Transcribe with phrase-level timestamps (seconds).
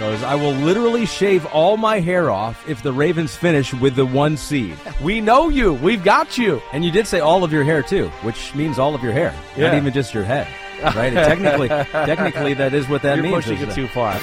[0.00, 4.06] Because I will literally shave all my hair off if the Ravens finish with the
[4.06, 4.78] one seed.
[5.02, 5.74] We know you.
[5.74, 6.62] We've got you.
[6.72, 9.34] And you did say all of your hair too, which means all of your hair,
[9.58, 9.66] Yeah.
[9.68, 10.48] not even just your head.
[10.82, 11.12] Right?
[11.12, 13.44] technically, technically, that is what that You're means.
[13.44, 14.14] pushing it too far.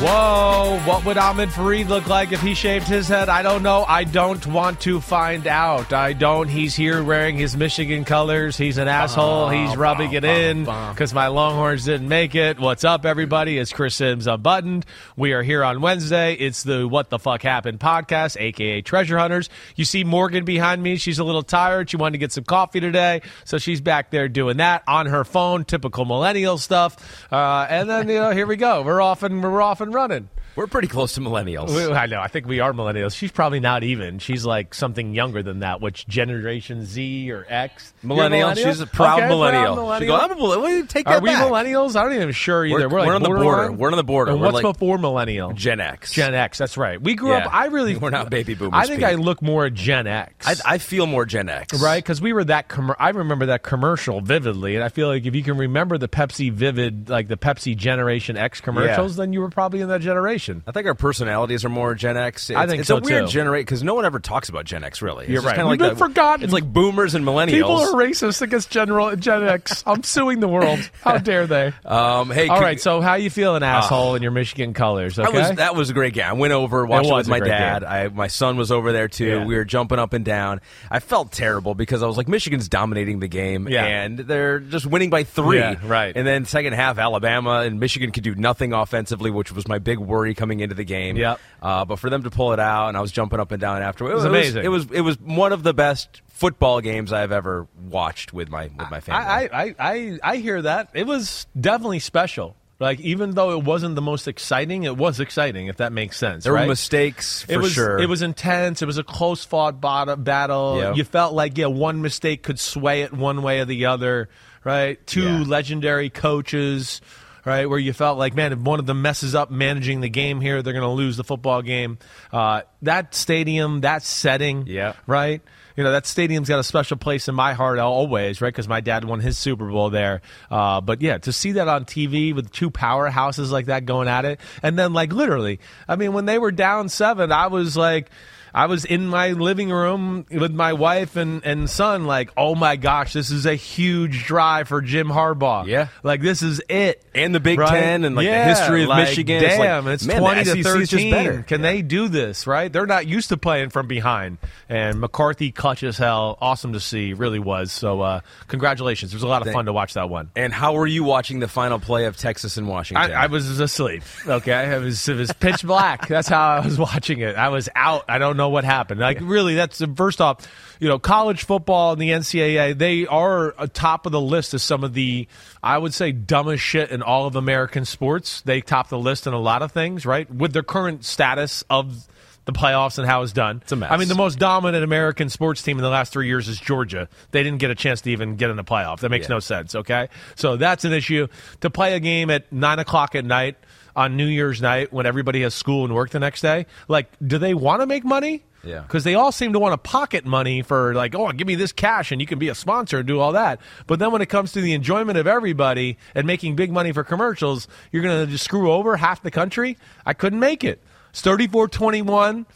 [0.00, 3.30] Whoa, what would Ahmed Fareed look like if he shaved his head?
[3.30, 3.84] I don't know.
[3.88, 5.94] I don't want to find out.
[5.94, 6.48] I don't.
[6.48, 8.58] He's here wearing his Michigan colors.
[8.58, 9.48] He's an asshole.
[9.48, 12.60] He's rubbing it in because my Longhorns didn't make it.
[12.60, 13.56] What's up, everybody?
[13.56, 14.84] It's Chris Simms Unbuttoned.
[15.16, 16.34] We are here on Wednesday.
[16.34, 19.48] It's the What the Fuck Happened podcast, aka Treasure Hunters.
[19.74, 20.96] You see Morgan behind me.
[20.96, 21.88] She's a little tired.
[21.88, 25.24] She wanted to get some coffee today, so she's back there doing that on her
[25.24, 25.64] phone.
[25.64, 27.26] Typical millennial stuff.
[27.32, 28.82] Uh, and then you know, here we go.
[28.82, 30.28] We're off and we're off and running.
[30.56, 31.94] We're pretty close to millennials.
[31.96, 32.20] I know.
[32.20, 33.16] I think we are millennials.
[33.16, 34.18] She's probably not even.
[34.20, 35.80] She's like something younger than that.
[35.80, 37.92] Which Generation Z or X?
[38.02, 38.54] You're Millennial.
[38.54, 39.74] She's a proud Okay, millennial.
[39.74, 40.86] proud She go, I'm a millennial.
[40.86, 41.44] Take that Are we back.
[41.44, 41.96] millennials?
[42.00, 42.88] I'm not even sure either.
[42.88, 43.72] We're- We're, like we're on the border.
[43.72, 44.30] We're on the border.
[44.32, 45.52] And what's like- before millennial?
[45.54, 46.12] Gen X.
[46.12, 46.58] Gen X.
[46.58, 47.00] That's right.
[47.00, 47.46] We grew Yeah.
[47.46, 47.54] up.
[47.54, 47.96] I really.
[47.96, 49.08] We're not baby boomers, I think Pete.
[49.08, 50.46] I look more Gen X.
[50.64, 51.80] I, I feel more Gen X.
[51.82, 52.68] Right, because we were that.
[52.68, 56.08] Com- I remember that commercial vividly, and I feel like if you can remember the
[56.08, 60.43] Pepsi Vivid, like the Pepsi Generation X commercials, then you were probably in that generation.
[60.66, 62.50] I think our personalities are more Gen X.
[62.50, 64.84] It's, I think it's so, a weird generation because no one ever talks about Gen
[64.84, 65.02] X.
[65.02, 65.56] Really, It's You're right.
[65.58, 66.44] We've like been forgotten.
[66.44, 67.50] It's like boomers and millennials.
[67.50, 69.82] People are racist against General Gen X.
[69.86, 70.78] I'm suing the world.
[71.02, 71.72] How dare they?
[71.84, 75.18] Um, hey, All right, so how you feeling, asshole, in your Michigan colors?
[75.18, 76.24] Okay, That was that was a great game.
[76.26, 77.84] I went over, watched It it, with my dad.
[77.84, 79.26] I, my son was over there too.
[79.26, 79.44] Yeah.
[79.44, 80.60] We were jumping up and down.
[80.90, 83.84] I felt terrible because I was like, Michigan's dominating the game, Yeah.
[83.84, 85.58] and they're just winning by three.
[85.58, 86.14] Yeah, right.
[86.16, 89.98] And then second half, Alabama and Michigan could do nothing offensively, which was my big
[89.98, 91.16] worry coming into the game.
[91.16, 91.40] Yep.
[91.62, 93.82] Uh, but for them to pull it out, and I was jumping up and down
[93.82, 94.10] after.
[94.10, 94.64] It was amazing.
[94.64, 98.64] It was it was one of the best football games I've ever watched with my
[98.64, 99.24] with my family.
[99.24, 100.90] I, I, I, I hear that.
[100.94, 102.56] It was definitely special.
[102.80, 105.68] Like even though it wasn't the most exciting, it was exciting.
[105.68, 106.44] If that makes sense.
[106.44, 106.62] there right?
[106.62, 107.98] were mistakes for it was sure.
[107.98, 108.82] it was intense.
[108.82, 110.78] It was a close fought battle.
[110.78, 110.96] Yep.
[110.96, 114.28] You felt like yeah, one mistake could sway it one way or the other.
[114.64, 115.44] Right, two Yeah.
[115.46, 117.02] legendary coaches.
[117.44, 120.40] Right, where you felt like, man, if one of them messes up managing the game
[120.40, 121.98] here, they're going to lose the football game.
[122.32, 124.94] Uh, that stadium, that setting, Yeah.
[125.06, 125.42] right.
[125.76, 128.48] You know that stadium's got a special place in my heart always, right?
[128.48, 130.22] Because my dad won his Super Bowl there.
[130.48, 134.24] Uh, but yeah, to see that on TV with two powerhouses like that going at
[134.24, 138.08] it, and then like literally, I mean, when they were down seven, I was like.
[138.54, 142.76] I was in my living room with my wife and, and son, like, oh my
[142.76, 145.66] gosh, this is a huge drive for Jim Harbaugh.
[145.66, 145.88] Yeah.
[146.02, 147.02] Like, this is it.
[147.14, 147.68] And the Big Right?
[147.68, 149.42] Ten and, like, the history of like, Michigan.
[149.42, 150.86] It's like, Damn, it's, man, the 20 to 13.
[150.86, 151.42] just better.
[151.42, 152.72] Can they do this, right?
[152.72, 154.38] They're not used to playing from behind.
[154.68, 156.38] And McCarthy clutch as hell.
[156.40, 157.72] Awesome to see, really was.
[157.72, 159.12] So, uh, congratulations.
[159.12, 160.30] It was a lot of fun to watch that one.
[160.36, 163.10] And how were you watching the final play of Texas and Washington?
[163.10, 164.02] I, I was asleep.
[164.26, 166.06] Okay, it was it was pitch black.
[166.08, 167.36] That's how I was watching it.
[167.36, 168.04] I was out.
[168.08, 169.00] I don't know what happened.
[169.00, 170.46] Like really, that's first off,
[170.80, 174.84] you know, college football and the NCAA they are atop of the list of some
[174.84, 175.26] of the
[175.62, 178.40] I would say dumbest shit in all of American sports.
[178.42, 180.30] They top the list in a lot of things, right?
[180.32, 182.06] With their current status of
[182.46, 183.60] the playoffs and how it's done.
[183.62, 183.90] It's a mess.
[183.90, 187.08] I mean, the most dominant American sports team in the last three years is Georgia.
[187.30, 189.00] They didn't get a chance to even get in the playoff.
[189.00, 189.36] That makes Yeah.
[189.36, 189.74] no sense.
[189.74, 191.28] Okay, so that's an issue.
[191.62, 193.56] To play a game at nine o'clock at night
[193.96, 197.38] on New Year's night when everybody has school and work the next day, like, do
[197.38, 198.42] they want to make money?
[198.64, 198.80] Yeah.
[198.80, 201.72] Because they all seem to want to pocket money for like, oh, give me this
[201.72, 203.60] cash and you can be a sponsor and do all that.
[203.86, 207.04] But then when it comes to the enjoyment of everybody and making big money for
[207.04, 209.76] commercials, you're going to just screw over half the country.
[210.06, 210.82] I couldn't make it.
[211.10, 212.46] It's 34-21.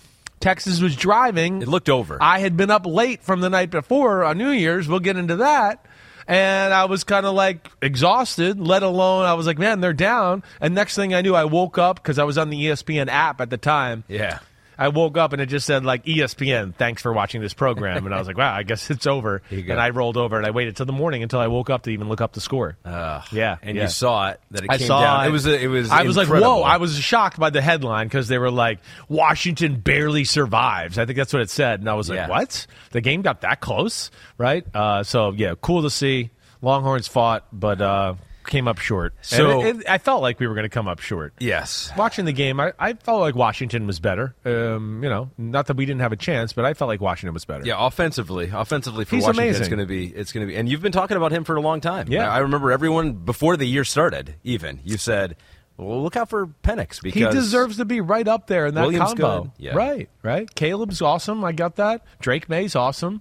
[0.40, 1.62] Texas was driving.
[1.62, 2.18] It looked over.
[2.20, 4.88] I had been up late from the night before on New Year's.
[4.88, 5.84] We'll get into that.
[6.28, 8.60] And I was kind of like exhausted.
[8.60, 10.44] Let alone I was like, man, they're down.
[10.60, 13.40] And next thing I knew, I woke up because I was on the ESPN app
[13.40, 14.04] at the time.
[14.08, 14.40] Yeah.
[14.78, 18.14] I woke up and it just said like ESPN, thanks for watching this program, and
[18.14, 19.42] I was like, wow, I guess it's over.
[19.50, 21.90] And I rolled over and I waited till the morning until I woke up to
[21.90, 22.76] even look up the score.
[22.86, 23.82] yeah, And yeah.
[23.82, 25.24] you saw it that it I came saw down.
[25.24, 25.28] It.
[25.28, 26.62] It was a, it was I was like, whoa!
[26.62, 28.78] I was shocked by the headline because they were like,
[29.08, 30.98] Washington barely survives.
[30.98, 32.28] I think that's what it said, and I was like, Yeah.
[32.28, 32.66] what?
[32.92, 34.64] The game got that close, right?
[34.74, 36.30] Uh, so yeah, cool to see.
[36.62, 38.14] Longhorns fought, but uh,
[38.48, 39.14] came up short.
[39.20, 41.34] So- it- it- I felt like we were going to come up short.
[41.38, 41.92] Yes.
[41.96, 44.34] Watching the game, I, I felt like Washington was better.
[44.44, 47.34] Um, you know, not that we didn't have a chance, but I felt like Washington
[47.34, 47.64] was better.
[47.64, 50.68] Yeah, offensively, offensively for He's Washington, it's going to be, it's going to be, and
[50.68, 52.06] you've been talking about him for a long time.
[52.10, 52.28] Yeah.
[52.28, 54.34] I, remember everyone before the year started.
[54.42, 55.36] Even you said,
[55.76, 58.82] "Well, look out for Penix because He deserves to be right up there in that
[58.82, 59.42] Williams combo.
[59.42, 59.50] good.
[59.58, 59.74] Yeah.
[59.74, 60.52] Right, right.
[60.54, 61.44] Caleb's awesome.
[61.44, 62.02] I got that.
[62.20, 63.20] Drake Maye's awesome.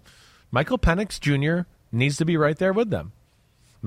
[0.51, 1.67] Michael Penix Jr.
[1.91, 3.11] needs to be right there with them.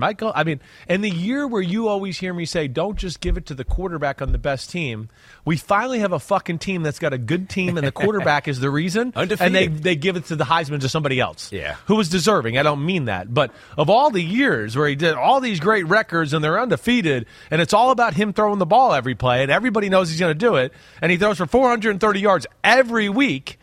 [0.01, 3.37] Michael, I mean, in the year where you always hear me say, don't just give
[3.37, 5.09] it to the quarterback on the best team,
[5.45, 8.61] we finally have a fucking team that's got a good team and the quarterback is
[8.61, 9.13] the reason.
[9.41, 11.53] And they, they give it to the Heisman to somebody else.
[11.53, 11.77] Yeah.
[11.87, 12.59] Who was deserving.
[12.59, 13.33] I don't mean that.
[13.33, 17.27] But of all the years where he did all these great records and they're undefeated,
[17.51, 20.33] and it's all about him throwing the ball every play, and everybody knows he's going
[20.33, 23.60] to do it, and he throws for 430 yards every week.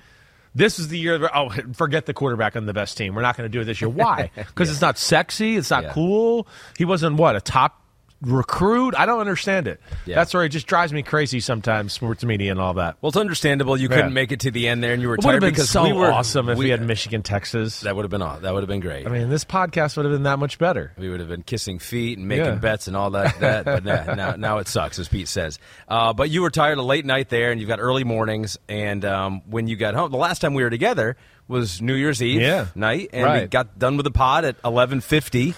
[0.56, 1.20] This is the year.
[1.20, 3.16] Where, oh, forget the quarterback on the best team.
[3.16, 3.90] We're not going to do it this year.
[3.90, 4.32] Why?
[4.36, 5.56] Because it's not sexy.
[5.58, 5.94] It's not Yeah.
[5.94, 6.48] cool.
[6.78, 7.82] He wasn't what a top
[8.22, 8.96] recruit.
[8.98, 9.80] I don't understand it.
[10.06, 10.16] Yeah.
[10.16, 11.94] That's where it just drives me crazy sometimes.
[11.94, 12.98] Sports media and all that.
[13.02, 13.96] well, it's understandable you Yeah.
[13.98, 16.12] couldn't make it to the end there, and you were tired because so we were
[16.12, 17.82] awesome if we, had Michigan, Texas.
[17.82, 19.06] That would have been aw- that would have been great.
[19.08, 20.92] I mean, this podcast would have been that much better.
[20.98, 22.56] we would have been kissing feet and making Yeah.
[22.56, 23.40] bets and all that.
[23.40, 25.60] that but now, now, now it sucks, as Pete says.
[25.88, 28.58] Uh, but you were tired of late night there, and you've got early mornings.
[28.68, 31.18] And um, when you got home, the last time we were together
[31.48, 32.68] was New Year's Eve Yeah.
[32.76, 35.54] night, and we got done with the pod at eleven fifty.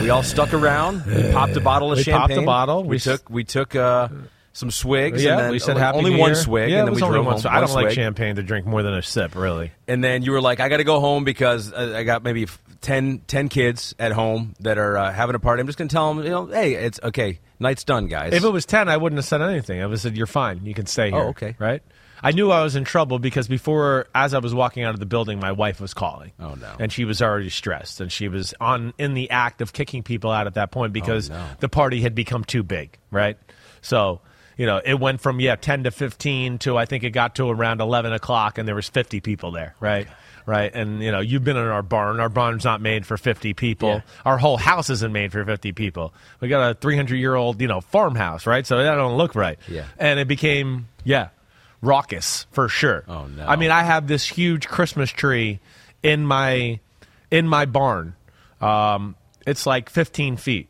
[0.00, 1.04] we all stuck around.
[1.06, 2.46] We popped a bottle of We popped a champagne.
[2.46, 2.82] bottle.
[2.82, 4.08] We, We took we took uh,
[4.52, 5.22] some swigs.
[5.24, 7.02] Yeah, and then we said only- happy only New one swig, Yeah, and then we
[7.02, 7.40] only drove one home.
[7.42, 7.52] swig.
[7.52, 7.94] I don't like swig.
[7.94, 9.72] champagne to drink more than a sip, really.
[9.88, 12.46] And then you were like, I got to go home because uh, I got maybe
[12.80, 15.60] 10, 10 kids at home that are uh, having a party.
[15.60, 17.38] I'm just going to tell them, you know, hey, it's okay.
[17.60, 18.32] Night's done, guys.
[18.32, 19.82] If it was ten, I wouldn't have said anything.
[19.82, 20.64] I would have said, "You're fine.
[20.64, 21.56] You can stay here." Oh, okay.
[21.58, 21.82] Right.
[22.22, 25.06] I knew I was in trouble because before, as I was walking out of the
[25.06, 26.32] building, my wife was calling.
[26.38, 26.72] Oh, no.
[26.78, 30.30] And she was already stressed, and she was on in the act of kicking people
[30.30, 31.46] out at that point because Oh, no.
[31.60, 32.96] the party had become too big.
[33.10, 33.36] Right.
[33.82, 34.20] So.
[34.56, 37.48] You know, it went from yeah ten to fifteen to I think it got to
[37.48, 40.06] around eleven o'clock, and there was fifty people there, right?
[40.44, 42.20] Right, and you know, you've been in our barn.
[42.20, 43.88] Our barn's not made for fifty people.
[43.88, 44.00] Yeah.
[44.26, 46.12] Our whole house isn't made for fifty people.
[46.40, 48.66] We got a three hundred year old, you know, farmhouse, right?
[48.66, 49.58] So that don't look right.
[49.66, 49.86] Yeah.
[49.98, 51.28] and it became yeah,
[51.82, 53.04] raucous for sure.
[53.08, 53.46] Oh, no.
[53.46, 55.60] I mean, I have this huge Christmas tree
[56.02, 56.80] in my
[57.30, 58.14] in my barn.
[58.60, 59.16] Um,
[59.46, 60.68] it's like fifteen feet,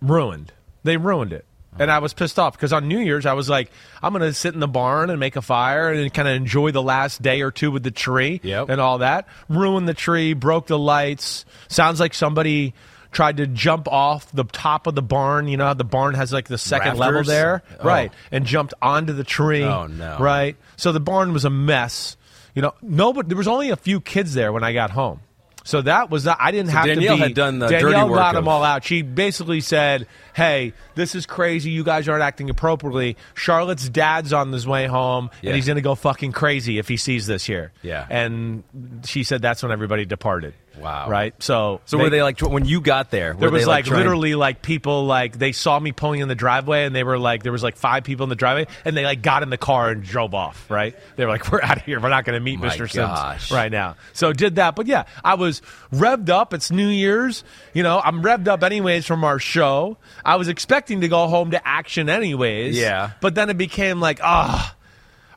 [0.00, 0.52] ruined.
[0.84, 1.44] They ruined it.
[1.78, 3.70] And I was pissed off because on New Year's I was like,
[4.02, 6.70] I'm going to sit in the barn and make a fire and kind of enjoy
[6.70, 8.70] the last day or two with the tree Yep.
[8.70, 9.28] and all that.
[9.50, 11.44] Ruined the tree, broke the lights.
[11.68, 12.72] Sounds like somebody
[13.16, 15.48] tried to jump off the top of the barn.
[15.48, 17.84] You know how the barn has like the second level there, Oh.
[17.84, 18.12] right?
[18.30, 19.64] And jumped onto the tree.
[19.64, 20.18] Oh, no.
[20.20, 20.54] Right.
[20.76, 22.18] So the barn was a mess.
[22.54, 23.28] You know, nobody.
[23.28, 25.20] There was only a few kids there when I got home.
[25.64, 26.36] So that was not.
[26.40, 27.28] I didn't have Danielle to be.
[27.28, 28.84] had done the Danielle dirty work got of- them all out.
[28.84, 31.70] She basically said, "Hey, this is crazy.
[31.70, 33.16] You guys aren't acting appropriately.
[33.34, 35.50] Charlotte's dad's on his way home, Yeah.
[35.50, 38.06] and he's going to go fucking crazy if he sees this here." Yeah.
[38.10, 38.62] And
[39.06, 40.54] she said that's when everybody departed.
[40.78, 41.08] Wow.
[41.08, 41.32] Right.
[41.42, 41.80] So.
[41.86, 44.60] so were they like, when you got there, There was they, like, trying- literally like
[44.60, 47.62] people like they saw me pulling in the driveway and they were like there was
[47.62, 50.34] like five people in the driveway and they like got in the car and drove
[50.34, 52.68] off right they were like we're out of here we're not going to meet My
[52.68, 52.92] Mr.
[52.94, 53.48] gosh.
[53.48, 55.62] Simms right now so did that but yeah I was
[55.94, 59.96] revved up it's New Year's you know I'm revved up anyways from our show
[60.26, 63.12] I was expecting to go home to action anyways Yeah.
[63.20, 64.74] but then it became like ah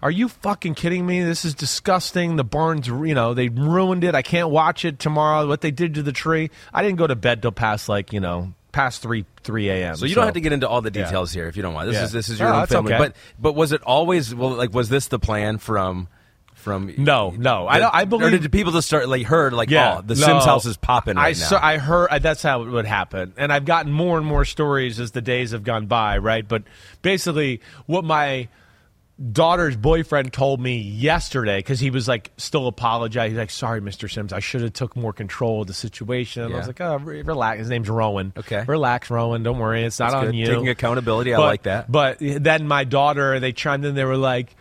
[0.01, 1.21] are you fucking kidding me?
[1.23, 2.37] This is disgusting.
[2.37, 4.15] The barn's, you know, they ruined it.
[4.15, 5.45] I can't watch it tomorrow.
[5.45, 6.51] What they did to the tree.
[6.73, 9.97] I didn't go to bed till past like you know past three three a.m.
[9.97, 11.87] So you don't have to get into all the details here if you don't want.
[11.89, 12.03] This Yeah.
[12.05, 12.93] is this is your No, own family.
[12.93, 13.03] okay.
[13.03, 14.51] But but was it always well?
[14.51, 16.07] Like was this the plan from
[16.59, 16.93] from?
[16.97, 17.67] No, no.
[17.67, 20.15] I don't- I Or believe- did people just start like heard like Yeah, oh the
[20.15, 20.21] no.
[20.25, 21.33] Simms house is popping I now?
[21.33, 24.45] saw- I heard uh, that's how it would happen, and I've gotten more and more
[24.45, 26.17] stories as the days have gone by.
[26.19, 26.63] Right, but
[27.01, 28.47] basically, what my
[29.33, 33.31] daughter's boyfriend told me yesterday because he was like still apologizing.
[33.31, 34.09] He's like, "Sorry, Mr.
[34.09, 36.97] Simms, I should have took more control of the situation." And I was like, "Oh,
[36.97, 38.31] re- relax." His name's Rowan.
[38.37, 38.63] Okay.
[38.65, 39.43] relax, Rowan.
[39.43, 40.35] Don't worry, it's not That's on good.
[40.35, 40.45] you.
[40.45, 41.91] Taking accountability, I like that.
[41.91, 43.95] But then my daughter, they chimed in.
[43.95, 44.55] They were like.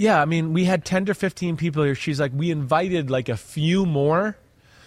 [0.00, 1.94] Yeah, I mean, we had 10 to 15 people here.
[1.94, 4.34] She's like, we invited like a few more.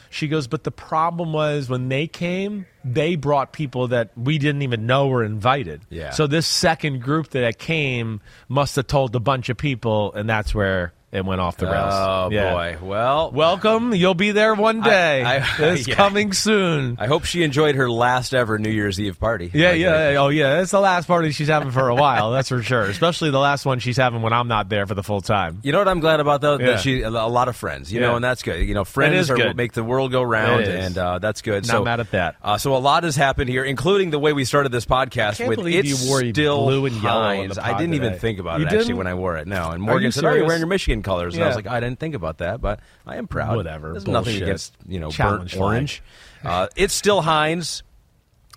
[0.10, 4.64] She goes, but the problem was when they came, they brought people that we didn't
[4.64, 5.82] even know were invited.
[5.92, 6.10] Yeah.
[6.10, 10.56] So this second group that came must have told a bunch of people, and that's
[10.56, 11.94] where it went off the rails.
[11.94, 12.54] Oh Yeah.
[12.54, 12.78] boy.
[12.82, 13.94] Well, Welcome.
[13.94, 15.24] You'll be there one day.
[15.24, 15.96] I- I- it's yeah.
[15.96, 16.98] coming soon.
[17.00, 19.52] I hope she enjoyed her last ever New Year's Eve party.
[19.54, 20.16] Yeah, Like, yeah.
[20.20, 20.62] Oh, yeah.
[20.62, 22.32] It's the last party she's having for a while.
[22.32, 22.84] That's for sure.
[22.84, 25.60] Especially the last one she's having when I'm not there for the full time.
[25.64, 26.58] You know what I'm glad about though?
[26.60, 26.66] Yeah.
[26.68, 28.68] That she a lot of friends, you know, and that's good.
[28.68, 29.46] You know, friends are good.
[29.48, 31.68] what make the world go round, and uh, that's good.
[31.68, 32.36] Not so mad at that.
[32.44, 35.60] Uh, so a lot has happened here, including the way we started this podcast with
[35.68, 35.96] it's you
[36.34, 37.56] still blue and yellow on Heinz.
[37.56, 38.98] the I didn't even think about You it actually didn't?
[38.98, 39.48] when I wore it.
[39.48, 40.48] No, and Morgan you said, "Oh, you're serious?
[40.48, 43.18] wearing your Michigan colors," and I was like, "I didn't think about that, but I
[43.18, 43.92] am proud." Whatever.
[43.92, 44.42] There's nothing Bullshit.
[44.44, 45.62] against you know Challenge burnt flag.
[45.62, 46.04] orange.
[46.44, 47.84] Uh, it's still Heinz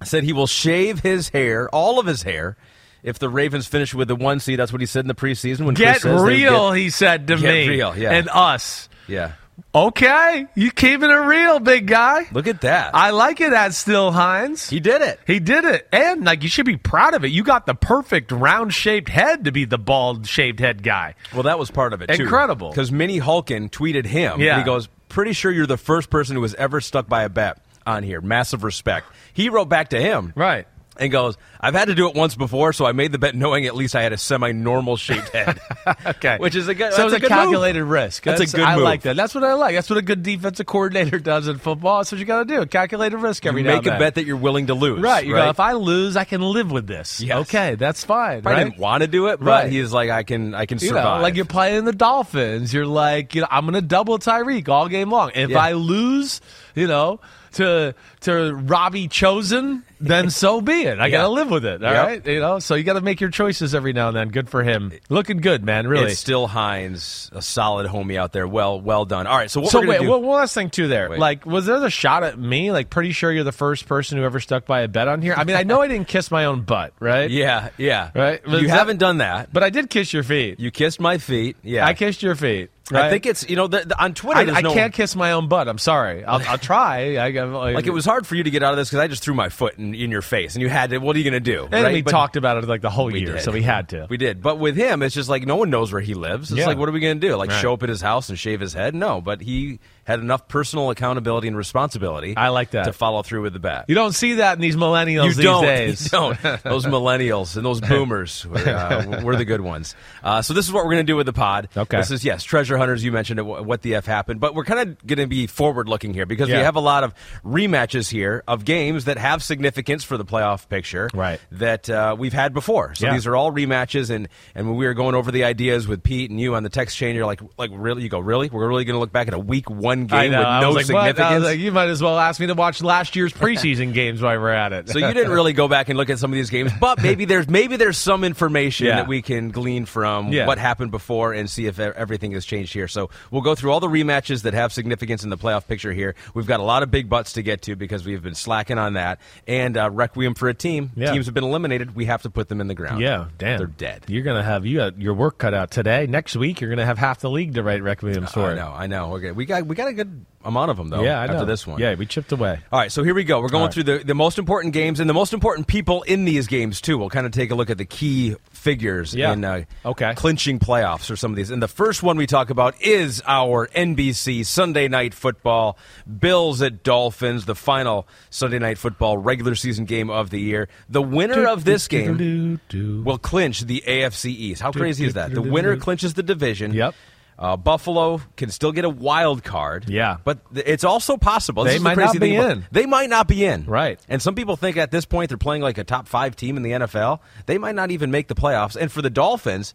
[0.05, 2.57] said he will shave his hair, all of his hair.
[3.03, 5.61] If the Ravens finish with the one seed, that's what he said in the preseason.
[5.65, 7.69] When Get Chris says they real, he said to Get me.
[7.69, 8.11] real, yeah.
[8.11, 8.89] And us.
[9.07, 9.33] yeah.
[9.75, 10.47] Okay.
[10.55, 12.27] You keeping it real, big guy.
[12.33, 12.95] Look at that.
[12.95, 14.69] I like it at Still Hines.
[14.71, 15.21] he did it.
[15.27, 15.87] He did it.
[15.93, 17.29] And like you should be proud of it.
[17.29, 21.15] You got the perfect round shaped head to be the bald shaved head guy.
[21.33, 22.23] Well, that was part of it too.
[22.23, 22.71] Incredible.
[22.71, 24.41] Because Minnie Hulkin tweeted him.
[24.41, 24.55] Yeah.
[24.55, 27.29] And he goes, "Pretty sure you're the first person who was ever stuck by a
[27.29, 28.21] bet on here.
[28.21, 30.33] Massive respect." He wrote back to him.
[30.35, 30.67] Right.
[30.99, 33.67] And goes, I've had to do it once before, so I made the bet knowing
[33.67, 35.61] at least I had a semi-normal shaped head.
[36.07, 36.37] Okay.
[36.39, 38.25] Which is a good- So that's it's a a, calculated risk.
[38.25, 38.85] That's a good I move.
[38.85, 39.15] like that.
[39.17, 39.75] That's what I like.
[39.77, 41.99] That's what a good defensive coordinator does in football.
[41.99, 42.67] That's what you got to do.
[42.67, 45.01] Calculated risk every you make a bet that you're willing to lose.
[45.01, 45.25] Right.
[45.27, 45.45] You right?
[45.45, 47.21] go, if I lose, I can live with this.
[47.21, 47.37] Yes.
[47.43, 48.43] Okay, that's fine.
[48.47, 49.71] I didn't want to do it, but Right.
[49.73, 51.19] he's like, I can, I can You survive.
[51.19, 52.73] know, like you're playing the Dolphins.
[52.75, 55.31] You're like, you know, I'm going to double Tyreek all game long.
[55.35, 55.59] If Yeah.
[55.61, 56.41] I lose,
[56.75, 57.21] you know,
[57.53, 60.99] to to Robbie Chosen, then so be it.
[60.99, 61.19] I Yeah.
[61.19, 61.83] got to live with it.
[61.85, 62.07] All Yep.
[62.07, 62.59] right, you know.
[62.59, 64.29] So you got to make your choices every now and then.
[64.29, 64.93] Good for him.
[65.09, 65.87] Looking good, man.
[65.87, 66.11] Really.
[66.13, 68.47] It's still Hines, a solid homie out there.
[68.47, 69.27] Well, well done.
[69.27, 70.11] All right, so what so wait, do?
[70.11, 70.89] one, last thing too.
[70.89, 71.19] There, Wait.
[71.19, 72.73] like, was there a shot at me?
[72.73, 75.35] Like, pretty sure you're the first person who ever stuck by a bet on here.
[75.37, 77.31] I mean, I know I didn't kiss my own butt, right?
[77.31, 78.11] yeah, yeah.
[78.15, 78.41] Right?
[78.45, 79.53] But You that- haven't done that.
[79.53, 80.61] But I did kiss your feet.
[80.61, 81.57] You kissed my feet.
[81.63, 82.71] Yeah, I kissed your feet.
[82.93, 84.53] I think it's you know the, the, on Twitter.
[84.53, 85.67] I, I no, can't kiss my own butt.
[85.67, 86.25] I'm sorry.
[86.25, 87.17] I'll, I'll try.
[87.17, 87.43] I, I,
[87.75, 89.35] Like it was hard for you to get out of this because I just threw
[89.35, 90.99] my foot in, in your face, and you had to.
[90.99, 91.65] What are you going to do?
[91.65, 91.95] And right?
[91.95, 93.43] we But talked about it like the whole year, did.
[93.43, 94.07] so we had to.
[94.09, 96.51] We did, but with him, it's just like no one knows where he lives.
[96.51, 96.67] It's Yeah.
[96.67, 97.37] like, what are we going to do?
[97.37, 97.61] Like Right.
[97.61, 98.95] show up at his house and shave his head?
[98.95, 102.35] No, but he had enough personal accountability and responsibility.
[102.37, 102.85] I like that.
[102.85, 103.87] to follow through with the bet.
[103.89, 105.63] you don't see that in these millennials You these don't.
[105.77, 106.05] days.
[106.05, 106.43] You don't.
[106.63, 109.95] Those millennials and those boomers, were, uh, we're the good ones.
[110.23, 111.69] Uh, so this is what we're going to do with the pod.
[111.77, 111.97] Okay.
[111.97, 113.05] This is yes, treasure hunters.
[113.05, 113.43] You mentioned it.
[113.43, 116.49] What the f happened, but we're kind of going to be forward looking here because
[116.49, 117.13] we have a lot of
[117.45, 121.09] rematches here of games that have significance for the playoff picture.
[121.15, 121.41] Right.
[121.53, 122.95] That uh, we've had before.
[122.95, 123.13] So Yeah.
[123.15, 126.31] these are all rematches, and and when we were going over the ideas with Pete
[126.31, 128.03] and you on the text chain, you're like, like really?
[128.03, 128.49] You go really?
[128.51, 130.39] We're really going to look back at a week one game I know.
[130.41, 130.97] with I no like, what?
[130.97, 131.35] I significance.
[131.41, 134.39] was like, you might as well ask me to watch last year's preseason games while
[134.39, 134.89] we're at it.
[134.91, 137.25] So you didn't really go back and look at some of these games, but maybe
[137.27, 138.97] there's maybe there's some information Yeah.
[138.97, 140.47] that we can glean from Yeah.
[140.47, 142.89] what happened before and see if everything has changed here.
[142.89, 146.15] So we'll go through all the rematches that have significance in the playoff picture here.
[146.35, 148.95] We've got a lot of big butts to get to because we've been slacking on
[148.95, 149.21] that.
[149.47, 150.91] And uh, requiem for a team.
[150.97, 151.13] Yeah.
[151.13, 151.95] Teams have been eliminated.
[151.95, 153.01] We have to put them in the ground.
[153.01, 153.59] Yeah, damn.
[153.59, 154.05] they're dead.
[154.09, 156.07] You're gonna have you got your work cut out today.
[156.07, 158.51] Next week, you're gonna have half the league to write requiems for.
[158.51, 159.15] I know, I know.
[159.17, 161.03] Okay, we got we got a good amount of them though.
[161.03, 161.35] Yeah, I know.
[161.35, 162.61] After this one, Yeah, we chipped away.
[162.71, 163.41] All right, so here we go.
[163.41, 163.75] We're going right.
[163.75, 166.99] through the, the most important games and the most important people in these games, too.
[166.99, 169.33] We'll kind of take a look at the key figures Yeah.
[169.33, 170.15] in uh, Okay.
[170.15, 171.51] clinching playoffs or some of these.
[171.51, 175.77] And the first one we talk about is our NBC Sunday Night Football
[176.21, 180.69] Bills at Dolphins, the final Sunday Night Football regular season game of the year.
[180.89, 184.63] The winner of this game will clinch the AFC East.
[184.63, 185.33] How crazy is that?
[185.35, 186.73] The winner clinches the division.
[186.73, 186.95] Yep.
[187.39, 189.91] Uh, Buffalo can still get a wild card.
[189.91, 190.17] Yeah.
[190.25, 191.65] But th- it's also possible.
[191.65, 192.67] This They is the might not be thing about- in.
[192.73, 193.67] They might not be in.
[193.67, 194.01] Right.
[194.09, 196.63] And some people think at this point they're playing like a top five team in
[196.63, 197.21] the NFL.
[197.45, 198.75] They might not even make the playoffs.
[198.75, 199.75] And for the Dolphins,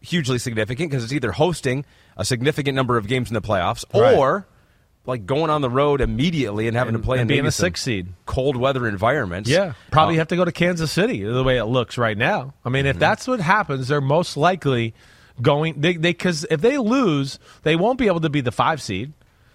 [0.00, 1.84] hugely significant because it's either hosting
[2.16, 4.16] a significant number of games in the playoffs Right.
[4.16, 4.46] or
[5.04, 7.50] like going on the road immediately and having And- to play and in being a
[7.50, 8.08] six seed.
[8.26, 9.50] cold weather environments.
[9.50, 12.54] Yeah, probably Uh, have to go to Kansas City the way it looks right now.
[12.64, 12.90] I mean, Mm-hmm.
[12.90, 14.94] if that's what happens, they're most likely
[15.42, 19.12] going they because if they lose, they won't be able to be the five seed.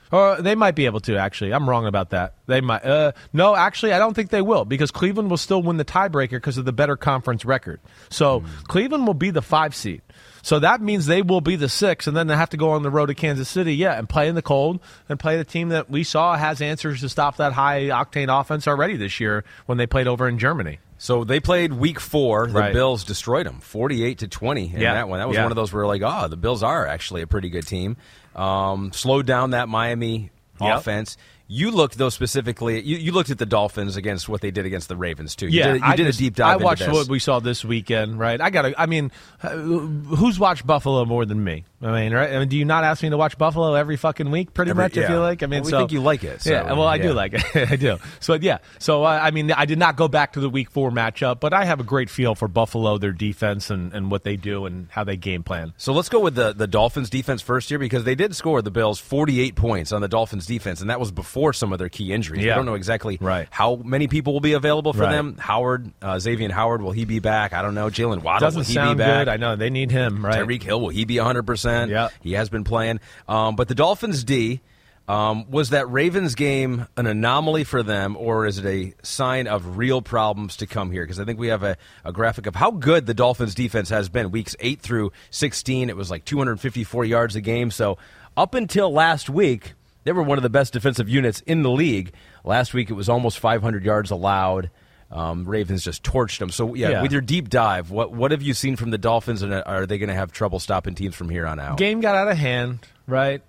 [0.10, 1.54] Or they might be able to actually.
[1.54, 2.36] I'm wrong about that.
[2.46, 2.86] They might.
[2.86, 6.32] Uh, no, actually, I don't think they will because Cleveland will still win the tiebreaker
[6.32, 7.82] because of the better conference record.
[8.10, 10.02] So Cleveland will be the five seed.
[10.44, 12.84] So that means they will be the six, and then they have to go on
[12.84, 14.80] the road to Kansas City, yeah, and play in the cold
[15.10, 18.66] and play the team that we saw has answers to stop that high octane offense
[18.66, 20.80] already this year when they played over in Germany.
[20.98, 22.48] So they played week four.
[22.48, 22.74] The Right.
[22.74, 24.94] Bills destroyed them, forty-eight to twenty in Yeah.
[24.96, 25.20] that one.
[25.20, 25.44] That was Yeah.
[25.44, 27.98] one of those where like, oh, the Bills are actually a pretty good team.
[28.36, 30.78] Um, slowed down that Miami Yep.
[30.80, 31.18] offense.
[31.48, 32.82] You looked though specifically.
[32.82, 35.48] You, you looked at the Dolphins against what they did against the Ravens too.
[35.48, 36.62] You yeah, did, you I did just- a deep dive.
[36.62, 38.40] I watched what we saw this weekend, right?
[38.42, 38.80] I got to.
[38.80, 39.12] I mean,
[39.42, 41.64] uh, who's watched Buffalo more than me?
[41.82, 42.34] I mean, right?
[42.34, 44.54] I mean, do you not ask me to watch Buffalo every fucking week?
[44.54, 45.08] Pretty Every- much, I yeah.
[45.08, 45.44] feel like.
[45.44, 47.04] I mean, Well, we so think you like it, so, yeah, well, I yeah.
[47.04, 47.56] do like it.
[47.72, 47.98] I do.
[48.20, 48.58] So yeah.
[48.80, 51.54] So uh, I mean, I did not go back to the Week Four matchup, but
[51.54, 54.88] I have a great feel for Buffalo, their defense, and, and what they do and
[54.92, 55.74] how they game plan.
[55.78, 58.72] So let's go with the, the Dolphins defense first here because they did score the
[58.72, 62.12] Bills 48 points on the Dolphins defense, and that was before some of their key
[62.14, 62.44] injuries.
[62.44, 62.56] Yeah.
[62.56, 63.48] Don't know exactly Right.
[63.52, 65.12] how many people will be available for Right.
[65.12, 65.36] them.
[65.40, 67.54] Howard, uh, Xavier Howard, will he be back?
[67.54, 67.88] I don't know.
[67.90, 69.26] Jaylen Waddle, Doesn't will he sound be back?
[69.26, 69.30] good.
[69.30, 70.36] I know they need him, right?
[70.40, 71.90] Tyreek Hill, will he be 100%?
[71.92, 72.10] Yeah.
[72.22, 73.00] He has been playing.
[73.28, 74.62] Um, but the Dolphins D,
[75.10, 79.78] um, was that Ravens game an anomaly for them, or is it a sign of
[79.78, 81.04] real problems to come here?
[81.04, 84.10] Because I think we have a, a graphic of how good the Dolphins defense has
[84.10, 84.32] been.
[84.32, 87.72] Weeks 8 through 16, it was like 254 yards a game.
[87.72, 87.98] So
[88.36, 89.76] up until last week,
[90.08, 92.14] they were one of the best defensive units in the league.
[92.46, 94.72] Last week, it was almost 500 yards allowed.
[95.12, 96.50] Um, Ravens just torched them.
[96.50, 97.02] So yeah, Yeah.
[97.02, 99.98] with your deep dive, what what have you seen from the Dolphins, and are they
[99.98, 101.78] going to have trouble stopping teams from here on out?
[101.78, 103.42] Game got out of hand, right?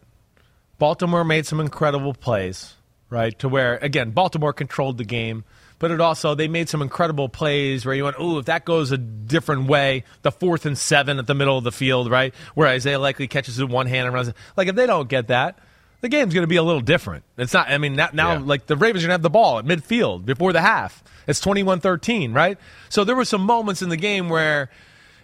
[0.78, 2.74] Baltimore made some incredible plays,
[3.10, 3.36] right?
[3.40, 5.44] To where again, Baltimore controlled the game,
[5.80, 8.92] but it also they made some incredible plays where you went, "Ooh, if that goes
[8.92, 12.32] a different way, the fourth and seven at the middle of the field, right?
[12.54, 14.28] Where Isaiah Likely catches it one hand and runs.
[14.28, 14.36] it.
[14.56, 15.58] Like if they don't get that,
[16.00, 17.24] the game's going to be a little different.
[17.36, 17.68] It's not.
[17.70, 18.38] I mean, now, now Yeah.
[18.44, 21.02] like the Ravens are going to have the ball at midfield before the half.
[21.26, 22.58] It's 21-13, right?
[22.88, 24.70] So there were some moments in the game where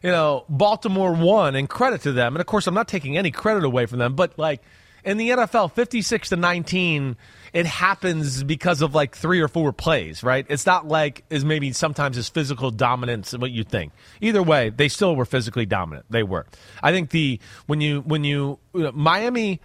[0.02, 2.34] you know, Baltimore won, and credit to them.
[2.34, 4.60] And of course, I'm not taking any credit away from them, but like
[5.02, 7.16] in the NFL, 56 to 19,
[7.54, 10.44] it happens because of like three or four plays, right?
[10.50, 13.92] It's not like is maybe sometimes as physical dominance what you think.
[14.20, 16.04] Either way, they still were physically dominant.
[16.10, 16.44] They were.
[16.82, 19.62] I think the when you when you you know, Miami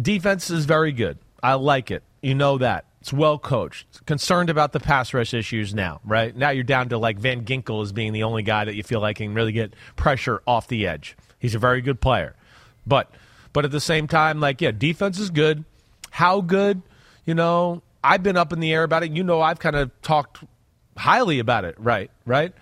[0.00, 1.18] defense is very good.
[1.42, 2.02] I like it.
[2.22, 2.84] You know that.
[3.00, 4.04] It's well coached.
[4.06, 6.34] Concerned about the pass rush issues now, right?
[6.34, 9.00] Now you're down to like Van Ginkel as being the only guy that you feel
[9.00, 11.16] like can really get pressure off the edge.
[11.38, 12.34] He's a very good player.
[12.86, 13.10] But
[13.52, 15.64] but at the same time, like, yeah, defense is good.
[16.10, 16.82] How good?
[17.24, 19.12] You know, I've been up in the air about it.
[19.12, 20.42] You know, I've kind of talked
[20.96, 22.10] highly about it, right?
[22.24, 22.52] Right?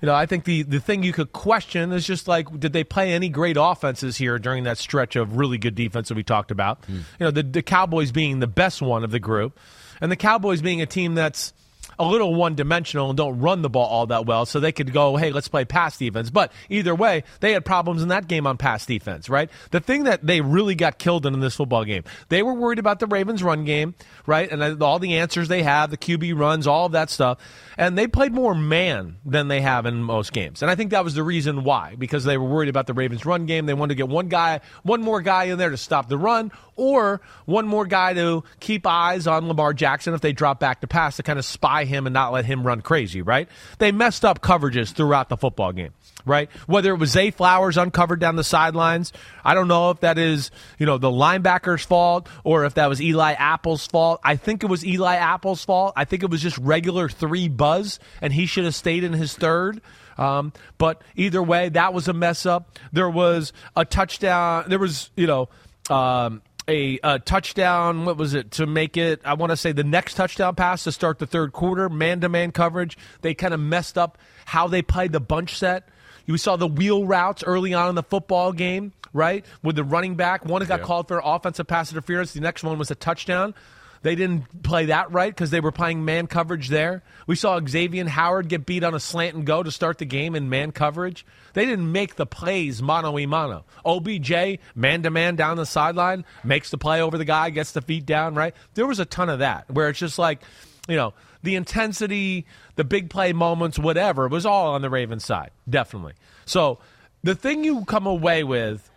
[0.00, 2.84] You know, I think the, the thing you could question is just like, did they
[2.84, 6.50] play any great offenses here during that stretch of really good defense that we talked
[6.50, 6.84] about?
[6.86, 6.94] Hmm.
[6.94, 9.58] You know, the, the Cowboys being the best one of the group,
[10.00, 11.52] and the Cowboys being a team that's
[12.00, 14.90] a little one dimensional and don't run the ball all that well, so they could
[14.90, 16.30] go, hey, let's play pass defense.
[16.30, 19.50] But either way, they had problems in that game on pass defense, right?
[19.70, 22.78] The thing that they really got killed in in this football game, they were worried
[22.78, 23.94] about the Ravens' run game,
[24.26, 24.50] right?
[24.50, 27.38] And uh, all the answers they have, the QB runs, all of that stuff.
[27.76, 30.62] And they played more man than they have in most games.
[30.62, 33.26] And I think that was the reason why, because they were worried about the Ravens'
[33.26, 33.66] run game.
[33.66, 36.50] They wanted to get one guy, one more guy in there to stop the run,
[36.76, 40.86] or one more guy to keep eyes on Lamar Jackson if they drop back to
[40.86, 43.48] pass to kind of spy him and not let him run crazy, right?
[43.78, 45.92] They messed up coverages throughout the football game,
[46.24, 46.48] right?
[46.66, 49.12] Whether it was Zay Flowers uncovered down the sidelines,
[49.44, 53.02] I don't know if that is, you know, the linebacker's fault or if that was
[53.02, 54.20] Eli Apple's fault.
[54.24, 55.92] I think it was Eli Apple's fault.
[55.96, 59.34] I think it was just regular three buzz, and he should have stayed in his
[59.34, 59.82] third.
[60.16, 62.78] Um, but either way, that was a mess up.
[62.92, 64.64] There was a touchdown.
[64.68, 65.48] There was, you know,
[65.88, 68.04] um, a, a touchdown.
[68.04, 69.20] What was it to make it?
[69.24, 72.28] I want to say the next touchdown pass to start the third quarter, man to
[72.28, 72.96] man coverage.
[73.20, 75.88] They kind of messed up how they played the bunch set.
[76.26, 79.44] You saw the wheel routes early on in the football game, right?
[79.62, 82.32] With the running back, one got called for offensive pass interference.
[82.32, 83.54] The next one was a touchdown.
[84.02, 87.02] They didn't play that right because they were playing man coverage there.
[87.26, 90.34] We saw Xavier Howard get beat on a slant and go to start the game
[90.34, 91.26] in man coverage.
[91.52, 93.64] They didn't make the plays mano y mano.
[93.84, 97.82] OBJ, man to man down the sideline, makes the play over the guy, gets the
[97.82, 98.54] feet down, right?
[98.74, 100.40] There was a ton of that where it's just like,
[100.88, 105.50] you know, the intensity, the big play moments, whatever, was all on the Ravens side,
[105.68, 106.14] definitely.
[106.46, 106.78] So
[107.22, 108.89] the thing you come away with,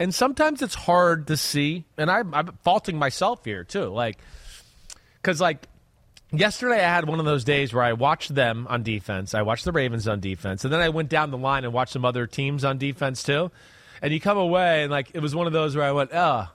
[0.00, 4.18] and sometimes it's hard to see, and I'm, I'm faulting myself here too, like,
[5.22, 5.68] because like
[6.32, 9.66] yesterday I had one of those days where I watched them on defense, I watched
[9.66, 12.26] the Ravens on defense, and then I went down the line and watched some other
[12.26, 13.52] teams on defense too.
[14.02, 16.50] And you come away and like it was one of those where I went, oh,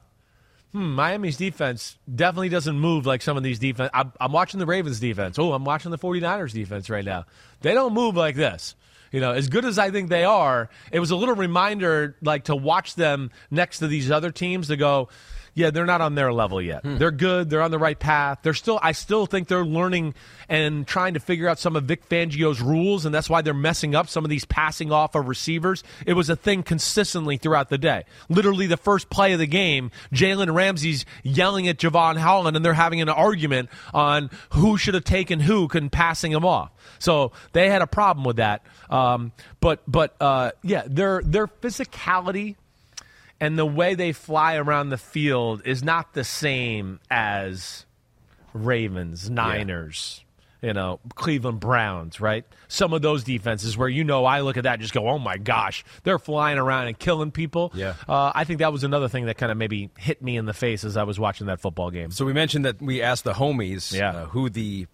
[0.71, 3.91] hmm, Miami's defense definitely doesn't move like some of these defense.
[3.93, 5.37] I'm, I'm watching the Ravens defense.
[5.37, 7.25] Oh, I'm watching the 49ers defense right now.
[7.61, 8.73] They don't move like this.
[9.15, 12.43] You know, as good as I think they are, it was a little reminder like
[12.45, 15.07] to watch them next to these other teams to go,
[15.55, 16.83] yeah, they're not on their level yet.
[16.83, 16.97] Hmm.
[16.97, 17.49] They're good.
[17.49, 18.39] They're on the right path.
[18.43, 18.77] They're still.
[18.83, 20.13] I still think they're learning
[20.49, 23.95] and trying to figure out some of Vic Fangio's rules, and that's why they're messing
[23.95, 25.83] up some of these passing off of receivers.
[26.05, 28.03] It was a thing consistently throughout the day.
[28.27, 32.73] Literally, the first play of the game, Jalen Ramsey's yelling at Jevon Holland, and they're
[32.73, 36.71] having an argument on who should have taken who and passing him off.
[36.99, 38.63] So they had a problem with that.
[38.89, 42.55] Um, but but uh, yeah, their their physicality
[43.45, 47.85] and the way they fly around the field is not the same as
[48.53, 50.23] Ravens, Niners,
[50.61, 52.45] you know, Cleveland Browns, right?
[52.67, 55.19] Some of those defenses where you know I look at that and just go, oh
[55.19, 57.71] my gosh, they're flying around and killing people.
[57.75, 57.95] Yeah.
[58.07, 60.53] Uh, I think that was another thing that kind of maybe hit me in the
[60.53, 62.11] face as I was watching that football game.
[62.11, 64.11] So we mentioned that we asked the homies Yeah.
[64.11, 64.87] uh, who the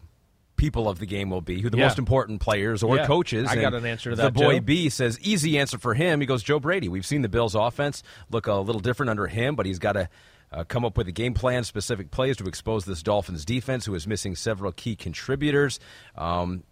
[0.61, 1.85] people of the game will be, who the Yeah.
[1.85, 3.05] most important players or Yeah.
[3.07, 3.49] coaches.
[3.49, 4.33] I got an answer to that.
[4.33, 4.61] The boy Joe.
[4.61, 6.19] B says easy answer for him.
[6.21, 6.87] He goes Joe Brady.
[6.87, 10.07] We've seen the Bills' offense look a little different under him, but he's got to.
[10.53, 13.95] Uh, come up with a game plan, specific plays to expose this Dolphins defense, who
[13.95, 15.79] is missing several key contributors.
[16.17, 16.63] Um,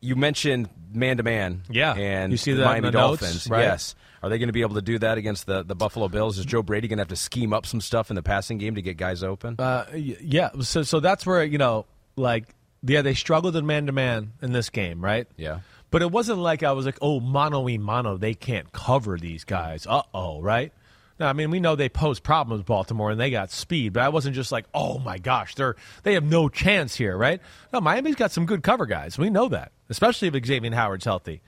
[0.00, 1.92] you mentioned man to man, Yeah.
[1.94, 3.50] and You see the Miami the notes, Dolphins.
[3.50, 3.60] right?
[3.64, 6.38] Yes, are they going to be able to do that against the, the Buffalo Bills?
[6.38, 8.74] Is Joe Brady going to have to scheme up some stuff in the passing game
[8.76, 9.56] to get guys open?
[9.58, 10.48] Uh, yeah.
[10.62, 11.84] So so that's where you know,
[12.16, 12.46] like,
[12.82, 15.26] yeah, they struggled in man to man in this game, right?
[15.36, 15.60] Yeah.
[15.90, 19.44] But it wasn't like I was like, oh, mono e mono, they can't cover these
[19.44, 19.86] guys.
[19.86, 20.72] Uh oh, right?
[21.18, 24.08] No, I mean we know they pose problems Baltimore and they got speed, but I
[24.10, 27.40] wasn't just like, oh my gosh, they're they have no chance here, right?
[27.72, 29.18] No, Miami's got some good cover guys.
[29.18, 31.40] We know that, especially if Xavier Howard's healthy.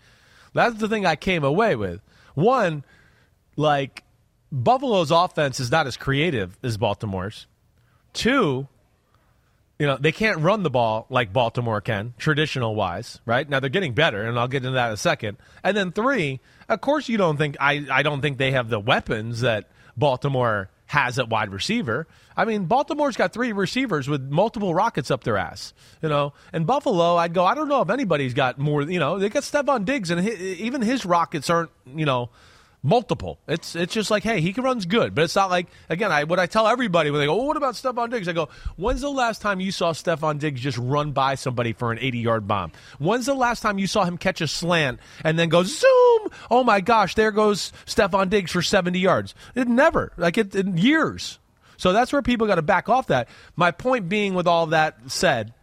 [0.52, 2.00] That's the thing I came away with.
[2.34, 2.84] One,
[3.56, 4.02] like
[4.50, 7.46] Buffalo's offense is not as creative as Baltimore's.
[8.12, 8.66] Two,
[9.80, 13.48] you know, they can't run the ball like Baltimore can, traditional wise, right?
[13.48, 15.38] Now they're getting better, and I'll get into that in a second.
[15.64, 18.78] And then three, of course, you don't think I, I don't think they have the
[18.78, 22.06] weapons that Baltimore has at wide receiver.
[22.36, 26.34] I mean, Baltimore's got three receivers with multiple rockets up their ass, you know.
[26.52, 28.82] And Buffalo, I'd go, I don't know if anybody's got more.
[28.82, 32.28] You know, they got Stefon Diggs, and hi even his rockets aren't, you know,
[32.82, 33.38] multiple.
[33.46, 36.12] It's it's just like, hey, he can runs good, but it's not like again.
[36.12, 38.28] I what I tell everybody when they go, oh, what about Stefon Diggs?
[38.28, 41.92] I go, when's the last time you saw Stefon Diggs just run by somebody for
[41.92, 42.72] an eighty-yard bomb?
[42.98, 46.28] When's the last time you saw him catch a slant and then go zoom?
[46.50, 49.34] Oh my gosh, there goes Stefon Diggs for seventy yards.
[49.54, 51.38] It never like it in years.
[51.76, 53.28] So that's where people got to back off that.
[53.56, 55.54] My point being, with all that said,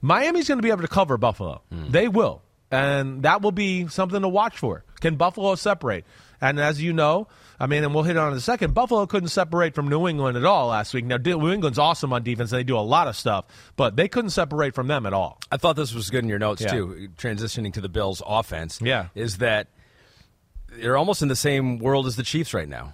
[0.00, 1.62] Miami's going to be able to cover Buffalo.
[1.72, 1.90] Hmm.
[1.90, 2.42] They will.
[2.70, 4.84] And that will be something to watch for.
[5.00, 6.04] Can Buffalo separate?
[6.40, 7.26] And as you know,
[7.58, 10.06] I mean, and we'll hit on it in a second, Buffalo couldn't separate from New
[10.06, 11.04] England at all last week.
[11.04, 14.06] Now, New England's awesome on defense, and they do a lot of stuff, but they
[14.06, 15.38] couldn't separate from them at all.
[15.50, 16.70] I thought this was good in your notes Yeah.
[16.70, 17.08] too.
[17.16, 19.06] Transitioning to the Bills' offense, Yeah.
[19.16, 19.66] is that
[20.68, 22.92] they're almost in the same world as the Chiefs right now,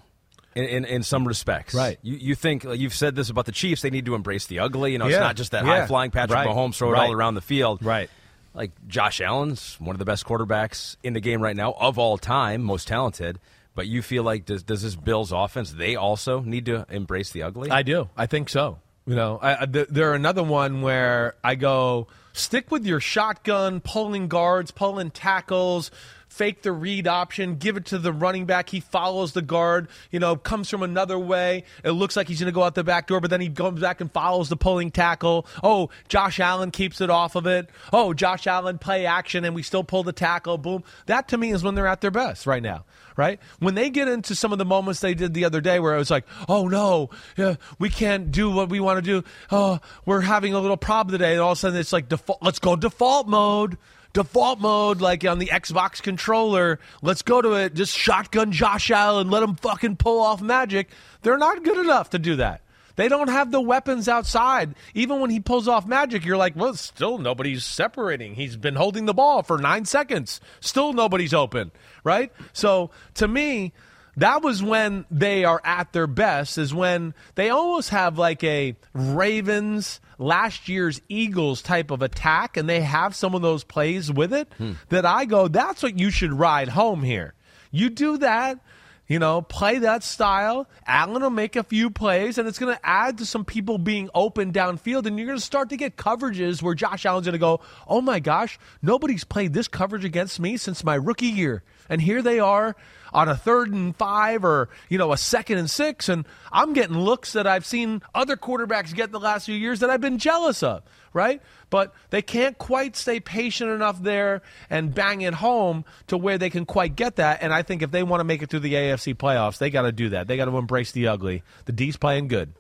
[0.55, 1.75] in in, in some respects.
[1.75, 1.99] Right.
[2.03, 3.83] You you think you've said this about the Chiefs?
[3.83, 4.93] They need to embrace the ugly.
[4.93, 5.17] You know, Yeah.
[5.17, 5.81] it's not just that Yeah.
[5.81, 6.49] high flying Patrick Right.
[6.49, 7.09] Mahomes throw it Right.
[7.09, 7.83] all around the field.
[7.83, 8.09] Right.
[8.55, 12.17] Like Josh Allen's one of the best quarterbacks in the game right now of all
[12.19, 13.41] time, most talented.
[13.75, 15.73] But you feel like does does this Bills offense?
[15.73, 17.71] They also need to embrace the ugly.
[17.71, 18.09] I do.
[18.17, 18.79] I think so.
[19.07, 23.81] You know, I, I, th- they're another one where I go stick with your shotgun,
[23.81, 25.91] pulling guards, pulling tackles,
[26.35, 28.69] fake the read option, give it to the running back.
[28.69, 29.89] He follows the guard.
[30.11, 31.65] You know, comes from another way.
[31.85, 33.81] It looks like he's going to go out the back door, but then he comes
[33.81, 35.47] back and follows the pulling tackle.
[35.63, 37.71] Oh, Josh Allen keeps it off of it.
[37.93, 40.59] Oh, Josh Allen play action, and we still pull the tackle.
[40.59, 40.83] Boom.
[41.07, 42.85] That to me is when they're at their best right now
[43.17, 43.39] right?
[43.61, 45.99] When they get into some of the moments they did the other day where it
[45.99, 49.27] was like, oh no, yeah, we can't do what we want to do.
[49.53, 51.35] Oh, we're having a little problem today.
[51.35, 53.79] And all of a sudden it's like, let's go default mode.
[54.15, 56.81] Default mode, like on the Xbox controller.
[57.03, 57.75] Let's go to it.
[57.75, 60.89] Just shotgun Josh Allen, and let him fucking pull off magic.
[61.21, 62.63] They're not good enough to do that.
[62.97, 64.75] They don't have the weapons outside.
[64.95, 68.37] Even when he pulls off magic, you're like, well, still nobody's separating.
[68.37, 70.41] He's been holding the ball for nine seconds.
[70.61, 71.73] Still nobody's open,
[72.05, 72.33] right?
[72.53, 73.73] So to me,
[74.17, 78.77] that was when they are at their best, is when they almost have like a
[78.93, 84.33] Ravens, last year's Eagles type of attack, and they have some of those plays with
[84.33, 84.73] it hmm.
[84.89, 87.35] that I go, that's what you should ride home here.
[87.71, 88.59] You do that.
[89.07, 90.67] You know, play that style.
[90.87, 94.09] Allen will make a few plays, and it's going to add to some people being
[94.15, 95.05] open downfield.
[95.05, 98.01] And you're going to start to get coverages where Josh Allen's going to go, Oh
[98.01, 101.63] my gosh, nobody's played this coverage against me since my rookie year.
[101.91, 102.77] And here they are
[103.15, 106.09] on a third and five or, you know, a second and six.
[106.09, 109.89] And I'm getting looks that I've seen other quarterbacks get the last few years that
[109.89, 111.41] I've been jealous of, right?
[111.71, 116.51] But they can't quite stay patient enough there and bang it home to where they
[116.51, 117.43] can quite get that.
[117.43, 119.83] And I think if they want to make it through the AFC playoffs, they got
[119.83, 120.27] to do that.
[120.27, 121.43] They got to embrace the ugly.
[121.65, 122.53] The D's playing good.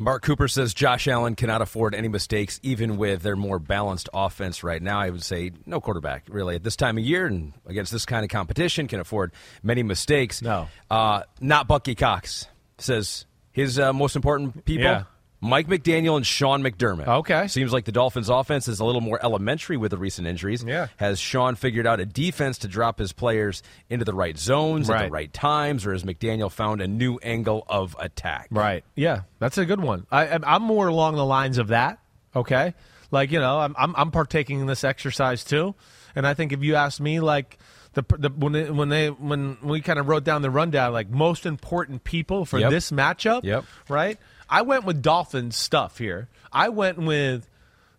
[0.00, 4.64] Mark Cooper says Josh Allen cannot afford any mistakes, even with their more balanced offense
[4.64, 4.98] right now.
[4.98, 8.24] I would say no quarterback, really, at this time of year and against this kind
[8.24, 9.32] of competition can afford
[9.62, 10.40] many mistakes.
[10.40, 10.68] No.
[10.90, 12.46] Uh, not Bucky Cox
[12.78, 14.84] says his uh, most important people.
[14.84, 15.02] Yeah.
[15.42, 17.06] Mike McDaniel and Sean McDermott.
[17.06, 17.48] Okay.
[17.48, 20.62] Seems like the Dolphins' offense is a little more elementary with the recent injuries.
[20.62, 20.88] Yeah.
[20.98, 25.04] Has Sean figured out a defense to drop his players into the right zones at
[25.06, 28.48] the right times, or has McDaniel found a new angle of attack?
[28.50, 28.84] Right.
[28.94, 30.06] Yeah, that's a good one.
[30.10, 31.98] I, I'm- I'm more along the lines of that.
[32.36, 32.74] Okay.
[33.10, 35.74] Like you know, I'm I'm, I'm partaking in this exercise too,
[36.14, 37.58] and I think if you ask me, like
[37.94, 41.10] the, the when they, when they when we kind of wrote down the rundown, like
[41.10, 42.70] most important people for Yep.
[42.70, 43.42] this matchup.
[43.42, 43.64] Yep.
[43.88, 44.16] Right.
[44.50, 46.28] I went with Dolphins stuff here.
[46.52, 47.48] I went with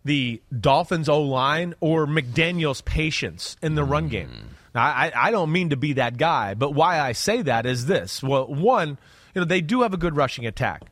[0.03, 4.29] the Dolphins O line or McDaniel's patience in the run game.
[4.75, 7.85] Now, I, I don't mean to be that guy, but why I say that is
[7.85, 8.21] this.
[8.21, 8.97] Well, one,
[9.33, 10.83] you know, they do have a good rushing attack.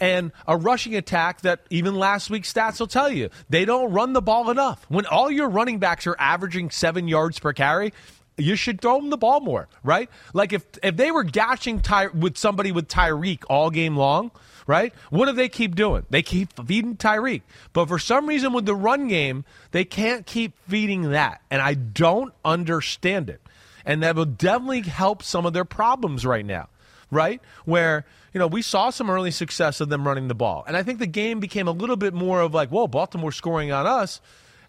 [0.00, 4.12] And a rushing attack that even last week's stats will tell you they don't run
[4.12, 4.86] the ball enough.
[4.88, 7.92] When all your running backs are averaging seven yards per carry,
[8.36, 10.08] you should throw them the ball more, right?
[10.32, 14.30] Like if if they were gashing Ty- with somebody with Tyreek all game long,
[14.68, 14.92] right?
[15.08, 16.04] What do they keep doing?
[16.10, 17.40] They keep feeding Tyreek.
[17.72, 21.40] But for some reason with the run game, they can't keep feeding that.
[21.50, 23.40] And I don't understand it.
[23.84, 26.68] And that will definitely help some of their problems right now,
[27.10, 27.40] right?
[27.64, 28.04] Where,
[28.34, 30.64] you know, we saw some early success of them running the ball.
[30.68, 33.72] And I think the game became a little bit more of like, whoa, Baltimore scoring
[33.72, 34.20] on us.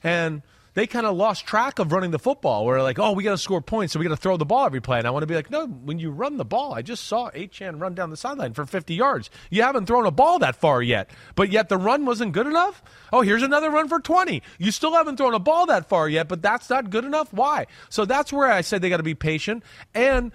[0.01, 2.65] And they kind of lost track of running the football.
[2.65, 4.65] Where like, oh, we got to score points, so we got to throw the ball
[4.65, 4.97] every play.
[4.99, 7.29] And I want to be like, no, when you run the ball, I just saw
[7.31, 9.29] Achane run down the sideline for 50 yards.
[9.49, 12.83] You haven't thrown a ball that far yet, but yet the run wasn't good enough.
[13.11, 14.41] Oh, here's another run for 20.
[14.57, 17.33] You still haven't thrown a ball that far yet, but that's not good enough.
[17.33, 17.67] Why?
[17.89, 20.31] So that's where I said they got to be patient and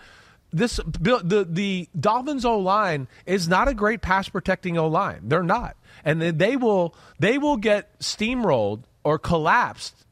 [0.53, 5.23] this the the Dolphins O line is not a great pass protecting O line.
[5.25, 10.04] They're not, and they- they will they will get steamrolled or collapsed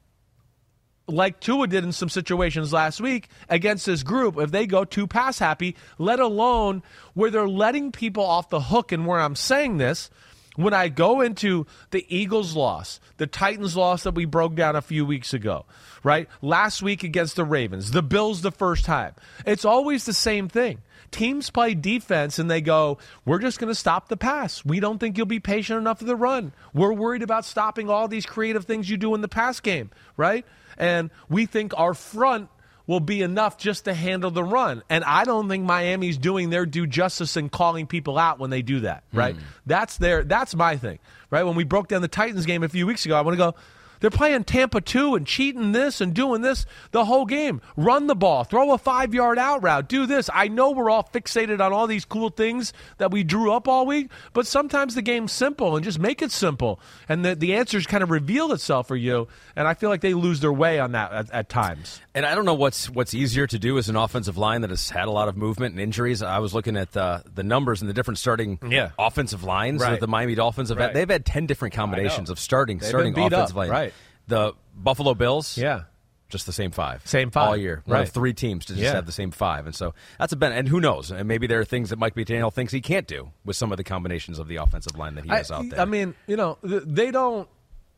[1.13, 5.07] like Tua did in some situations last week against this group if they go too
[5.07, 6.83] pass happy, let alone
[7.15, 8.93] where they're letting people off the hook.
[8.93, 10.11] And where I'm saying this,
[10.57, 14.83] when I go into the Eagles loss, the Titans loss that we broke down a
[14.83, 15.65] few weeks ago,
[16.03, 16.29] right?
[16.41, 19.15] Last week against the Ravens, the Bills the first time.
[19.47, 20.83] It's always the same thing.
[21.11, 24.65] Teams play defense and they go, We're just going to stop the pass.
[24.65, 26.53] We don't think you'll be patient enough for the run.
[26.73, 30.47] We're worried about stopping all these creative things you do in the pass game, right?
[30.79, 32.49] And we think our front
[32.87, 34.83] will be enough just to handle the run.
[34.91, 38.63] And I don't think Miami's doing their due justice in calling people out when they
[38.63, 39.37] do that, right?
[39.37, 39.43] Hmm.
[39.67, 40.99] That's their that's my thing.
[41.31, 41.45] Right?
[41.45, 43.55] When we broke down the Titans game a few weeks ago, I want to go
[44.03, 47.63] they're playing Tampa 2 and cheating this and doing this the whole game.
[47.79, 50.29] Run the ball, throw a five yard out route, do this.
[50.35, 53.87] I know we're all fixated on all these cool things that we drew up all
[53.87, 56.79] week, but sometimes the game's simple and just make it simple.
[57.09, 59.29] And the, the answers kind of reveal itself for you.
[59.57, 62.01] And I feel like they lose their way on that at, at times.
[62.15, 64.91] And I don't know what's what's easier to do as an offensive line that has
[64.91, 66.23] had a lot of movement and injuries.
[66.23, 68.91] I was looking at uh, the numbers and the different starting Yeah.
[68.99, 69.93] offensive lines Right.
[69.93, 70.87] that the Miami Dolphins have Right.
[70.87, 70.95] had.
[70.97, 73.71] They've had ten different combinations of starting They've starting offensive up, line.
[73.71, 73.92] right.
[74.29, 75.83] The Buffalo Bills, Yeah.
[76.29, 77.49] just the same five, Same five.
[77.49, 77.83] all year.
[77.87, 78.09] Right.
[78.09, 78.95] three teams to just Yeah.
[78.95, 80.53] have the same five, and so that's a ben.
[80.53, 81.11] And who knows?
[81.11, 83.77] And maybe there are things that Mike McDaniel thinks he can't do with some of
[83.79, 85.81] the combinations of the offensive line that he has out there.
[85.81, 87.49] I mean, you know, they don't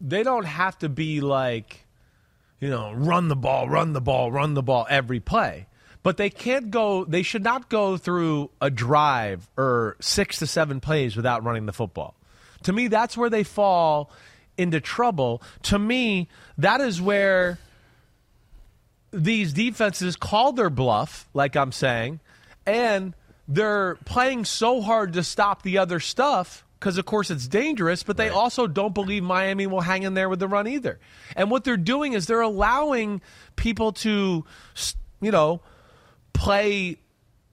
[0.01, 1.87] they don't have to be like,
[2.61, 5.67] you know, run the ball, run the ball, run the ball every play.
[6.03, 7.05] But they can't go.
[7.07, 11.73] They should not go through a drive or six to seven plays without running the
[11.73, 12.15] football.
[12.65, 14.11] To me, that's where they fall
[14.57, 15.43] into trouble.
[15.65, 17.59] To me, that is where
[19.11, 22.21] these defenses call their bluff, like I'm saying,
[22.67, 23.15] and
[23.47, 28.17] they're playing so hard to stop the other stuff because, of course, it's dangerous, but
[28.17, 30.99] they also don't believe Miami will hang in there with the run either.
[31.37, 33.23] And what they're doing is they're allowing
[33.57, 34.45] people to,
[35.21, 35.61] you know,
[36.33, 36.99] play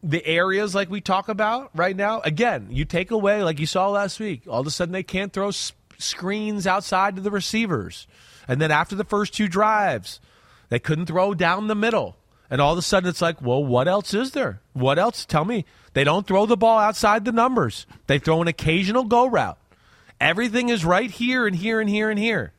[0.04, 2.22] the areas like we talk about right now.
[2.22, 5.32] Again, you take away, like you saw last week, all of a sudden they can't
[5.32, 5.52] throw
[6.02, 8.08] screens outside to the receivers.
[8.48, 10.20] And then after the first two drives,
[10.70, 12.18] they couldn't throw down the middle.
[12.50, 14.62] And all of a sudden it's like, well, what else is there?
[14.74, 15.26] What else?
[15.26, 15.66] Tell me.
[15.94, 17.86] They don't throw the ball outside the numbers.
[18.08, 19.58] They throw an occasional go route.
[20.20, 22.54] Everything is right here and here and here and here.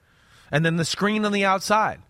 [0.50, 2.00] And then the screen on the outside.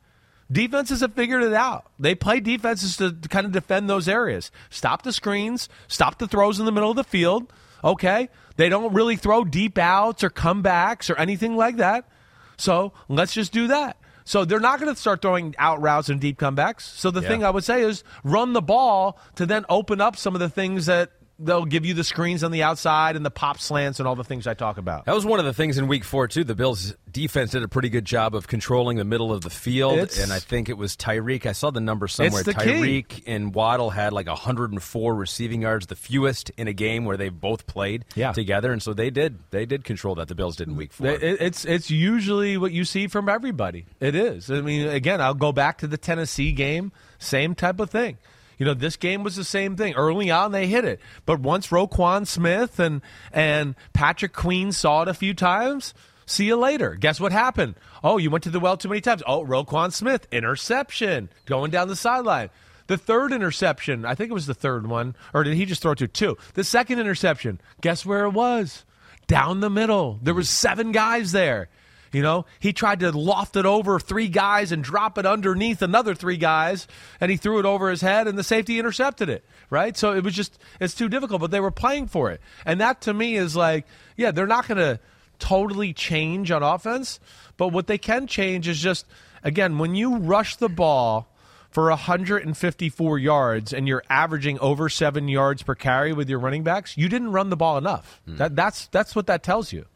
[0.51, 1.91] Defenses have figured it out.
[1.99, 4.51] They play defenses to, to kind of defend those areas.
[4.71, 7.53] Stop the screens, stop the throws in the middle of the field.
[7.85, 8.29] Okay?
[8.57, 12.09] They don't really throw deep outs or comebacks or anything like that.
[12.57, 13.97] So let's just do that.
[14.25, 16.83] So they're not going to start throwing out routes and deep comebacks.
[16.83, 17.29] So the Yeah.
[17.29, 20.49] thing I would say is run the ball to then open up some of the
[20.49, 24.07] things that they'll give you the screens on the outside and the pop slants and
[24.07, 25.07] all the things I talk about.
[25.07, 26.45] That was one of the things in week four, too.
[26.45, 29.99] The Bills' defense did a pretty good job of controlling the middle of the field.
[29.99, 31.45] It's- and I think it was Tyreek.
[31.47, 32.43] I saw the number somewhere.
[32.43, 32.61] the key.
[32.61, 37.29] Tyreek and Waddle had like 104 receiving yards, the fewest in a game where they
[37.29, 38.33] both played Yeah.
[38.33, 38.73] together.
[38.73, 40.29] And so they did they did control that.
[40.29, 41.09] The Bills did in week four.
[41.09, 43.87] It- it's it's usually what you see from everybody.
[44.01, 44.51] It is.
[44.51, 46.93] I mean, again, I'll go back to the Tennessee game.
[47.19, 48.19] Same type of thing.
[48.59, 49.95] You know, this game was the same thing.
[49.95, 55.09] Early on, they hit it, but once Roquan Smith and and Patrick Queen saw it
[55.09, 55.95] a few times.
[56.25, 56.95] See you later.
[56.95, 57.75] Guess what happened?
[58.05, 59.23] Oh, you went to the well too many times.
[59.27, 62.51] Oh, Roquan Smith interception going down the sideline.
[62.87, 65.95] The third interception, I think it was the third one, or did he just throw
[65.95, 66.37] to two?
[66.55, 68.85] The second interception, guess where it was?
[69.27, 70.19] Down the middle.
[70.23, 71.69] There was seven guys there.
[72.13, 76.15] You know, he tried to loft it over three guys and drop it underneath another
[76.15, 76.87] three guys,
[77.21, 79.45] and he threw it over his head, and the safety intercepted it.
[79.71, 79.97] Right?
[79.97, 83.01] So it was just it's too difficult, but they were playing for it, and that
[83.03, 85.01] to me is like, yeah, they're not going to
[85.39, 87.19] totally change on offense,
[87.57, 89.07] but what they can change is just
[89.43, 91.29] again when you rush the ball
[91.73, 96.97] for 154 yards and you're averaging over seven yards per carry with your running backs,
[96.99, 98.21] you didn't run the ball enough.
[98.27, 98.37] Hmm.
[98.37, 99.87] That, that's that's what that tells you.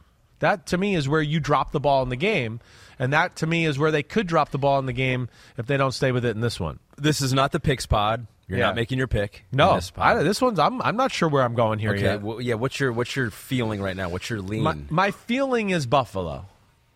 [0.40, 2.60] That to me is where you drop the ball in the game,
[2.98, 5.66] and that to me is where they could drop the ball in the game if
[5.66, 6.78] they don't stay with it in this one.
[6.98, 8.26] this is not the picks pod.
[8.48, 8.66] You're Yeah.
[8.66, 9.44] not making your pick.
[9.50, 9.90] No, this.
[9.96, 12.22] I, this one's I'm I'm not sure where I'm going here Okay, yet.
[12.22, 12.54] well, yeah.
[12.54, 14.08] What's your what's your feeling right now?
[14.08, 14.62] What's your lean?
[14.62, 16.46] My, my feeling is Buffalo.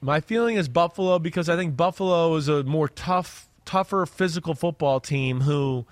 [0.00, 5.00] My feeling is Buffalo because I think Buffalo is a more tough, tougher physical football
[5.00, 5.84] team who,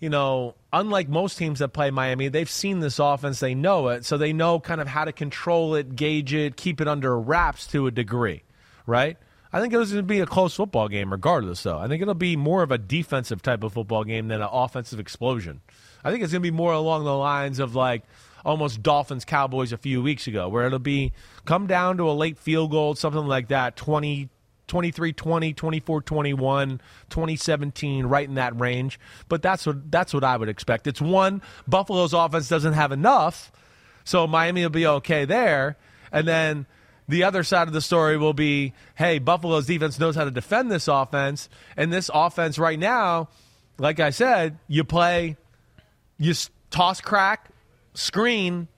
[0.00, 4.04] you know, unlike most teams that play Miami, they've seen this offense, they know it,
[4.04, 7.66] so they know kind of how to control it, gauge it, keep it under wraps
[7.68, 8.42] to a degree,
[8.86, 9.18] right?
[9.52, 11.62] I think it was going to be a close football game, regardless.
[11.62, 14.48] Though I think it'll be more of a defensive type of football game than an
[14.50, 15.60] offensive explosion.
[16.02, 18.04] I think it's going to be more along the lines of like
[18.44, 21.12] almost Dolphins Cowboys a few weeks ago, where it'll be
[21.44, 24.28] come down to a late field goal, something like that, 20,
[24.70, 26.80] 23 20, 24 21,
[27.10, 28.98] 2017, right in that range.
[29.28, 30.86] But that's what that's what I would expect.
[30.86, 33.52] It's one, Buffalo's offense doesn't have enough,
[34.04, 35.76] so Miami will be okay there.
[36.12, 36.66] And then
[37.08, 40.70] the other side of the story will be, hey, Buffalo's defense knows how to defend
[40.70, 43.28] this offense, and this offense right now,
[43.76, 45.36] like I said, you play
[46.16, 46.34] you
[46.70, 47.48] toss crack,
[47.94, 48.68] screen,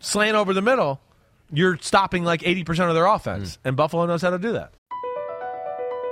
[0.00, 1.00] slant over the middle,
[1.52, 3.56] you're stopping like 80% of their offense.
[3.56, 3.58] Mm.
[3.66, 4.72] And Buffalo knows how to do that.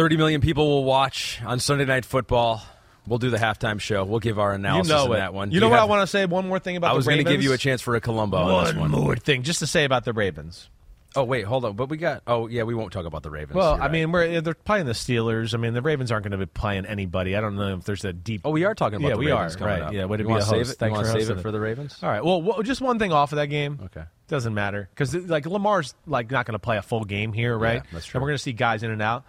[0.00, 2.62] 30 million people will watch on Sunday Night Football.
[3.06, 4.02] We'll do the halftime show.
[4.02, 5.16] We'll give our You analysis know of it.
[5.16, 5.50] that one.
[5.50, 6.24] You Do know what have- I want to say?
[6.24, 8.38] One more thing about I was going to give you a chance for a Columbo
[8.38, 9.02] on this One one.
[9.02, 10.70] more thing, just to say about the Ravens.
[11.14, 11.74] Oh wait, hold on.
[11.76, 12.22] But we got.
[12.26, 13.56] Oh yeah, we won't talk about the Ravens.
[13.56, 13.90] Well, You're I right.
[13.92, 15.52] mean, we're, they're playing the Steelers.
[15.52, 17.36] I mean, the Ravens aren't going to be playing anybody.
[17.36, 18.40] I don't know if there's a deep.
[18.46, 19.92] Oh, we are talking about Yeah, the we Ravens are, coming right, up.
[19.92, 20.72] yeah, way to you be a save host.
[20.72, 20.78] it?
[20.78, 21.42] Thanks you for save it it.
[21.42, 21.98] for the Ravens?
[22.02, 22.24] All right.
[22.24, 23.80] Well, wh- just one thing off of that game.
[23.86, 24.04] Okay.
[24.28, 27.82] Doesn't matter because like Lamar's like not going to play a full game here, right?
[27.92, 28.18] that's true.
[28.18, 29.24] And we're going to see guys in and out.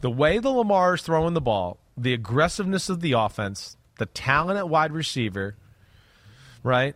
[0.00, 4.58] The way the Lamar is throwing the ball, the aggressiveness of the offense, the talent
[4.58, 5.56] at wide receiver,
[6.62, 6.94] right?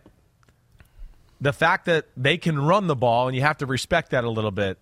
[1.39, 4.29] The fact that they can run the ball, and you have to respect that a
[4.29, 4.77] little bit.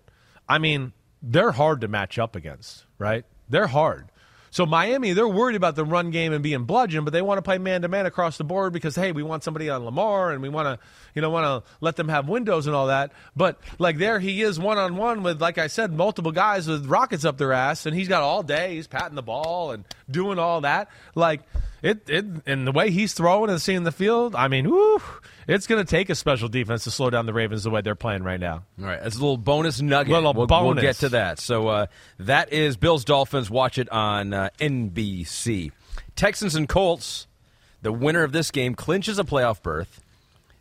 [0.48, 0.92] I mean,
[1.22, 3.24] they're hard to match up against, right?
[3.48, 4.09] They're hard.
[4.50, 7.42] So Miami, they're worried about the run game and being bludgeoned, but they want to
[7.42, 10.42] play man to man across the board because hey, we want somebody on Lamar and
[10.42, 10.84] we want to,
[11.14, 13.12] you know, want to let them have windows and all that.
[13.36, 16.86] But like there, he is one on one with, like I said, multiple guys with
[16.86, 18.74] rockets up their ass, and he's got all day.
[18.74, 20.88] He's patting the ball and doing all that.
[21.14, 21.42] Like
[21.82, 25.00] it, it, and the way he's throwing and seeing the field, I mean, whoo,
[25.50, 27.94] it's going to take a special defense to slow down the Ravens the way they're
[27.94, 28.64] playing right now.
[28.78, 30.74] All right, as a little bonus nugget, Little we'll, bonus.
[30.76, 31.38] we'll get to that.
[31.38, 31.86] So uh,
[32.18, 33.50] that is Bills Dolphins.
[33.50, 35.72] Watch it on uh, NBC.
[36.16, 37.26] Texans and Colts.
[37.82, 40.00] The winner of this game clinches a playoff berth.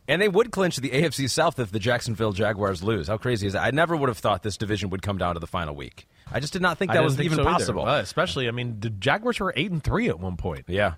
[0.07, 3.07] And they would clinch the AFC South if the Jacksonville Jaguars lose.
[3.09, 3.61] How crazy is that?
[3.61, 6.07] I never would have thought this division would come down to the final week.
[6.31, 7.87] I just did not think that was think even so possible.
[7.87, 10.65] Especially, I mean, the Jaguars were eight and three at one point.
[10.67, 10.93] Yeah.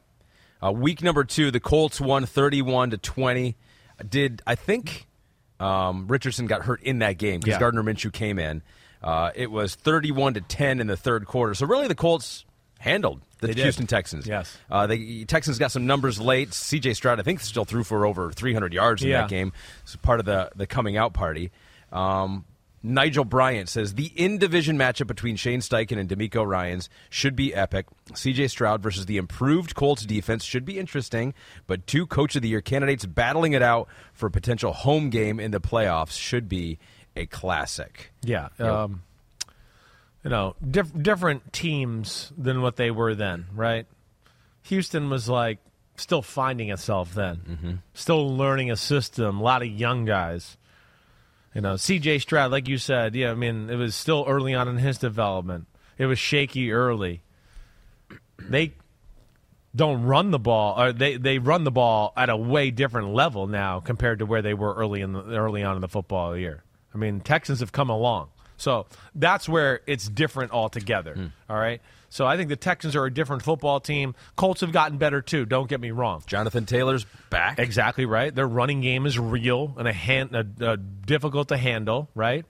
[0.63, 3.57] Uh, week number two, the Colts won 31 to 20.
[4.09, 5.07] Did I think
[5.59, 7.59] um, Richardson got hurt in that game because Yeah.
[7.59, 8.61] Gardner Minshew came in?
[9.03, 11.53] Uh, it was 31 to 10 in the third quarter.
[11.55, 12.45] So really, the Colts
[12.79, 13.63] handled the They did.
[13.63, 14.27] Houston Texans.
[14.27, 14.55] Yes.
[14.69, 16.53] Uh, the Texans got some numbers late.
[16.53, 16.93] C.J.
[16.93, 19.21] Stroud, I think, still threw for over 300 yards in Yeah.
[19.21, 19.53] that game.
[19.83, 21.51] It's part of the the coming out party.
[21.91, 22.45] Um,
[22.83, 27.53] Nigel Bryant says the in division matchup between Shane Steichen and DeMeco Ryans should be
[27.53, 27.85] epic.
[28.11, 31.33] CJ Stroud versus the improved Colts defense should be interesting,
[31.67, 35.39] but two Coach of the Year candidates battling it out for a potential home game
[35.39, 36.79] in the playoffs should be
[37.15, 38.11] a classic.
[38.23, 38.49] Yeah.
[38.59, 39.03] Um,
[40.23, 43.85] you know, diff- different teams than what they were then, right?
[44.63, 45.59] Houston was like
[45.97, 50.57] still finding itself then, still learning a system, a lot of young guys.
[51.53, 54.67] You know, CJ Stroud, like you said, yeah, I mean, it was still early on
[54.67, 55.67] in his development.
[55.97, 57.21] It was shaky early.
[58.39, 58.73] They
[59.75, 63.47] don't run the ball, or they, they run the ball at a way different level
[63.47, 66.63] now compared to where they were early in the, early on in the football year.
[66.93, 71.13] I mean, Texans have come along, so that's where it's different altogether.
[71.15, 71.27] Hmm.
[71.49, 71.81] all right,
[72.11, 74.15] so I think the Texans are a different football team.
[74.35, 75.45] Colts have gotten better too.
[75.45, 76.21] Don't get me wrong.
[76.27, 77.57] Jonathan Taylor's back.
[77.57, 78.35] Exactly right.
[78.35, 82.09] Their running game is real and a, hand, a, a difficult to handle.
[82.13, 82.45] Right.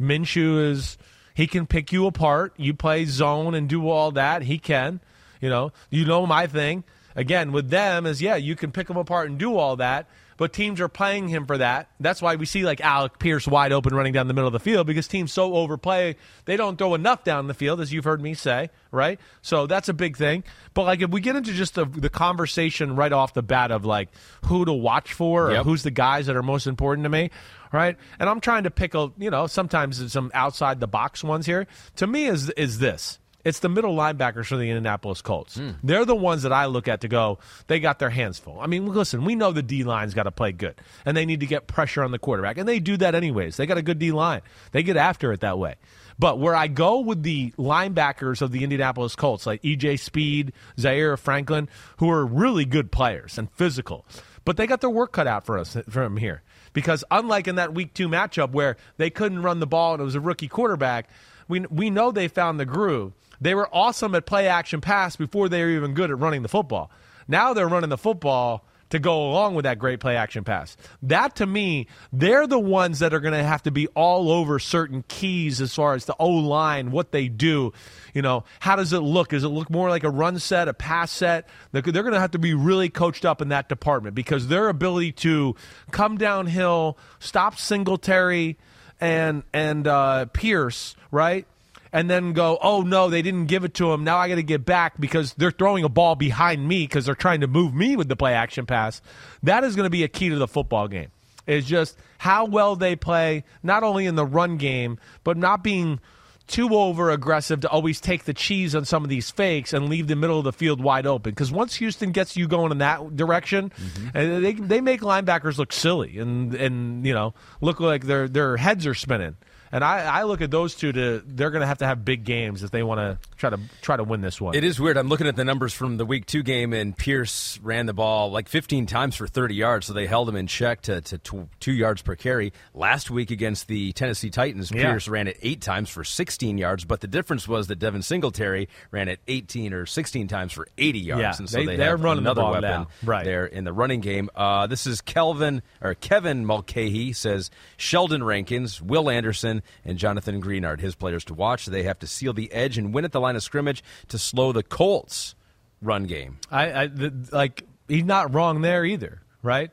[0.00, 0.98] Minshew is
[1.34, 2.54] he can pick you apart.
[2.56, 4.42] You play zone and do all that.
[4.42, 5.00] He can.
[5.40, 5.72] You know.
[5.90, 6.84] You know my thing.
[7.16, 10.08] Again with them is yeah you can pick them apart and do all that.
[10.36, 11.88] But teams are playing him for that.
[12.00, 14.60] That's why we see like Alec Pierce wide open running down the middle of the
[14.60, 16.16] field because teams so overplay
[16.46, 19.20] they don't throw enough down the field as you've heard me say, right?
[19.42, 20.44] So that's a big thing.
[20.74, 23.84] But like if we get into just the, the conversation right off the bat of
[23.84, 24.08] like
[24.46, 25.64] who to watch for or Yep.
[25.64, 27.30] who's the guys that are most important to me,
[27.72, 27.96] right?
[28.18, 31.66] And I'm trying to pick a you know sometimes some outside the box ones here.
[31.96, 33.18] To me is is this.
[33.44, 35.56] It's the middle linebackers for the Indianapolis Colts.
[35.56, 35.70] Hmm.
[35.82, 38.60] They're the ones that I look at to go, they got their hands full.
[38.60, 41.40] I mean, listen, we know the D line's got to play good, and they need
[41.40, 43.56] to get pressure on the quarterback, and they do that anyways.
[43.56, 45.74] They got a good D line, they get after it that way.
[46.18, 51.16] But where I go with the linebackers of the Indianapolis Colts, like EJ Speed, Zaire
[51.16, 51.68] Franklin,
[51.98, 54.04] who are really good players and physical,
[54.44, 56.42] but they got their work cut out for us from here.
[56.72, 60.04] Because unlike in that week two matchup where they couldn't run the ball and it
[60.04, 61.08] was a rookie quarterback,
[61.48, 63.12] we, we know they found the groove.
[63.42, 66.48] They were awesome at play action pass before they were even good at running the
[66.48, 66.92] football.
[67.26, 70.76] Now they're running the football to go along with that great play action pass.
[71.02, 74.58] That to me, they're the ones that are going to have to be all over
[74.58, 77.72] certain keys as far as the O line, what they do.
[78.14, 79.30] You know, how does it look?
[79.30, 81.48] Does it look more like a run set, a pass set?
[81.72, 85.12] They're, going to have to be really coached up in that department because their ability
[85.12, 85.56] to
[85.90, 88.58] come downhill, stop Singletary
[89.00, 91.46] and and uh, Pierce, right?
[91.92, 94.04] And then go, oh no, they didn't give it to him.
[94.04, 97.14] Now I got to get back because they're throwing a ball behind me because they're
[97.14, 99.02] trying to move me with the play action pass.
[99.42, 101.10] That is going to be a key to the football game.
[101.46, 105.98] Is just how well they play, not only in the run game, but not being
[106.46, 110.06] too over aggressive to always take the cheese on some of these fakes and leave
[110.06, 111.32] the middle of the field wide open.
[111.32, 114.16] Because once Houston gets you going in that direction, mm-hmm.
[114.16, 118.56] and they they make linebackers look silly and and you know look like their their
[118.56, 119.36] heads are spinning.
[119.72, 122.24] And I, I look at those two to they're going to have to have big
[122.24, 124.54] games if they want to try to try to win this one.
[124.54, 124.98] It is weird.
[124.98, 128.30] I'm looking at the numbers from the week two game, and Pierce ran the ball
[128.30, 131.48] like 15 times for 30 yards, so they held him in check to, to tw-
[131.58, 132.52] two yards per carry.
[132.74, 134.82] Last week against the Tennessee Titans, Yeah.
[134.90, 138.68] Pierce ran it eight times for 16 yards, but the difference was that Devin Singletary
[138.90, 141.90] ran it 18 or 16 times for 80 yards, Yeah, and so they- they, they're
[141.92, 142.88] have running the another ball weapon now.
[143.04, 143.24] Right.
[143.24, 144.28] there in the running game.
[144.36, 150.80] Uh, this is Kelvin or Kevin Mulcahy says Sheldon Rankins, Will Anderson, And Jonathan Greenard,
[150.80, 151.66] his players to watch.
[151.66, 154.52] They have to seal the edge and win at the line of scrimmage to slow
[154.52, 155.34] the Colts'
[155.80, 156.38] run game.
[156.50, 159.70] I, I the, like he's not wrong there either, right?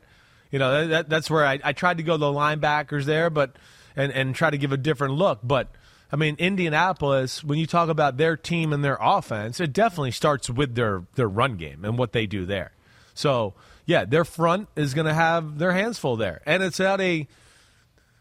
[0.50, 3.56] You know that, that's where I, I tried to go the linebackers there, but
[3.96, 5.68] and and try to give a different look, but.
[6.12, 10.50] I mean, Indianapolis, when you talk about their team and their offense, it definitely starts
[10.50, 12.72] with their, their run game and what they do there.
[13.14, 13.54] So,
[13.86, 16.42] yeah, their front is going to have their hands full there.
[16.46, 17.28] And it's at a,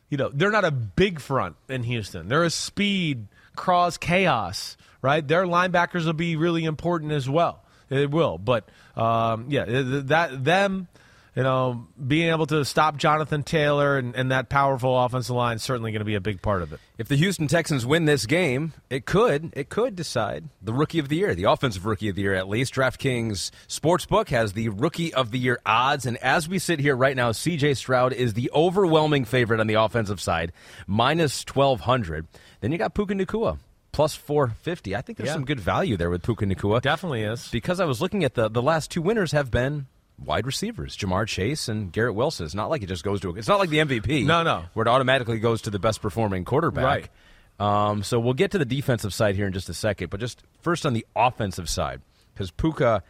[0.09, 2.27] you know, they're not a big front in Houston.
[2.27, 5.25] They're a speed, cross, chaos, right?
[5.27, 7.63] Their linebackers will be really important as well.
[7.89, 8.37] It will.
[8.37, 10.87] But, um, yeah, that them–
[11.39, 15.63] you know, being able to stop Jonathan Taylor and, and that powerful offensive line is
[15.63, 16.81] certainly going to be a big part of it.
[16.97, 21.07] If the Houston Texans win this game, it could it could decide the rookie of
[21.07, 22.73] the year, the offensive rookie of the year at least.
[22.73, 27.15] DraftKings Sportsbook has the rookie of the year odds, and as we sit here right
[27.15, 27.75] now, C.J.
[27.75, 30.51] Stroud is the overwhelming favorite on the offensive side,
[30.87, 32.27] minus twelve hundred.
[32.59, 33.59] Then you got Puka Nacua
[33.93, 34.93] plus 450.
[34.93, 35.33] I think there's yeah.
[35.35, 36.81] some good value there with Puka Nacua.
[36.81, 37.47] Definitely is.
[37.47, 39.87] Because I was looking at the the last two winners have been
[40.23, 42.45] wide receivers, Ja'Marr Chase and Garrett Wilson.
[42.45, 43.35] It's not like it just goes to.
[43.35, 44.25] It's not like the MVP.
[44.25, 47.09] No, no, where it automatically goes to the best performing quarterback.
[47.59, 47.89] Right.
[47.89, 50.43] Um, so we'll get to the defensive side here in just a second, but just
[50.61, 52.01] first on the offensive side,
[52.33, 53.03] because Puka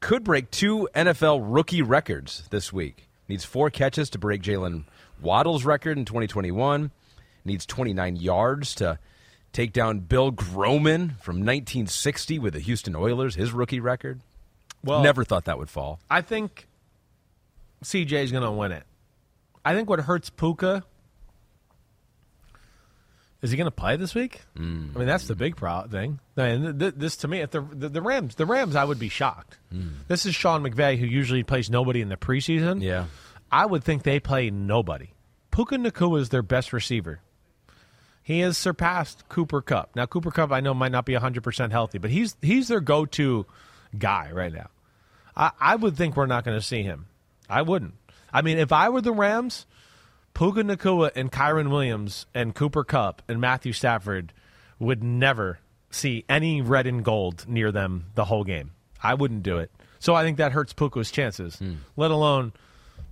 [0.00, 3.08] could break two NFL rookie records this week.
[3.26, 4.84] Needs four catches to break Jaylen
[5.22, 6.90] Waddle's record in 2021.
[7.46, 8.98] Needs 29 yards to
[9.52, 14.20] take down Bill Groman from 1960 with the Houston Oilers, his rookie record.
[14.84, 15.98] Well, never thought that would fall.
[16.10, 16.66] I think
[17.84, 18.84] CJ is going to win it.
[19.64, 20.84] I think what hurts Puka
[23.44, 24.40] is he going to play this week?
[24.56, 24.94] Mm.
[24.94, 26.18] I mean, that's the big pro- thing.
[26.36, 28.98] I mean, th- this to me, if the, the, the Rams, the Rams, I would
[28.98, 29.58] be shocked.
[29.70, 29.90] Mm.
[30.08, 32.82] This is Sean McVay, who usually plays nobody in the preseason.
[32.82, 33.04] Yeah,
[33.52, 35.12] I would think they play nobody.
[35.50, 37.20] Puka Nacua is their best receiver.
[38.22, 39.94] He has surpassed Cooper Kupp.
[39.94, 43.44] Now, Cooper Kupp, I know might not be 100% healthy, but he's he's their go-to
[43.98, 44.70] guy right now.
[45.36, 47.06] I, I would think we're not going to see him.
[47.48, 47.94] I wouldn't.
[48.32, 49.66] I mean, if I were the Rams,
[50.34, 54.32] Puka Nacua and Kyren Williams and Cooper Kupp and Matthew Stafford
[54.78, 55.60] would never
[55.90, 58.72] see any red and gold near them the whole game.
[59.02, 59.70] I wouldn't do it.
[60.00, 61.56] So I think that hurts Puka's chances.
[61.56, 61.76] Mm.
[61.96, 62.52] Let alone,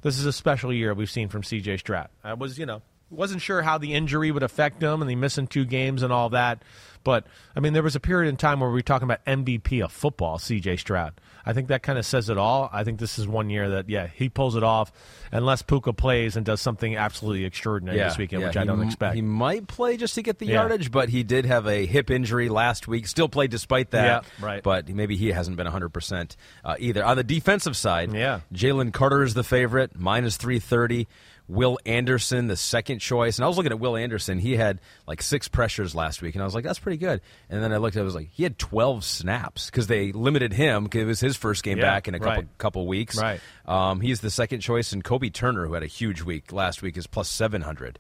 [0.03, 1.79] this is a special year we've seen from C.J.
[1.79, 2.09] Stroud.
[2.25, 5.47] I was, you know, wasn't sure how the injury would affect him and the missing
[5.47, 6.62] two games and all that.
[7.05, 7.26] But
[7.57, 9.92] I mean, there was a period in time where we were talking about MVP of
[9.92, 10.76] football, C.J.
[10.76, 11.14] Stroud.
[11.44, 12.70] I think that kind of says it all.
[12.72, 14.92] I think this is one year that yeah he pulls it off,
[15.32, 18.80] unless Puka plays and does something absolutely extraordinary yeah, this weekend, yeah, which I don't
[18.80, 19.16] m- expect.
[19.16, 20.55] He might play just to get the Yeah.
[20.61, 23.07] yardage, but he did have a hip injury last week.
[23.09, 24.24] Still played despite that.
[24.40, 24.62] Right.
[24.62, 27.05] But maybe he hasn't been 100 percent uh, either.
[27.05, 28.40] On the defensive side, Yeah.
[28.55, 31.09] Jalen Carter is the favorite, minus 330.
[31.49, 33.36] Will Anderson, the second choice.
[33.36, 34.38] And I was looking at Will Anderson.
[34.38, 37.20] He had like six pressures last week, and I was like, that's pretty good.
[37.51, 40.12] And then I looked at it, I was like, he had 12 snaps because they
[40.12, 42.59] limited him because it was his first game Yeah, back in a couple, right.
[42.59, 43.20] couple weeks.
[43.20, 43.40] Right.
[43.66, 46.97] Um, he's the second choice, and Kobie Turner, who had a huge week last week,
[46.97, 47.99] is plus 700.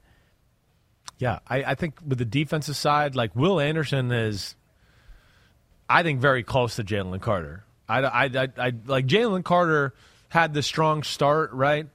[1.18, 4.56] Yeah, I, I think with the defensive side, like Will Anderson is,
[5.88, 7.64] I think very close to Jalen Carter.
[7.88, 9.94] I, I, I, I like Jalen Carter
[10.30, 11.86] had the strong start, right?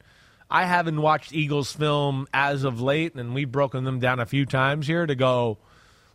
[0.50, 4.45] I haven't watched Eagles film as of late, and we've broken them down a few
[4.45, 5.58] times here to go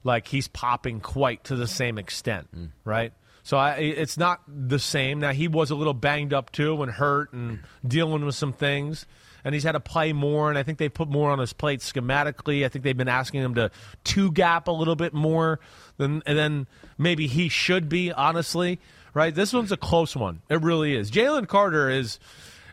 [0.05, 2.71] like he's popping quite to the same extent, mm.
[2.85, 3.13] right?
[3.45, 5.21] So I, it's not the same.
[5.21, 9.05] Now he was a little banged up too and hurt and dealing with some things,
[9.45, 10.49] and he's had to play more.
[10.49, 12.65] And I think they put more on his plate schematically.
[12.65, 13.71] I think they've been asking him to
[14.05, 15.59] two gap a little bit more
[15.97, 16.67] than and then
[16.99, 18.13] maybe he should be.
[18.13, 18.79] Honestly,
[19.13, 19.35] right?
[19.35, 20.43] This one's a close one.
[20.49, 21.11] It really is.
[21.11, 22.21] Jalen Carter is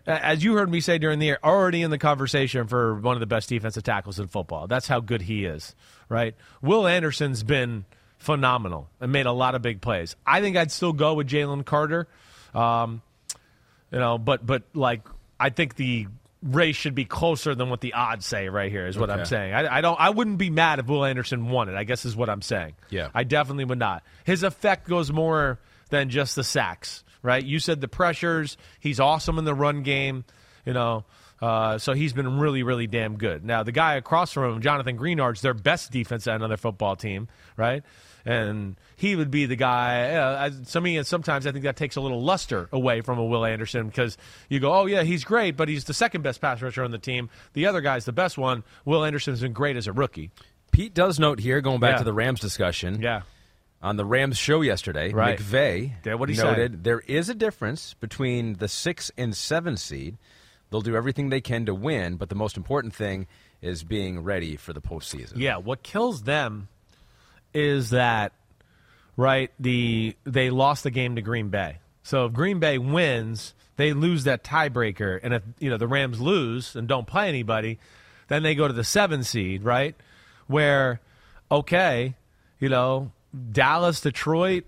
[0.06, 3.20] as you heard me say during the year, already in the conversation for one of
[3.20, 4.68] the best defensive tackles in football.
[4.68, 5.76] That's how good he is,
[6.08, 6.36] right?
[6.62, 7.86] Will Anderson's been
[8.18, 10.16] phenomenal and made a lot of big plays.
[10.26, 12.08] I think I'd still go with Jalen Carter,
[12.54, 13.02] um,
[13.92, 15.02] you know, but but like
[15.40, 16.08] I think the
[16.42, 19.54] race should be closer than what the odds say right here is what I'm saying.
[19.54, 21.76] I, I don't I wouldn't be mad if Will Anderson won it.
[21.76, 22.76] I guess is what I'm saying.
[22.90, 23.10] Yeah.
[23.14, 24.04] I definitely would not.
[24.24, 27.44] His effect goes more than just the sacks, right?
[27.44, 28.58] You said the pressures.
[28.80, 30.26] He's awesome in the run game,
[30.66, 31.06] you know.
[31.42, 33.46] Uh, so he's been really, really damn good.
[33.46, 36.98] Now the guy across from him, Jonathan Greenard's their best defense end on their football
[36.98, 37.82] team, right?
[38.26, 40.12] And he would be the guy.
[40.16, 43.24] Uh, to me, and sometimes I think that takes a little luster away from a
[43.24, 44.18] Will Anderson because
[44.50, 46.98] you go, oh yeah, he's great, but he's the second best pass rusher on the
[46.98, 47.30] team.
[47.54, 48.66] The other guy's the best one.
[48.84, 50.32] Will Anderson's been great as a rookie.
[50.74, 51.98] Pete does note here, going back Yeah.
[52.00, 53.22] to the Rams discussion, Yeah.
[53.82, 55.40] On the Rams show yesterday, Right.
[55.40, 60.18] McVay Yeah, what'd he noted there is a difference between the six and seven seed.
[60.70, 63.28] They'll do everything they can to win, but the most important thing
[63.62, 65.38] is being ready for the postseason.
[65.38, 66.68] Yeah, what kills them
[67.54, 68.34] is that
[69.18, 71.78] right the they lost the game to Green Bay.
[72.04, 76.20] So if Green Bay wins, they lose that tiebreaker, and if you know the Rams
[76.22, 77.80] lose and don't play anybody,
[78.28, 79.96] then they go to the seven seed, right?
[80.48, 81.02] Where
[81.52, 82.16] okay,
[82.60, 83.12] you know
[83.52, 84.66] Dallas, Detroit.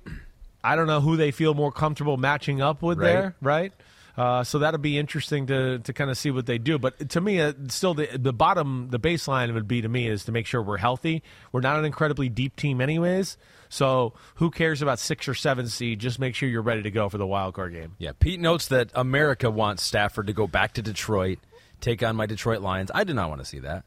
[0.64, 3.08] I don't know who they feel more comfortable matching up with Right.
[3.08, 3.74] there, right?
[4.18, 6.78] Uh, so that'll be interesting to to kind of see what they do.
[6.78, 10.26] But to me, uh, still the the bottom, the baseline would be to me is
[10.26, 11.24] to make sure we're healthy.
[11.52, 13.38] We're not an incredibly deep team, anyways.
[13.70, 16.00] So who cares about six or seven seed?
[16.00, 17.96] Just make sure you're ready to go for the wild card game.
[18.00, 21.40] Yeah, Pete notes that America wants Stafford to go back to Detroit,
[21.80, 22.92] take on my Detroit Lions.
[22.94, 23.86] I do not want to see that.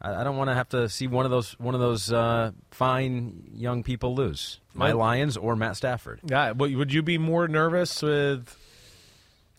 [0.00, 2.52] I, I don't want to have to see one of those one of those uh,
[2.70, 4.60] fine young people lose.
[4.74, 6.20] My Lions or Matt Stafford.
[6.24, 8.56] Yeah, would you be more nervous with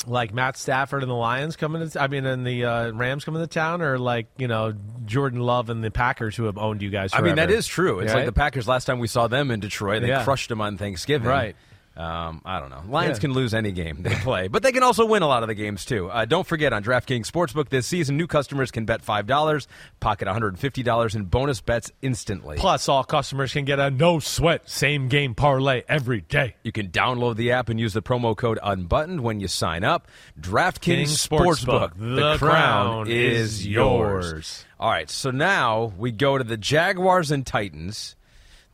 [0.08, 2.02] like Matt Stafford and the Lions coming to?
[2.02, 4.74] I mean, and the uh, Rams coming to town, or like you know
[5.06, 7.12] Jordan Love and the Packers who have owned you guys?
[7.14, 8.00] I mean, that is true.
[8.00, 8.20] It's Right?
[8.20, 10.02] like the Packers last time we saw them in Detroit.
[10.02, 10.24] They Yeah.
[10.24, 11.28] crushed them on Thanksgiving.
[11.28, 11.56] Right.
[11.98, 12.84] Um, I don't know.
[12.88, 13.22] Lions Yeah.
[13.22, 15.56] can lose any game they play, but they can also win a lot of the
[15.56, 16.10] games too.
[16.10, 19.68] Uh, don't forget on DraftKings Sportsbook this season, new customers can bet five dollars,
[20.00, 22.56] pocket one hundred and fifty dollars in bonus bets instantly.
[22.58, 26.56] Plus, all customers can get a no sweat same game parlay every day.
[26.64, 30.08] You can download the app and use the promo code UNBUTTONED when you sign up.
[30.40, 31.92] DraftKings Kings Sportsbook.
[31.96, 31.98] Sportsbook.
[32.00, 34.32] The, The crown, crown is is yours.
[34.32, 34.66] yours.
[34.80, 38.16] All right, so now we go to the Jaguars and Titans.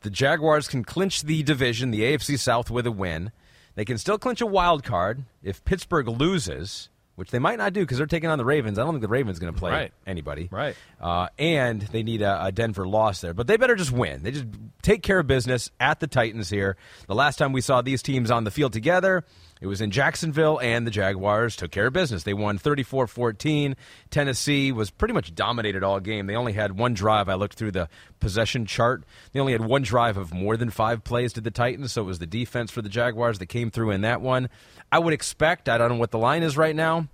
[0.00, 3.32] The Jaguars can clinch the division, the AFC South, with a win.
[3.74, 7.80] They can still clinch a wild card if Pittsburgh loses, which they might not do
[7.80, 8.78] because they're taking on the Ravens.
[8.78, 9.92] I don't think the Ravens going to play Right.
[10.06, 10.48] anybody.
[10.50, 10.76] Right.
[11.00, 13.34] Uh, and they need a, a Denver loss there.
[13.34, 14.22] But they better just win.
[14.22, 14.46] They just
[14.82, 16.76] take care of business at the Titans here.
[17.06, 19.24] The last time we saw these teams on the field together,
[19.60, 22.22] it was in Jacksonville, and the Jaguars took care of business.
[22.22, 23.76] They won 34 14.
[24.10, 26.26] Tennessee was pretty much dominated all game.
[26.26, 27.28] They only had one drive.
[27.28, 27.88] I looked through the
[28.20, 29.04] possession chart.
[29.32, 32.06] They only had one drive of more than five plays to the Titans, so it
[32.06, 34.48] was the defense for the Jaguars that came through in that one.
[34.90, 37.08] I would expect, I don't know what the line is right now.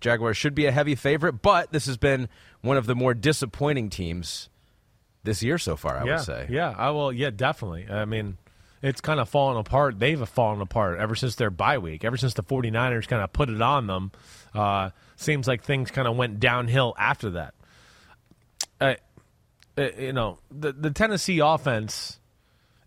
[0.00, 2.28] Jaguars should be a heavy favorite, but this has been
[2.62, 4.48] one of the more disappointing teams
[5.22, 6.46] this year so far, I yeah, would say.
[6.48, 7.12] Yeah, I will.
[7.12, 7.86] Yeah, definitely.
[7.88, 8.38] I mean,
[8.82, 9.98] it's kind of fallen apart.
[9.98, 12.04] They've fallen apart ever since their bye week.
[12.04, 14.12] Ever since the 49ers kind of put it on them,
[14.54, 17.54] uh, seems like things kind of went downhill after that.
[18.80, 18.94] Uh,
[19.98, 22.18] you know, the the Tennessee offense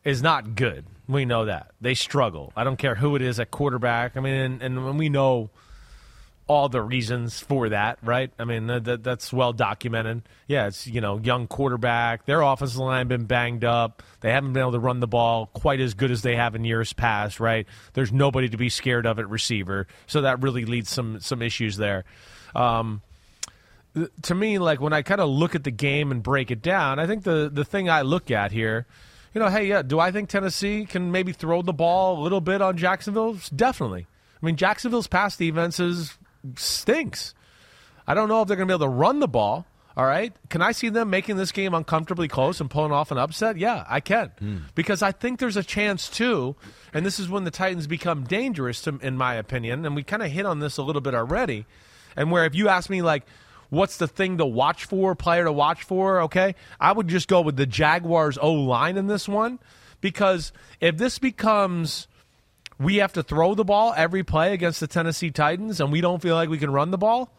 [0.03, 0.85] is not good.
[1.07, 2.51] We know that they struggle.
[2.55, 4.17] I don't care who it is at quarterback.
[4.17, 5.49] I mean, and, and we know
[6.47, 8.31] all the reasons for that, right?
[8.37, 10.23] I mean, that, that, that's well documented.
[10.47, 12.25] Yeah, it's you know young quarterback.
[12.25, 14.03] Their offensive line been banged up.
[14.21, 16.65] They haven't been able to run the ball quite as good as they have in
[16.65, 17.65] years past, right?
[17.93, 21.77] There's nobody to be scared of at receiver, so that really leads some some issues
[21.77, 22.03] there.
[22.55, 23.01] Um,
[24.23, 26.99] to me, like when I kind of look at the game and break it down,
[26.99, 28.85] I think the the thing I look at here,
[29.33, 32.41] you know, hey, yeah, do I think Tennessee can maybe throw the ball a little
[32.41, 33.37] bit on Jacksonville?
[33.55, 34.07] Definitely.
[34.41, 36.17] I mean, Jacksonville's pass defense is
[36.55, 37.33] stinks.
[38.07, 39.65] I don't know if they're going to be able to run the ball.
[39.95, 40.35] All right.
[40.49, 43.57] Can I see them making this game uncomfortably close and pulling off an upset?
[43.57, 44.31] Yeah, I can.
[44.39, 44.57] Hmm.
[44.73, 46.55] Because I think there's a chance, too,
[46.93, 50.23] and this is when the Titans become dangerous, to, in my opinion, and we kind
[50.23, 51.67] of hit on this a little bit already.
[52.15, 53.23] And where if you ask me, like,
[53.69, 57.41] what's the thing to watch for, player to watch for, okay, I would just go
[57.41, 59.59] with the Jaguars O line in this one.
[60.01, 62.07] Because if this becomes
[62.83, 66.21] we have to throw the ball every play against the Tennessee Titans and we don't
[66.21, 67.31] feel like we can run the ball,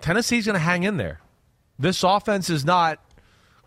[0.00, 1.20] Tennessee's going to hang in there.
[1.78, 2.98] This offense is not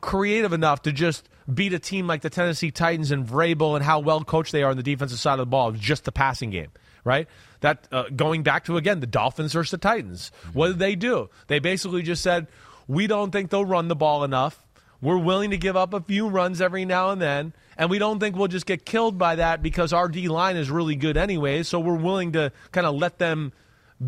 [0.02, 4.00] creative enough to just beat a team like the Tennessee Titans and Vrabel and how
[4.00, 5.72] well coached they are on the defensive side of the ball.
[5.72, 6.70] Just the passing game,
[7.04, 7.28] right?
[7.62, 10.32] That uh, going back to again the Dolphins versus the Titans.
[10.54, 11.30] What did they do?
[11.48, 12.48] They basically just said,
[12.88, 14.66] "We don't think they'll run the ball enough.
[15.02, 18.20] We're willing to give up a few runs every now and then, and we don't
[18.20, 21.64] think we'll just get killed by that because our D line is really good anyway.
[21.64, 23.54] So we're willing to kind of let them."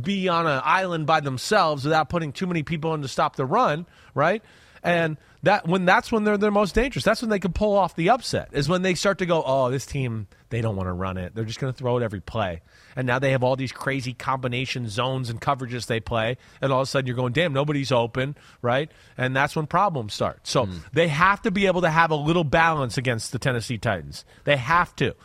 [0.01, 3.45] be on an island by themselves without putting too many people in to stop the
[3.45, 4.43] run, right?
[4.83, 7.03] And that when that's when they're their most dangerous.
[7.03, 8.49] That's when they can pull off the upset.
[8.51, 11.35] Is when they start to go, oh, this team they don't want to run it.
[11.35, 12.61] They're just going to throw it every play.
[12.95, 16.81] And now they have all these crazy combination zones and coverages they play, and all
[16.81, 18.89] of a sudden you're going, damn, nobody's open, right?
[19.17, 20.47] And that's when problems start.
[20.47, 20.77] So hmm.
[20.93, 24.23] they have to be able to have a little balance against the Tennessee Titans.
[24.45, 25.15] They have to.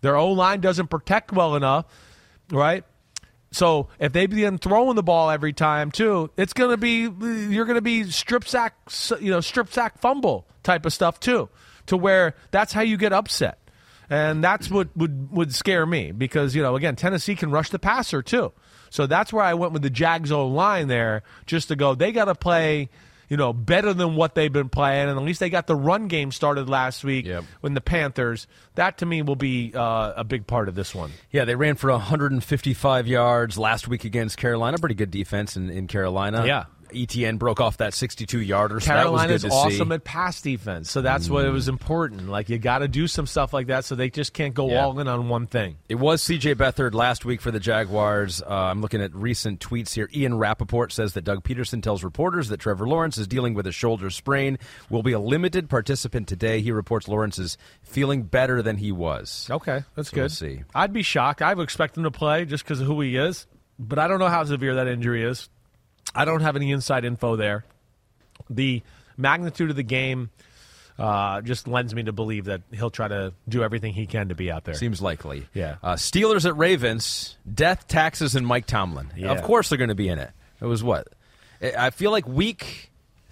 [0.00, 1.86] Their O line doesn't protect well enough,
[2.50, 2.84] right?
[3.50, 7.08] So if they begin throwing the ball every time too, it's going to be
[7.50, 8.74] you're going to be strip sack,
[9.20, 11.48] you know, strip sack fumble type of stuff too,
[11.86, 13.58] to where that's how you get upset,
[14.10, 17.78] and that's what would would scare me because you know again Tennessee can rush the
[17.78, 18.52] passer too,
[18.90, 21.94] so that's where I went with the Jags O line there just to go.
[21.94, 22.90] They got to play.
[23.28, 26.08] You know, better than what they've been playing, and at least they got the run
[26.08, 27.44] game started last week Yep.
[27.60, 28.46] when the Panthers.
[28.74, 31.10] That to me will be uh, a big part of this one.
[31.30, 34.78] Yeah, they ran for 155 yards last week against Carolina.
[34.78, 36.46] Pretty good defense in, in Carolina.
[36.46, 36.64] Yeah.
[36.90, 38.80] ETN broke off that 62 yarder.
[38.80, 39.84] So that was Carolina's good to awesome see.
[39.84, 39.94] Mm.
[39.94, 42.28] at pass defense, so that's what it was important.
[42.28, 44.84] Like you got to do some stuff like that, so they just can't go Yeah.
[44.84, 45.76] all in on one thing.
[45.88, 48.42] It was CJ Beathard last week for the Jaguars.
[48.42, 50.08] Uh, I'm looking at recent tweets here.
[50.14, 53.72] Ian Rapoport says that Doug Pederson tells reporters that Trevor Lawrence is dealing with a
[53.72, 54.58] shoulder sprain.
[54.90, 56.60] Will be a limited participant today.
[56.60, 59.46] He reports Lawrence is feeling better than he was.
[59.50, 60.20] Okay, that's So good.
[60.22, 60.62] we'll see.
[60.74, 61.42] I'd be shocked.
[61.42, 63.46] I would expect him to play just because of who he is,
[63.78, 65.48] but I don't know how severe that injury is.
[66.14, 67.64] I don't have any inside info there.
[68.50, 68.82] The
[69.16, 70.30] magnitude of the game
[70.98, 74.34] uh, just lends me to believe that he'll try to do everything he can to
[74.34, 74.74] be out there.
[74.74, 75.46] Seems likely.
[75.54, 75.76] Yeah.
[75.82, 77.36] Uh, Steelers at Ravens.
[77.52, 79.12] Death, taxes, and Mike Tomlin.
[79.16, 79.32] Yeah.
[79.32, 80.30] Of course they're going to be in it.
[80.60, 81.08] It was what?
[81.62, 82.90] I I feel like week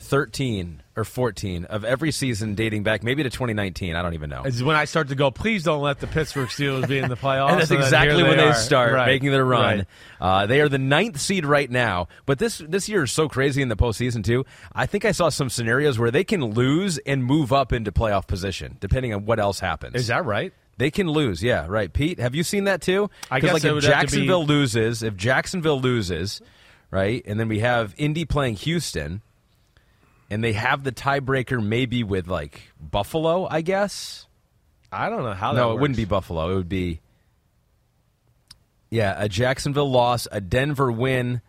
[0.09, 3.94] 13 or 14 of every season dating back maybe to 2019.
[3.96, 4.44] I don't even know.
[4.44, 7.16] Is when I start to go, please don't let the Pittsburgh Steelers be in the
[7.16, 7.50] playoffs.
[7.50, 8.54] and that's then exactly when they are.
[8.54, 9.07] start Right.
[9.07, 9.78] making their run.
[9.78, 9.86] Right.
[10.20, 13.61] Uh, they are the ninth seed right now, but this this year is so crazy
[13.62, 14.44] in the postseason too.
[14.72, 18.26] I think I saw some scenarios where they can lose and move up into playoff
[18.26, 19.94] position depending on what else happens.
[19.96, 20.52] Is that right?
[20.78, 21.90] They can lose, yeah, right.
[21.92, 23.09] Pete, have you seen that too?
[23.30, 26.42] I guess like if would have to Jacksonville be- loses, if Jacksonville loses,
[26.90, 29.22] right, and then we have Indy playing Houston,
[30.31, 34.27] and they have the tiebreaker maybe with like Buffalo, I guess.
[34.93, 35.81] I don't know how that no, it works.
[35.83, 36.53] wouldn't be Buffalo.
[36.53, 37.01] It would be
[38.91, 41.41] yeah, a Jacksonville loss, a Denver win,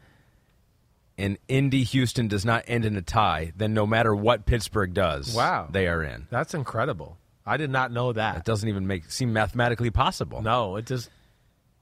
[1.18, 3.54] and Indy Houston does not end in a tie.
[3.56, 5.68] Then no matter what Pittsburgh does, Wow.
[5.72, 6.28] they are in.
[6.30, 7.18] That's incredible.
[7.46, 8.38] I did not know that.
[8.38, 10.42] It doesn't even make seem mathematically possible.
[10.42, 11.10] No, it does.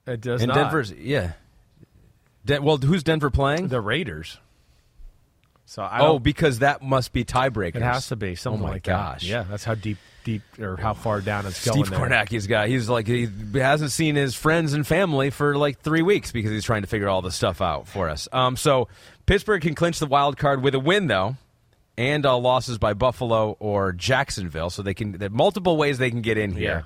[0.06, 0.56] it does and not.
[0.56, 1.34] Denver's yeah.
[2.46, 3.70] Den- well, who's Denver playing?
[3.70, 4.38] the Raiders.
[5.66, 7.76] So I oh, because that must be tiebreakers.
[7.76, 9.22] it has to be something oh my like gosh.
[9.22, 9.28] that.
[9.28, 11.89] Yeah, that's how deep, deep, or how far down it's Steve going.
[11.89, 11.99] there.
[11.99, 12.68] Kornacki's guy.
[12.68, 16.63] He's like he hasn't seen his friends and family for like three weeks because he's
[16.63, 18.28] trying to figure all this stuff out for us.
[18.32, 18.88] Um, so
[19.26, 21.36] Pittsburgh can clinch the wild card with a win though,
[21.97, 24.70] and uh, losses by Buffalo or Jacksonville.
[24.70, 26.86] So they can there are multiple ways they can get in here.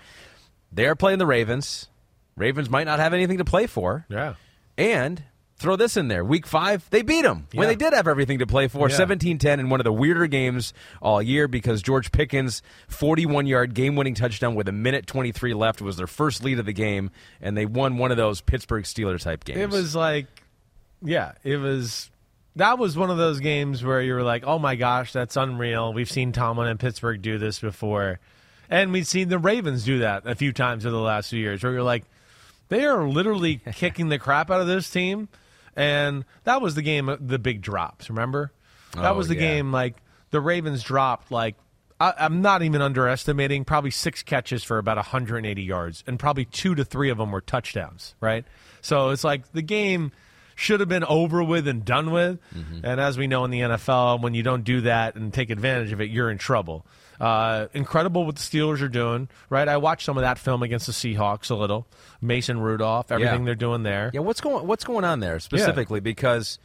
[0.71, 1.89] They are playing the Ravens.
[2.37, 4.05] Ravens might not have anything to play for.
[4.07, 4.35] Yeah.
[4.77, 5.21] And
[5.59, 6.23] throw this in there.
[6.23, 8.89] Week five, they beat them when they did have everything to play for.
[8.89, 8.95] Yeah.
[8.95, 13.73] 17 10 in one of the weirder games all year because George Pickens' 41 yard
[13.73, 17.11] game winning touchdown with a minute 23 left was their first lead of the game,
[17.41, 19.59] and they won one of those Pittsburgh Steelers type games.
[19.59, 20.27] It was like,
[21.03, 22.09] yeah, it was.
[22.55, 25.93] That was one of those games where you were like, "Oh my gosh, that's unreal."
[25.93, 28.19] We've seen Tomlin and Pittsburgh do this before,
[28.69, 31.63] and we've seen the Ravens do that a few times over the last few years.
[31.63, 32.03] Where you're like,
[32.67, 35.29] they are literally kicking the crap out of this team,
[35.79, 38.09] and that was the game, the big drops.
[38.09, 38.51] Remember,
[38.93, 39.39] that Oh, was the yeah.
[39.41, 39.71] game.
[39.71, 39.95] Like
[40.31, 41.55] the Ravens dropped like.
[42.01, 43.65] I, I'm not even underestimating.
[43.65, 47.41] Probably six catches for about 180 yards, and probably two to three of them were
[47.41, 48.15] touchdowns.
[48.21, 48.45] Right,
[48.81, 50.11] so it's like the game
[50.55, 52.39] should have been over with and done with.
[52.55, 52.85] Mm-hmm.
[52.85, 55.91] And as we know in the NFL, when you don't do that and take advantage
[55.91, 56.85] of it, you're in trouble.
[57.19, 59.67] Uh, incredible what the Steelers are doing, right?
[59.67, 61.85] I watched some of that film against the Seahawks a little.
[62.21, 63.45] Mason Rudolph, everything Yeah.
[63.45, 64.11] they're doing there.
[64.13, 65.99] yeah, what's going what's going on there specifically?
[65.99, 66.59] Because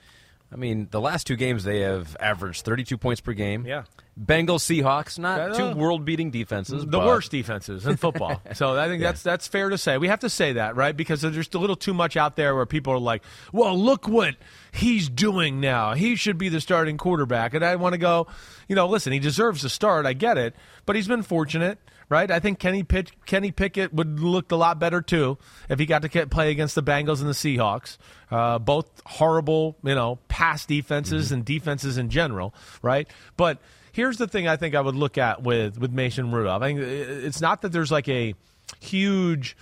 [0.55, 3.67] I mean, the last two games they have averaged 32 points per game.
[3.67, 3.83] Yeah.
[4.19, 6.83] Bengals, Seahawks, not Yeah, two world beating defenses.
[6.83, 8.41] the but- worst defenses in football.
[8.55, 9.99] so I think that's that's fair to say.
[9.99, 10.97] We have to say that, right?
[10.97, 14.07] Because there's just a little too much out there where people are like, "Well, look
[14.07, 14.37] what
[14.71, 15.95] he's doing now.
[15.95, 18.29] He should be the starting quarterback." And I want to go,
[18.69, 20.07] you know, listen, he deserves to start.
[20.07, 20.55] I get it,
[20.87, 22.31] but he's been fortunate, right?
[22.31, 25.39] I think Kenny Pitt, Kenny Pickett would look a lot better too
[25.69, 27.99] if he got to play against the Bengals and the Seahawks.
[28.31, 33.09] Uh, both horrible, you know, pass defenses and defenses in general, right?
[33.37, 33.59] But
[33.93, 36.63] here's the thing I think I would look at with with Mason Rudolph.
[36.63, 38.35] I think it's not that there's like a
[38.81, 39.57] huge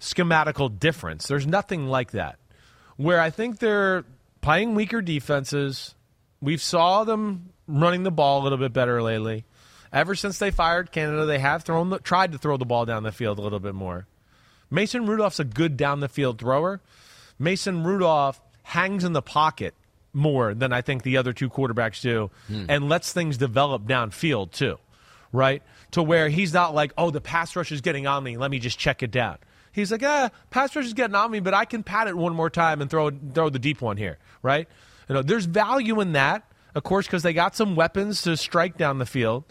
[0.00, 1.26] schematical difference.
[1.26, 2.38] There's nothing like that.
[2.96, 4.04] Where I think they're
[4.40, 5.94] playing weaker defenses.
[6.40, 9.44] We've saw them running the ball a little bit better lately.
[9.94, 13.04] Ever since they fired Canada, they have thrown the, tried to throw the ball down
[13.04, 14.08] the field a little bit more.
[14.68, 16.80] Mason Rudolph's a good down the field thrower.
[17.38, 19.72] Mason Rudolph hangs in the pocket
[20.12, 22.30] more than I think the other two quarterbacks do
[22.68, 24.78] and lets things develop downfield too,
[25.32, 25.62] right?
[25.92, 28.36] To where he's not like, oh, the pass rush is getting on me.
[28.36, 29.38] Let me just check it down.
[29.70, 32.34] He's like, ah, pass rush is getting on me, but I can pat it one
[32.34, 34.68] more time and throw throw the deep one here, right?
[35.08, 38.76] You know, there's value in that, of course, because they got some weapons to strike
[38.76, 39.44] down the field.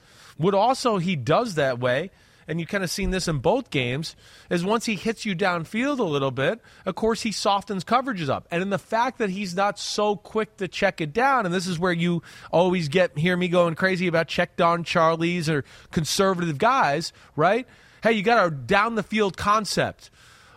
[0.44, 2.12] What also he does that way
[2.48, 4.16] and you kind of seen this in both games,
[4.50, 8.48] is once he hits you downfield a little bit, of course he softens coverages up.
[8.52, 11.68] And in the fact that he's not so quick to check it down, and this
[11.68, 12.22] is where you
[12.52, 17.68] always get hear me going crazy about check down Charlies or conservative guys, right?
[18.02, 20.10] Hey, you got a down the field concept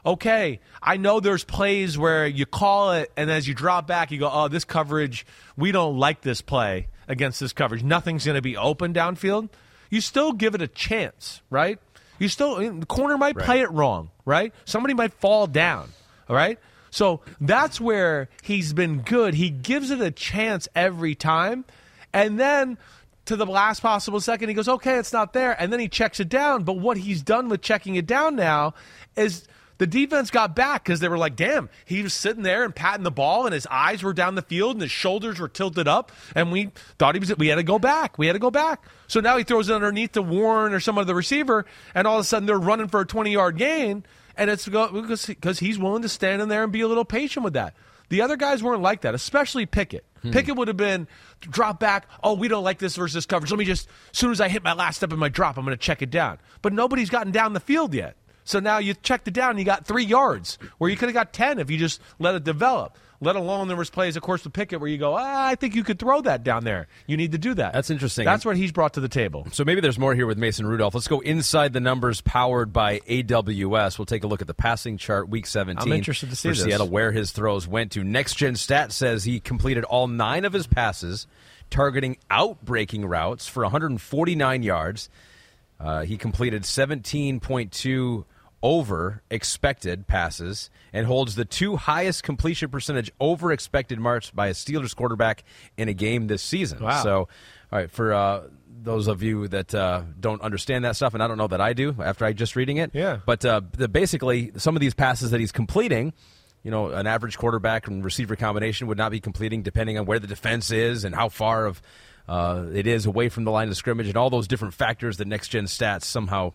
[0.05, 4.21] okay, I know there's plays where you call it, and as you drop back, you
[4.21, 5.27] go, oh, this coverage,
[5.57, 7.83] we don't like this play against this coverage.
[7.83, 9.49] Nothing's going to be open downfield.
[9.91, 11.79] You still give it a chance, right?
[12.19, 13.45] You still, the corner might right.
[13.45, 14.53] play it wrong, right?
[14.65, 15.91] Somebody might fall down,
[16.29, 16.59] all right?
[16.91, 19.35] So that's where he's been good.
[19.35, 21.65] He gives it a chance every time.
[22.13, 22.79] And then
[23.27, 25.61] to the last possible second, he goes, okay, it's not there.
[25.61, 26.65] And then he checks it down.
[26.65, 28.75] But what he's done with checking it down now
[29.15, 29.47] is
[29.79, 33.05] the defense got back because they were like, damn, he was sitting there and patting
[33.05, 36.13] the ball and his eyes were down the field and his shoulders were tilted up.
[36.35, 38.19] And we thought he was, we had to go back.
[38.19, 38.85] We had to go back.
[39.07, 41.67] So now he throws it underneath to Warren or some other receiver.
[41.95, 44.05] And all of a sudden they're running for a 20 yard gain.
[44.37, 47.55] And it's because he's willing to stand in there and be a little patient with
[47.55, 47.75] that.
[48.09, 50.05] The other guys weren't like that, especially Pickett.
[50.23, 50.31] Hmm.
[50.31, 51.09] Pickett would have been
[51.41, 52.07] drop back.
[52.23, 53.51] Oh, we don't like this versus coverage.
[53.51, 55.65] Let me just, as soon as I hit my last step in my drop, I'm
[55.65, 56.39] going to check it down.
[56.63, 58.17] But nobody's gotten down the field yet.
[58.47, 61.15] So now you checked it down and you got three yards where you could have
[61.15, 62.97] got 10 if you just let it develop.
[63.21, 65.75] Let alone there was plays, of course, to Pickett where you go, ah, I think
[65.75, 66.87] you could throw that down there.
[67.07, 67.73] You need to do that.
[67.73, 68.25] That's interesting.
[68.25, 69.49] That's what he's brought to the table.
[69.53, 70.95] So maybe there's more here with Mason Rudolph.
[70.95, 73.99] Let's go inside the numbers powered by AWS.
[73.99, 75.83] We'll take a look at the passing chart week 17.
[75.83, 76.65] I'm interested to see for this.
[76.65, 78.05] Seattle, where his throws went to.
[78.05, 81.27] Next Gen Stat says he completed all nine of his passes,
[81.71, 85.09] targeting out-breaking routes for 149 yards.
[85.81, 88.25] Uh, he completed 17.2
[88.67, 94.53] over expected passes and holds the two highest completion percentage over expected marks by a
[94.53, 95.45] Steelers quarterback
[95.77, 96.83] in a game this season.
[96.83, 97.01] Wow.
[97.05, 97.29] So, all
[97.71, 98.43] right, for uh,
[98.83, 101.75] those of you that uh, don't understand that stuff, and I don't know that I
[101.75, 102.91] do after I just reading it.
[102.93, 103.21] Yeah.
[103.25, 106.13] But uh, the, basically, some of these passes that he's completing,
[106.65, 110.19] you know, an average quarterback and receiver combination would not be completing depending on where
[110.19, 111.81] the defense is and how far of
[112.29, 115.29] uh, it is away from the line of scrimmage and all those different factors that
[115.29, 116.53] next gen stats somehow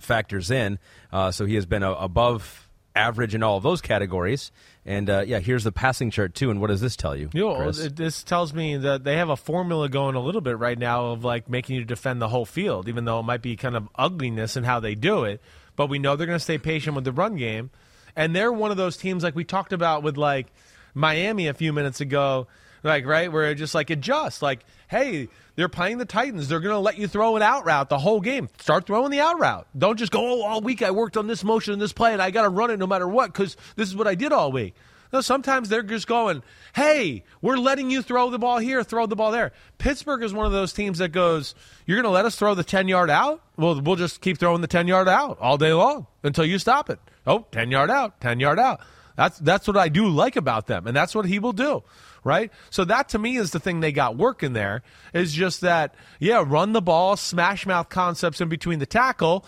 [0.00, 0.78] factors in.
[1.12, 4.50] Uh, so he has been a, above average in all of those categories.
[4.84, 6.50] And uh, yeah, here's the passing chart too.
[6.50, 7.30] And what does this tell you?
[7.32, 10.78] You know, this tells me that they have a formula going a little bit right
[10.78, 13.76] now of like making you defend the whole field, even though it might be kind
[13.76, 15.40] of ugliness in how they do it.
[15.76, 17.70] But we know they're going to stay patient with the run game,
[18.16, 20.48] and they're one of those teams like we talked about with like
[20.94, 22.48] Miami a few minutes ago,
[22.82, 26.46] like right where it just like adjust, like hey they're playing the Titans.
[26.46, 28.48] They're going to let you throw an out route the whole game.
[28.60, 29.66] Start throwing the out route.
[29.76, 32.22] Don't just go, oh, all week I worked on this motion and this play and
[32.22, 34.52] I got to run it no matter what because this is what I did all
[34.52, 34.76] week.
[35.12, 36.44] No, sometimes they're just going,
[36.76, 39.50] hey, we're letting you throw the ball here, throw the ball there.
[39.78, 41.56] Pittsburgh is one of those teams that goes,
[41.86, 43.42] you're going to let us throw the 10 yard out?
[43.56, 46.88] Well, we'll just keep throwing the 10 yard out all day long until you stop
[46.88, 47.00] it.
[47.26, 48.80] Oh, 10 yard out, 10 yard out.
[49.16, 51.82] That's, that's what I do like about them, and that's what he will do
[52.24, 52.50] right?
[52.70, 56.44] So that to me is the thing they got working there is just that, yeah,
[56.46, 59.44] run the ball, smash mouth concepts in between the tackle,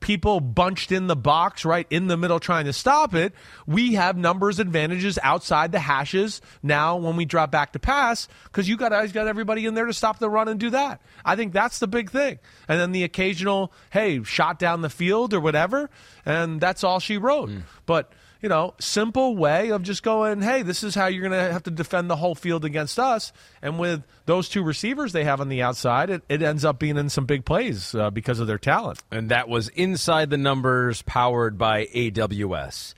[0.00, 3.32] people bunched in the box right in the middle trying to stop it.
[3.66, 8.68] We have numbers advantages outside the hashes now when we drop back to pass because
[8.68, 11.00] you guys got everybody in there to stop the run and do that.
[11.24, 12.38] I think that's the big thing.
[12.68, 15.90] And then the occasional, hey, shot down the field or whatever,
[16.24, 17.50] and that's all she wrote.
[17.50, 17.62] Mm.
[17.86, 21.52] But you know, simple way of just going, hey, this is how you're going to
[21.52, 23.32] have to defend the whole field against us.
[23.62, 26.96] And with those two receivers they have on the outside, it, it ends up being
[26.96, 29.00] in some big plays uh, because of their talent.
[29.10, 32.94] And that was Inside the Numbers, powered by AWS.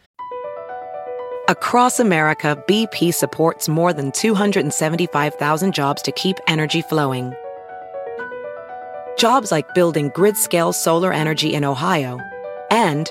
[1.48, 7.34] Across America, BP supports more than 275,000 jobs to keep energy flowing.
[9.18, 12.20] Jobs like building grid scale solar energy in Ohio
[12.70, 13.10] and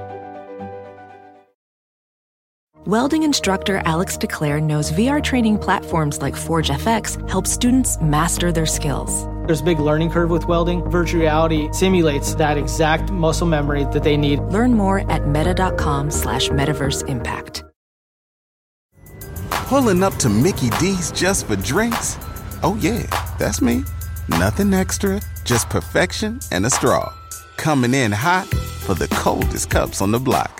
[2.87, 8.65] Welding instructor Alex DeClaire knows VR training platforms like Forge FX help students master their
[8.65, 9.27] skills.
[9.45, 10.81] There's a big learning curve with welding.
[10.89, 14.39] Virtual reality simulates that exact muscle memory that they need.
[14.45, 17.63] Learn more at meta.com slash metaverse impact.
[19.51, 22.17] Pulling up to Mickey D's just for drinks?
[22.63, 23.05] Oh yeah,
[23.37, 23.83] that's me.
[24.27, 27.13] Nothing extra, just perfection and a straw.
[27.57, 30.59] Coming in hot for the coldest cups on the block.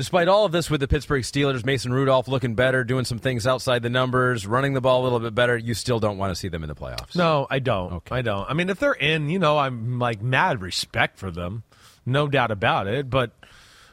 [0.00, 3.46] Despite all of this with the Pittsburgh Steelers, Mason Rudolph looking better, doing some things
[3.46, 6.34] outside the numbers, running the ball a little bit better, you still don't want to
[6.34, 7.14] see them in the playoffs.
[7.14, 7.92] No, I don't.
[7.92, 8.16] Okay.
[8.16, 8.48] I don't.
[8.48, 11.64] I mean, if they're in, you know, I'm like mad respect for them,
[12.06, 13.10] no doubt about it.
[13.10, 13.32] But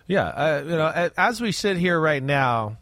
[0.07, 2.77] yeah, uh, you know, as we sit here right now,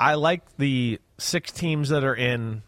[0.00, 2.64] I like the six teams that are in,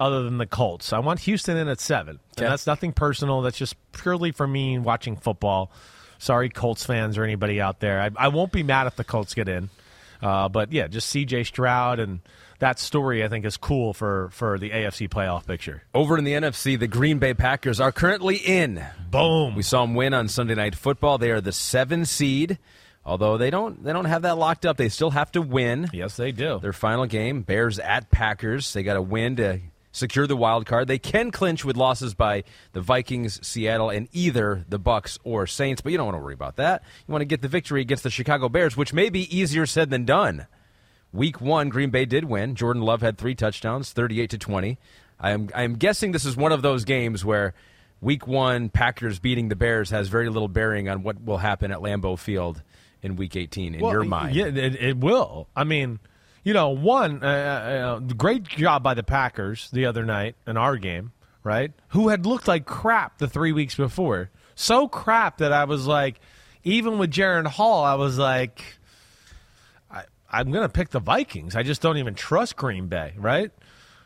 [0.00, 0.94] other than the Colts.
[0.94, 2.46] I want Houston in at seven, okay.
[2.46, 3.42] and that's nothing personal.
[3.42, 5.70] That's just purely for me watching football.
[6.18, 8.00] Sorry, Colts fans or anybody out there.
[8.00, 9.70] I, I won't be mad if the Colts get in.
[10.22, 11.44] Uh, but yeah, just C.J.
[11.44, 12.20] Stroud and
[12.58, 15.82] that story I think is cool for for the AFC playoff picture.
[15.94, 18.84] Over in the NFC, the Green Bay Packers are currently in.
[19.10, 19.54] Boom.
[19.54, 21.18] We saw them win on Sunday Night Football.
[21.18, 22.58] They are the seven seed.
[23.04, 24.76] Although they don't they don't have that locked up.
[24.76, 25.88] They still have to win.
[25.92, 26.58] Yes, they do.
[26.58, 28.72] Their final game, Bears at Packers.
[28.72, 29.60] They got to win to
[29.96, 30.86] secure the wild card.
[30.86, 35.80] They can clinch with losses by the Vikings, Seattle, and either the Bucks or Saints,
[35.80, 36.82] but you don't want to worry about that.
[37.06, 39.90] You want to get the victory against the Chicago Bears, which may be easier said
[39.90, 40.46] than done.
[41.12, 42.54] Week one, Green Bay did win.
[42.54, 44.78] Jordan Love had three touchdowns, thirty-eight to twenty.
[45.18, 47.54] I am I am guessing this is one of those games where
[48.02, 51.78] Week one, Packers beating the Bears has very little bearing on what will happen at
[51.78, 52.62] Lambeau Field
[53.00, 53.74] in Week eighteen.
[53.74, 55.48] In well, your mind, yeah, it, it will.
[55.56, 56.00] I mean
[56.46, 60.76] you know, one uh, uh, great job by the Packers the other night in our
[60.76, 61.10] game,
[61.42, 61.72] right?
[61.88, 66.20] Who had looked like crap the three weeks before, so crap that I was like,
[66.62, 68.62] even with Jaren Hall, I was like,
[69.90, 71.56] I, I'm going to pick the Vikings.
[71.56, 73.50] I just don't even trust Green Bay, right?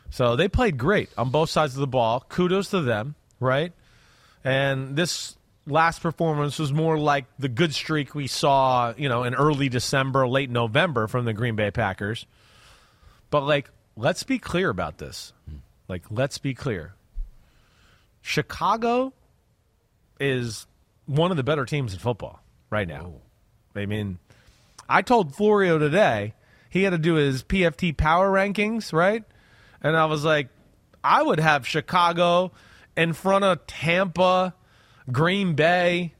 [0.09, 2.25] So they played great on both sides of the ball.
[2.27, 3.71] Kudos to them, right?
[4.43, 5.37] And this
[5.67, 10.27] last performance was more like the good streak we saw, you know, in early December,
[10.27, 12.25] late November from the Green Bay Packers.
[13.29, 15.33] But like, let's be clear about this.
[15.87, 16.93] Like, let's be clear.
[18.21, 19.13] Chicago
[20.19, 20.67] is
[21.05, 23.13] one of the better teams in football right now.
[23.15, 23.79] Oh.
[23.79, 24.19] I mean,
[24.87, 26.33] I told Florio today
[26.69, 29.23] he had to do his PFT power rankings, right?
[29.81, 30.49] And I was like,
[31.03, 32.51] I would have Chicago
[32.95, 34.53] in front of Tampa,
[35.09, 36.13] Green Bay.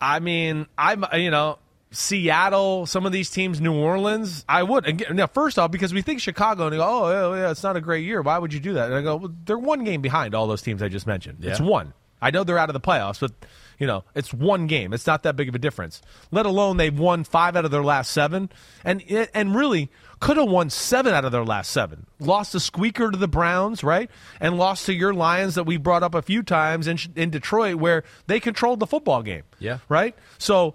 [0.00, 1.58] I mean, I'm you know
[1.90, 4.44] Seattle, some of these teams, New Orleans.
[4.48, 4.86] I would.
[4.86, 7.76] And now, first off, because we think Chicago, and go, oh yeah, yeah, it's not
[7.76, 8.20] a great year.
[8.22, 8.86] Why would you do that?
[8.86, 11.38] And I go, well, they're one game behind all those teams I just mentioned.
[11.40, 11.52] Yeah.
[11.52, 11.94] It's one.
[12.20, 13.32] I know they're out of the playoffs, but
[13.78, 14.92] you know, it's one game.
[14.92, 16.02] It's not that big of a difference.
[16.30, 18.50] Let alone they've won five out of their last seven,
[18.84, 19.02] and
[19.34, 19.90] and really
[20.20, 22.06] could have won seven out of their last seven.
[22.18, 24.10] Lost a squeaker to the Browns, right,
[24.40, 27.76] and lost to your Lions that we brought up a few times in in Detroit,
[27.76, 29.42] where they controlled the football game.
[29.58, 30.14] Yeah, right.
[30.38, 30.74] So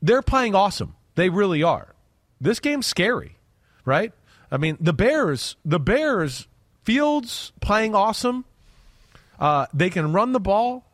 [0.00, 0.94] they're playing awesome.
[1.14, 1.94] They really are.
[2.40, 3.36] This game's scary,
[3.84, 4.12] right?
[4.50, 6.46] I mean, the Bears, the Bears,
[6.84, 8.44] Fields playing awesome.
[9.38, 10.84] Uh, they can run the ball.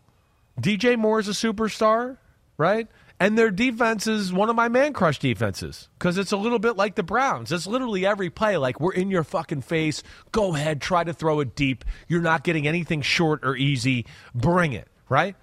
[0.60, 2.18] DJ Moore is a superstar,
[2.58, 2.88] right?
[3.20, 6.76] And their defense is one of my man crush defenses because it's a little bit
[6.76, 7.50] like the Browns.
[7.50, 10.02] It's literally every play like we're in your fucking face.
[10.30, 11.84] Go ahead, try to throw it deep.
[12.06, 14.06] You're not getting anything short or easy.
[14.34, 15.34] Bring it, right?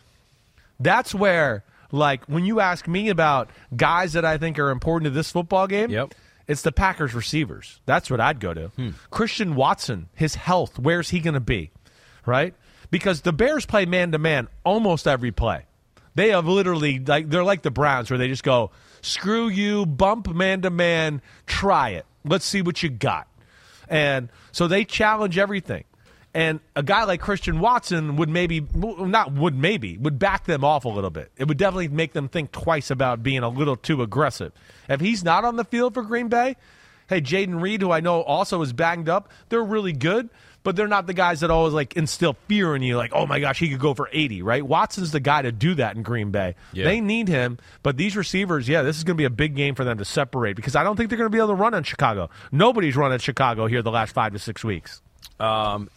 [0.79, 5.11] That's where, like, when you ask me about guys that I think are important to
[5.11, 6.13] this football game, yep.
[6.47, 7.81] it's the Packers receivers.
[7.85, 8.67] That's what I'd go to.
[8.67, 8.89] Hmm.
[9.09, 11.71] Christian Watson, his health, where's he going to be,
[12.25, 12.53] right?
[12.91, 15.65] because the Bears play man to man almost every play.
[16.15, 20.33] They have literally like they're like the Browns where they just go, "Screw you, bump
[20.33, 22.05] man to man, try it.
[22.23, 23.27] Let's see what you got."
[23.89, 25.83] And so they challenge everything.
[26.33, 30.83] And a guy like Christian Watson would maybe not would maybe would back them off
[30.83, 31.31] a little bit.
[31.37, 34.51] It would definitely make them think twice about being a little too aggressive.
[34.89, 36.57] If he's not on the field for Green Bay,
[37.07, 40.29] hey, Jayden Reed, who I know also is banged up, they're really good
[40.65, 43.39] but they're not the guys that always like instill fear in you, like, oh my
[43.39, 44.65] gosh, he could go for 80, right?
[44.65, 46.55] Watson's the guy to do that in Green Bay.
[46.73, 46.85] Yeah.
[46.85, 49.75] They need him, but these receivers, yeah, this is going to be a big game
[49.75, 51.75] for them to separate because I don't think they're going to be able to run
[51.75, 52.31] on Chicago.
[52.51, 55.01] Nobody's run at Chicago here the last five to six weeks.
[55.39, 55.89] Um,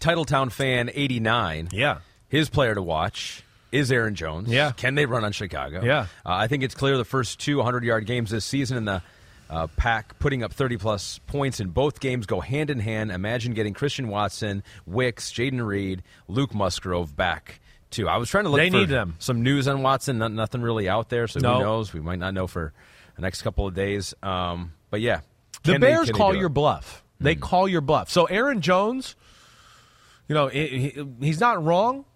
[0.00, 1.68] Titletown fan 89.
[1.70, 1.98] Yeah.
[2.28, 4.48] His player to watch is Aaron Jones.
[4.48, 4.72] Yeah.
[4.72, 5.84] Can they run on Chicago?
[5.84, 6.06] Yeah.
[6.26, 9.02] Uh, I think it's clear the first two 100 yard games this season in the
[9.50, 13.10] uh, Pack putting up 30 plus points in both games go hand in hand.
[13.10, 18.08] Imagine getting Christian Watson, Wicks, Jayden Reed, Luke Musgrave back too.
[18.08, 19.16] I was trying to look they for need them.
[19.18, 20.18] some news on Watson.
[20.18, 21.54] Not, nothing really out there, so no.
[21.54, 21.92] who knows?
[21.92, 22.72] We might not know for
[23.16, 24.14] the next couple of days.
[24.22, 25.20] Um, but yeah,
[25.64, 26.50] the Bears they, call your it?
[26.50, 27.02] bluff.
[27.18, 28.08] They mm call your bluff.
[28.08, 29.14] So Aaron Jones,
[30.26, 32.06] you know, he, he's not wrong.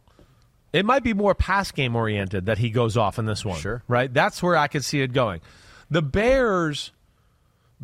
[0.73, 3.61] It might be more pass game oriented that he goes off in this one.
[3.61, 3.83] Sure.
[3.87, 4.13] Right?
[4.13, 5.41] That's where I could see it going.
[5.91, 6.91] The Bears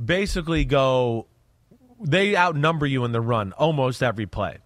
[0.03, 1.26] basically go
[2.03, 4.59] they outnumber you in the run almost every play.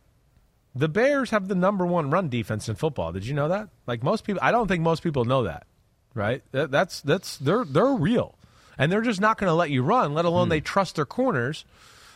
[0.77, 3.13] The Bears have the number one run defense in football.
[3.13, 3.69] Did you know that?
[3.87, 5.67] Like most people, I don't think most people know that.
[6.15, 6.43] Right?
[6.53, 8.37] That's that's they're they're real,
[8.79, 10.15] and they're just not going to let you run.
[10.15, 10.65] Let alone they hmm.
[10.65, 11.65] trust their corners,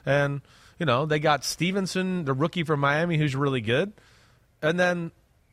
[0.07, 0.41] and
[0.79, 3.93] you know they got Stevenson, the rookie from Miami, who's really good,
[4.63, 5.11] and then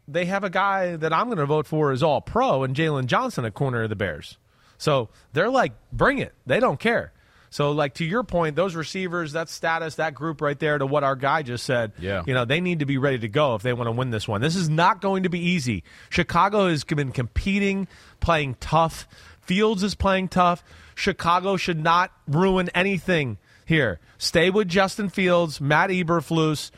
[0.08, 3.08] they have a guy that I'm going to vote for is all pro, and Jaylon
[3.08, 4.38] Johnson a corner of the Bears.
[4.78, 6.34] So they're like, bring it.
[6.46, 7.14] They don't care.
[7.56, 11.06] So, like to your point, those receivers, that status, that group right there, to what
[11.06, 12.22] our guy just said, Yeah.
[12.28, 14.28] you know, they need to be ready to go if they want to win this
[14.28, 14.42] one.
[14.42, 15.86] This is not going to be easy.
[16.10, 17.88] Chicago has been competing,
[18.20, 19.08] playing tough.
[19.40, 20.66] Fields is playing tough.
[20.96, 24.02] Chicago should not ruin anything here.
[24.18, 26.72] Stay with Justin Fields, Matt Eberflus,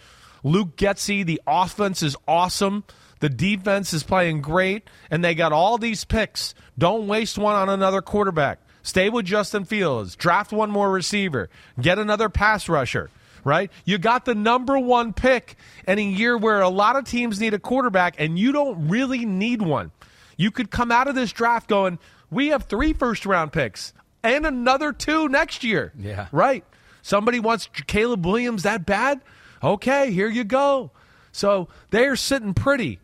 [0.43, 1.25] Luke Getsy.
[1.25, 2.83] The offense is awesome.
[3.19, 6.53] The defense is playing great, and they got all these picks.
[6.77, 8.59] Don't waste one on another quarterback.
[8.87, 10.15] Stay with Justin Fields.
[10.15, 11.49] Draft one more receiver.
[11.77, 13.09] Get another pass rusher.
[13.43, 13.69] Right?
[13.83, 17.53] You got the number one pick in a year where a lot of teams need
[17.53, 19.91] a quarterback, and you don't really need one.
[20.37, 21.99] You could come out of this draft going,
[22.31, 23.91] we have three first round picks
[24.23, 25.91] and another two next year.
[25.99, 26.27] Yeah.
[26.31, 26.63] Right.
[27.01, 29.19] Somebody wants Caleb Williams that bad?
[29.61, 30.91] Okay, here you go.
[31.33, 32.99] So they're sitting pretty.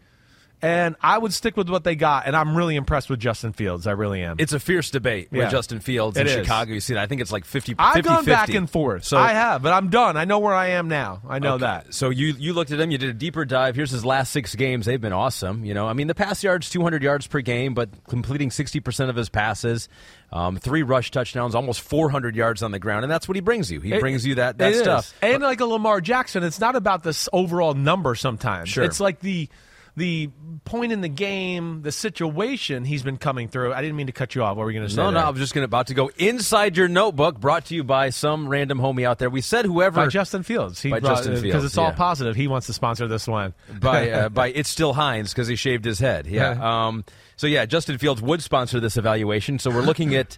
[0.64, 2.26] And I would stick with what they got.
[2.26, 3.86] And I'm really impressed with Justin Fields.
[3.86, 4.38] I really am.
[4.40, 5.44] It's a fierce debate Yeah.
[5.44, 6.34] with Justin Fields It in is.
[6.34, 6.72] Chicago.
[6.74, 7.04] You see that?
[7.04, 9.04] I think it's like 50 I've 50 gone back and forth.
[9.04, 10.16] So I have, but I'm done.
[10.18, 11.22] I know where I am now.
[11.28, 11.66] I know Okay.
[11.66, 11.94] that.
[11.94, 12.92] So you you looked at him.
[12.92, 13.76] You did a deeper dive.
[13.76, 14.86] Here's his last six games.
[14.86, 15.66] They've been awesome.
[15.66, 19.10] You know, I mean, the pass yards 200 yards per game, but completing 60 percent
[19.10, 19.90] of his passes,
[20.32, 23.70] um, three rush touchdowns, almost 400 yards on the ground, and that's what he brings
[23.70, 23.82] you.
[23.82, 24.82] He It- brings you that that it is.
[24.82, 25.14] stuff.
[25.22, 28.70] And like a Lamar Jackson, it's not about this overall number sometimes.
[28.70, 28.84] Sure.
[28.86, 29.50] It's like the
[29.96, 30.30] the
[30.66, 33.74] point in the game, the situation he's been coming through.
[33.74, 34.58] I didn't mean to cut you off.
[34.58, 35.02] What were you going to say?
[35.02, 35.20] No, no.
[35.20, 37.40] I was just gonna about to go inside your notebook.
[37.40, 39.30] Brought to you by some random homie out there.
[39.30, 40.82] We said whoever by Justin Fields.
[40.82, 41.96] He By brought- Justin because it's all yeah.
[41.96, 42.36] positive.
[42.36, 43.54] He wants to sponsor this one.
[43.80, 46.26] by uh, by it's still Hines because he shaved his head.
[46.26, 46.88] Yeah.
[46.88, 49.60] Um, so yeah, Justin Fields would sponsor this evaluation.
[49.60, 50.38] So we're looking at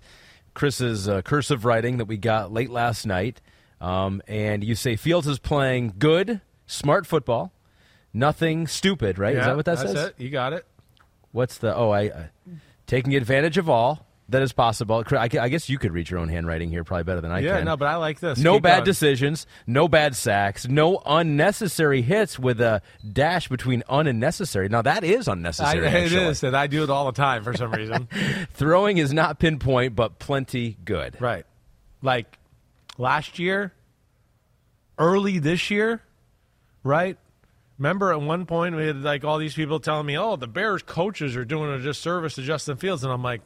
[0.53, 3.39] Chris's uh, cursive writing that we got late last night,
[3.79, 7.53] um, and you say Fields is playing good, smart football,
[8.15, 9.19] nothing stupid.
[9.19, 9.35] Right?
[9.35, 10.09] is that what that that's says?
[10.09, 10.15] It.
[10.17, 10.65] You got it.
[11.31, 11.75] What's the?
[11.75, 12.23] Oh, I uh,
[12.87, 15.03] taking advantage of all that is possible.
[15.11, 17.57] I, I guess you could read your own handwriting here probably better than I yeah,
[17.57, 17.65] can.
[17.65, 18.39] no, but I like this.
[18.39, 18.85] No Keep bad going.
[18.85, 24.67] decisions, no bad sacks, no unnecessary hits with a dash between un and necessary.
[24.67, 25.85] Now that is I, unnecessary.
[25.87, 26.23] it actually.
[26.23, 28.07] is, and I do it all the time for some reason.
[28.53, 31.19] Throwing is not pinpoint, but plenty good.
[31.21, 31.45] right.
[32.01, 32.37] Like
[32.97, 33.73] last year,
[34.97, 36.01] early this year,
[36.83, 37.17] right?
[37.77, 40.81] Remember at one point we had like all these people telling me, "Oh, the Bears
[40.81, 43.41] coaches are doing a disservice to Justin Fields," and I'm like,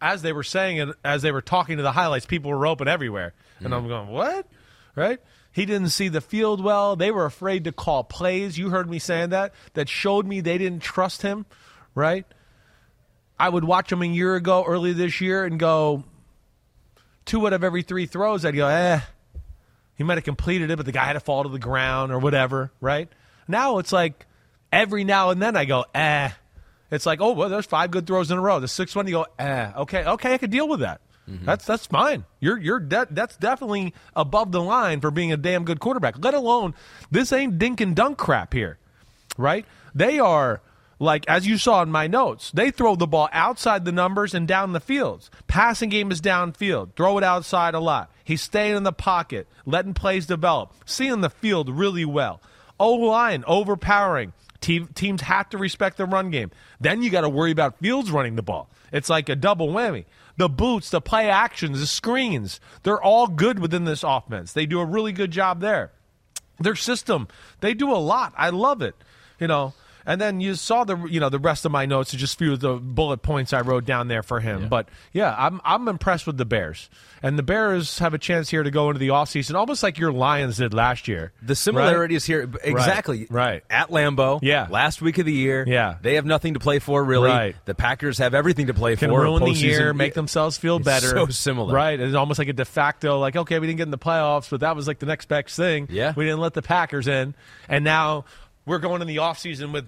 [0.00, 2.86] as they were saying it, as they were talking to the highlights, people were open
[2.86, 4.46] everywhere, and I'm going, "What?"
[4.94, 5.18] Right?
[5.52, 6.96] He didn't see the field well.
[6.96, 8.58] They were afraid to call plays.
[8.58, 9.54] You heard me saying that.
[9.72, 11.46] That showed me they didn't trust him.
[11.94, 12.26] Right?
[13.38, 16.04] I would watch him a year ago, early this year, and go
[17.24, 18.44] two out of every three throws.
[18.44, 19.00] I'd go, eh.
[19.96, 22.18] He might have completed it, but the guy had to fall to the ground or
[22.18, 23.08] whatever, right?
[23.48, 24.26] Now it's like
[24.72, 26.30] every now and then I go, eh.
[26.90, 28.60] It's like, oh, well, there's five good throws in a row.
[28.60, 29.72] The sixth one, you go, eh.
[29.76, 31.00] Okay, okay, I could deal with that.
[31.28, 32.24] That's that's fine.
[32.38, 36.22] You're you're de- that's definitely above the line for being a damn good quarterback.
[36.22, 36.72] Let alone
[37.10, 38.78] this ain't dink and dunk crap here,
[39.36, 39.66] right?
[39.92, 40.60] They are
[41.00, 44.46] like as you saw in my notes, they throw the ball outside the numbers and
[44.46, 45.28] down the fields.
[45.48, 46.94] Passing game is downfield.
[46.94, 48.08] Throw it outside a lot.
[48.22, 52.40] He's staying in the pocket, letting plays develop, seeing the field really well.
[52.78, 54.32] O line overpowering.
[54.60, 56.50] Te- teams have to respect the run game.
[56.80, 58.68] Then you got to worry about Fields running the ball.
[58.92, 60.06] It's like a double whammy.
[60.36, 64.52] The boots, the play actions, the screens, they're all good within this offense.
[64.52, 65.92] They do a really good job there
[66.58, 67.28] their system
[67.60, 68.94] they do a lot i love it
[69.38, 69.74] you know
[70.06, 72.38] and then you saw the you know the rest of my notes are just a
[72.38, 75.88] few of the bullet points i wrote down there for him but yeah i'm i'm
[75.88, 76.88] impressed with the bears
[77.22, 80.12] and the bears have a chance here to go into the offseason almost like your
[80.12, 83.26] lions did last year The similarities here, exactly.
[83.30, 83.62] right.
[83.70, 84.38] At Lambeau.
[84.42, 84.66] Yeah.
[84.70, 85.64] Last week of the year.
[85.66, 85.96] Yeah.
[86.00, 87.30] They have nothing to play for, really.
[87.30, 87.56] Right.
[87.64, 89.22] The Packers have everything to play can for.
[89.22, 91.08] ruin the year, make themselves feel It's better.
[91.08, 91.74] so similar.
[91.74, 91.98] right?
[91.98, 94.60] It's almost like a de facto, like okay, we didn't get in the playoffs, but
[94.60, 95.88] that was like the next best thing.
[95.90, 96.12] Yeah.
[96.14, 97.34] we didn't let the Packers in,
[97.68, 98.24] and now
[98.66, 99.86] we're going in the offseason with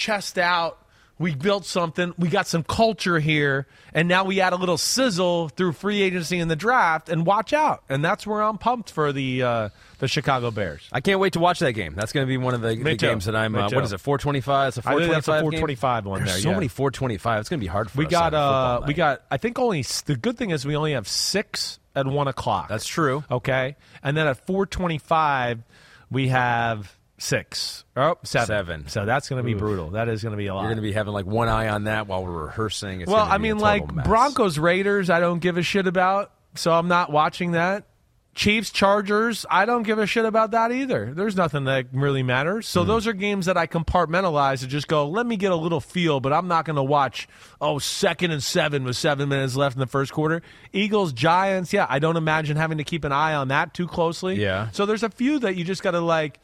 [0.00, 0.78] chest out.
[1.18, 2.14] We built something.
[2.16, 6.38] We got some culture here, and now we add a little sizzle through free agency
[6.38, 7.10] and the draft.
[7.10, 7.82] And watch out!
[7.90, 9.68] And that's where I'm pumped for the uh,
[9.98, 10.88] the Chicago Bears.
[10.90, 11.92] I can't wait to watch that game.
[11.94, 13.54] That's going to be one of the, the games that I'm.
[13.54, 14.00] Uh, what is it?
[14.00, 14.68] 425.
[14.68, 15.14] It's a I think 425.
[15.14, 15.40] that's a game?
[15.42, 16.54] 425 one There's there, so yeah.
[16.54, 17.40] many 425.
[17.40, 19.82] It's going to be hard for We us got uh we got I think only
[19.82, 22.68] the good thing is we only have six at one o'clock.
[22.70, 23.24] That's true.
[23.30, 25.62] Okay, and then at four twenty-five,
[26.10, 27.84] we have six.
[27.96, 28.46] Oh, seven.
[28.46, 28.88] Seven.
[28.88, 29.90] So that's going to be brutal.
[29.90, 30.62] That is going to be a lot.
[30.62, 33.02] You're going to be having like one eye on that while we're rehearsing.
[33.02, 34.06] It's well, I mean, like mess.
[34.06, 37.84] Broncos Raiders, I don't give a shit about, so I'm not watching that.
[38.32, 41.12] Chiefs Chargers, I don't give a shit about that either.
[41.12, 42.68] There's nothing that really matters.
[42.68, 42.88] So hmm.
[42.88, 46.20] those are games that I compartmentalize to just go, let me get a little feel,
[46.20, 47.28] but I'm not going to watch,
[47.60, 50.42] oh, second and seven with seven minutes left in the first quarter.
[50.72, 54.40] Eagles, Giants, yeah, I don't imagine having to keep an eye on that too closely.
[54.40, 54.70] Yeah.
[54.70, 56.38] So there's a few that you just got to like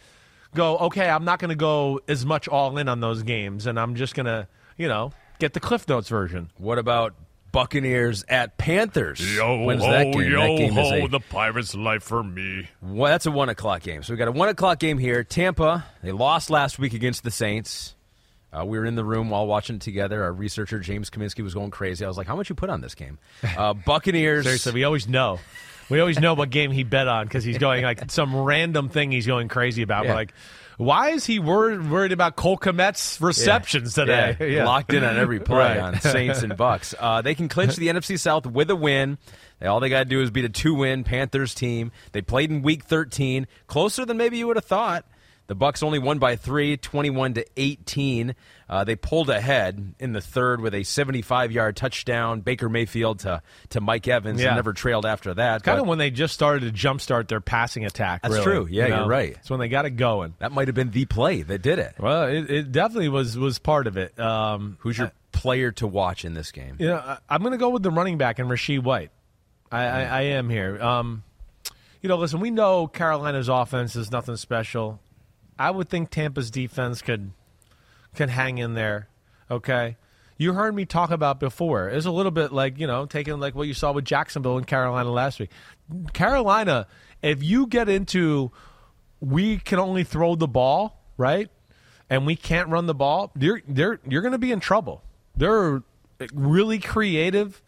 [0.57, 3.79] go, okay, I'm not going to go as much all in on those games, and
[3.79, 6.51] I'm just going to, you know, get the Cliff Notes version.
[6.59, 7.15] What about
[7.53, 9.21] Buccaneers at Panthers?
[9.21, 10.33] When's that game?
[10.33, 12.69] that game is a, Pirates' life for me.
[12.83, 14.03] well, that's a one o'clock game.
[14.03, 15.25] So we got a one o'clock game here.
[15.25, 15.85] Tampa.
[16.03, 17.95] They lost last week against the Saints.
[18.53, 20.23] Uh, we were in the room while watching it together.
[20.23, 22.05] Our researcher James Kaminsky was going crazy.
[22.05, 23.19] I was like, "How much you put on this game?"
[23.57, 24.45] Uh, Buccaneers.
[24.45, 25.41] Seriously, we always know.
[25.89, 29.11] We always know what game he bet on because he's going like some random thing
[29.13, 30.05] he's going crazy about.
[30.05, 30.11] Yeah.
[30.11, 30.35] We're like,
[30.79, 34.37] why is he worried, worried about Cole Kmet's receptions today?
[34.57, 35.79] Yeah, locked in on every play Right.
[35.79, 36.95] on Saints and Bucks.
[36.99, 39.17] Uh, they can clinch the NFC South with a win.
[39.59, 41.93] They, all they got to do is beat a two-win Panthers team.
[42.13, 45.07] They played in Week 13, closer than maybe you would have thought.
[45.49, 48.35] The Bucks only won by three, 21 to 18.
[48.69, 52.41] Uh, they pulled ahead in the third with a 75-yard touchdown.
[52.41, 54.49] Baker Mayfield to to Mike Evans, Yeah.
[54.49, 55.63] and never trailed after that.
[55.63, 58.23] Kind of when they just started to jumpstart their passing attack.
[58.23, 58.67] That's really, true.
[58.69, 59.09] Yeah, you you're know?
[59.09, 59.37] right.
[59.39, 60.35] It's when they got it going.
[60.41, 61.95] that might have been the play that did it.
[61.99, 64.19] Well, it, it definitely was was part of it.
[64.19, 66.75] Um, Who's your player to watch in this game?
[66.81, 69.11] You know, I, I'm going to go with the running back and Rachaad White.
[69.71, 70.83] I, I, I am here.
[70.83, 71.23] Um,
[72.03, 74.99] you know, listen, we know Carolina's offense is nothing special.
[75.59, 77.33] I would think Tampa's defense could
[78.15, 79.09] can hang in there.
[79.51, 79.97] Okay,
[80.37, 81.89] you heard me talk about before.
[81.89, 84.67] It's a little bit like you know taking like what you saw with Jacksonville and
[84.67, 85.51] Carolina last week.
[86.13, 86.87] Carolina,
[87.23, 88.53] if you get into
[89.21, 91.49] we can only throw the ball, right?
[92.09, 95.03] And we can't run the ball, you're they're you're going to be in trouble.
[95.37, 95.83] They're
[96.33, 97.63] really creative,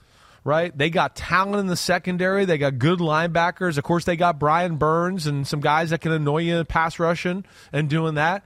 [0.48, 0.76] right?
[0.76, 2.46] They got talent in the secondary.
[2.46, 3.76] They got good linebackers.
[3.76, 7.44] Of course, they got Brian Burns and some guys that can annoy you pass rushing
[7.70, 8.44] and doing that.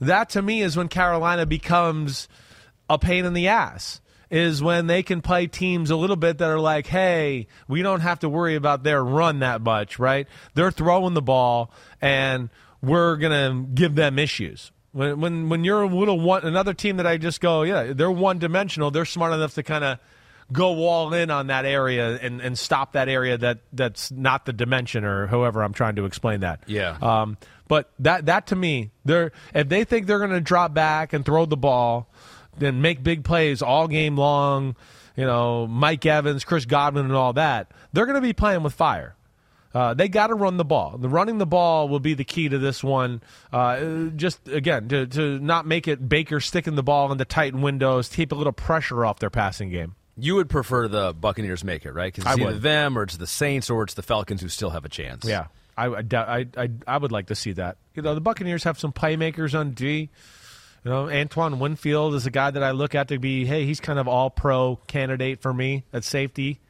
[0.00, 2.28] That to me is when Carolina becomes
[2.90, 4.00] a pain in the ass.
[4.30, 8.00] Is when they can play teams a little bit that are like, hey, we don't
[8.00, 10.26] have to worry about their run that much, right?
[10.54, 11.70] They're throwing the ball,
[12.00, 12.50] and
[12.82, 14.72] we're gonna give them issues.
[14.90, 18.10] When when when you're a little one, another team that I just go, yeah, they're
[18.10, 18.90] one dimensional.
[18.90, 19.98] They're smart enough to kind of
[20.52, 24.52] go all in on that area and, and stop that area that that's not the
[24.52, 26.62] dimension or however I'm trying to explain that.
[26.66, 26.96] Yeah.
[27.00, 27.38] Um,
[27.68, 31.24] but that that to me, they're if they think they're going to drop back and
[31.24, 32.10] throw the ball,
[32.58, 34.76] then make big plays all game long.
[35.16, 37.70] You know, Mike Evans, Chris Godwin, and all that.
[37.92, 39.14] They're going to be playing with fire.
[39.72, 40.98] Uh, they got to run the ball.
[40.98, 43.22] The running the ball will be the key to this one.
[43.52, 48.08] Uh, just again to to not make it Baker sticking the ball into tight windows,
[48.08, 49.96] keep a little pressure off their passing game.
[50.16, 52.12] You would prefer the Buccaneers make it, right?
[52.12, 52.62] Because I it's either would.
[52.62, 55.24] them or it's the Saints or it's the Falcons who still have a chance.
[55.24, 55.46] Yeah,
[55.76, 57.76] I, I, I, I, I would like to see that.
[57.94, 60.10] You know, the Buccaneers have some playmakers on D.
[60.84, 63.80] You know, Antoine Winfield is a guy that I look at to be, hey, he's
[63.80, 66.60] kind of all pro candidate for me at safety,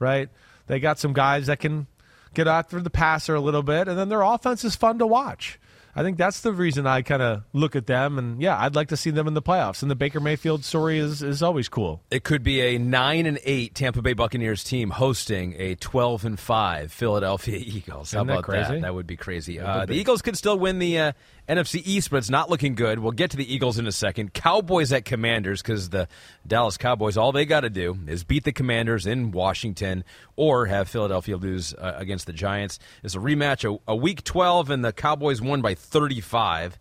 [0.00, 0.28] right?
[0.66, 1.86] They got some guys that can
[2.34, 5.58] get after the passer a little bit, and then their offense is fun to watch.
[5.94, 8.88] I think that's the reason I kind of look at them, and yeah, I'd like
[8.88, 9.82] to see them in the playoffs.
[9.82, 12.02] And the Baker Mayfield story is is always cool.
[12.10, 16.38] It could be a nine and eight Tampa Bay Buccaneers team hosting a twelve and
[16.38, 18.12] five Philadelphia Eagles.
[18.12, 18.72] How Isn't that about crazy?
[18.74, 18.82] that?
[18.82, 19.58] That would be crazy.
[19.58, 19.94] That Uh, the.
[19.94, 21.12] Eagles could still win the uh,
[21.50, 23.00] NFC East, but it's not looking good.
[23.00, 24.32] We'll get to the Eagles in a second.
[24.32, 26.06] Cowboys at Commanders because the
[26.46, 30.04] Dallas Cowboys, all they got to do is beat the Commanders in Washington
[30.36, 32.78] or have Philadelphia lose uh, against the Giants.
[33.02, 36.78] It's a rematch, a, a Week twelve, and the Cowboys won by thirty five.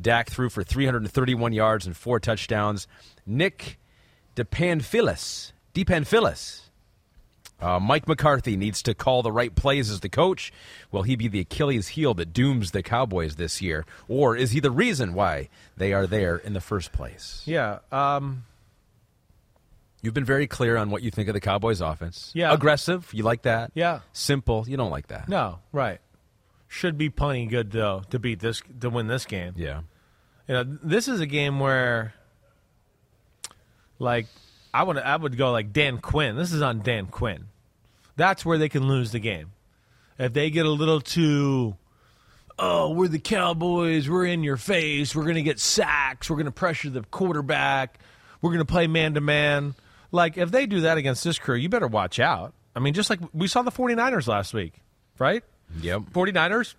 [0.00, 2.86] Dak threw for 331 yards and four touchdowns.
[3.26, 3.78] Nick
[4.36, 6.61] DePanfilis, DePanfilis.
[7.62, 10.52] Uh, Mike McCarthy needs to call the right plays as the coach.
[10.90, 14.60] Will he be the Achilles heel that dooms the Cowboys this year, or is he
[14.60, 17.42] the reason why they are there in the first place?
[17.46, 18.44] Yeah, um,
[20.02, 22.32] You've been very clear on what you think of the Cowboys' offense.
[22.34, 22.52] Yeah.
[22.52, 23.08] aggressive.
[23.14, 23.70] You like that.
[23.74, 24.00] Yeah.
[24.12, 24.64] simple.
[24.66, 25.28] You don't like that.
[25.28, 26.00] no, right.
[26.66, 29.52] Should be plenty good though to beat this to win this game.
[29.56, 29.82] Yeah.
[30.48, 32.14] You know, this is a game where,
[33.98, 34.26] like,
[34.72, 36.34] I would I would go like Dan Quinn.
[36.34, 37.44] This is on Dan Quinn.
[38.16, 39.52] That's where they can lose the game
[40.18, 41.76] if they get a little too.
[42.58, 44.08] Oh, we're the Cowboys.
[44.08, 45.16] We're in your face.
[45.16, 46.28] We're going to get sacks.
[46.28, 47.98] We're going to pressure the quarterback.
[48.40, 49.74] We're going to play man to man.
[50.10, 52.52] Like if they do that against this crew, you better watch out.
[52.76, 54.74] I mean, just like we saw the 49ers last week,
[55.18, 55.42] right?
[55.80, 56.02] Yep.
[56.12, 56.74] 49ers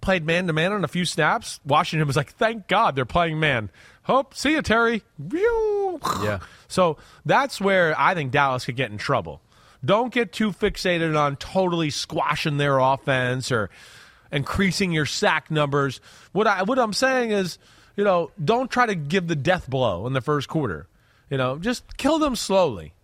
[0.00, 1.60] played man to man on a few snaps.
[1.64, 3.70] Washington was like, thank God they're playing man.
[4.02, 5.02] Hope, see you, Terry.
[5.32, 6.40] Yeah.
[6.68, 9.40] So that's where I think Dallas could get in trouble.
[9.84, 13.70] Don't get too fixated on totally squashing their offense or
[14.32, 16.00] increasing your sack numbers.
[16.32, 17.58] What I what I'm saying is,
[17.96, 20.86] you know, don't try to give the death blow in the first quarter.
[21.30, 22.94] You know, just kill them slowly.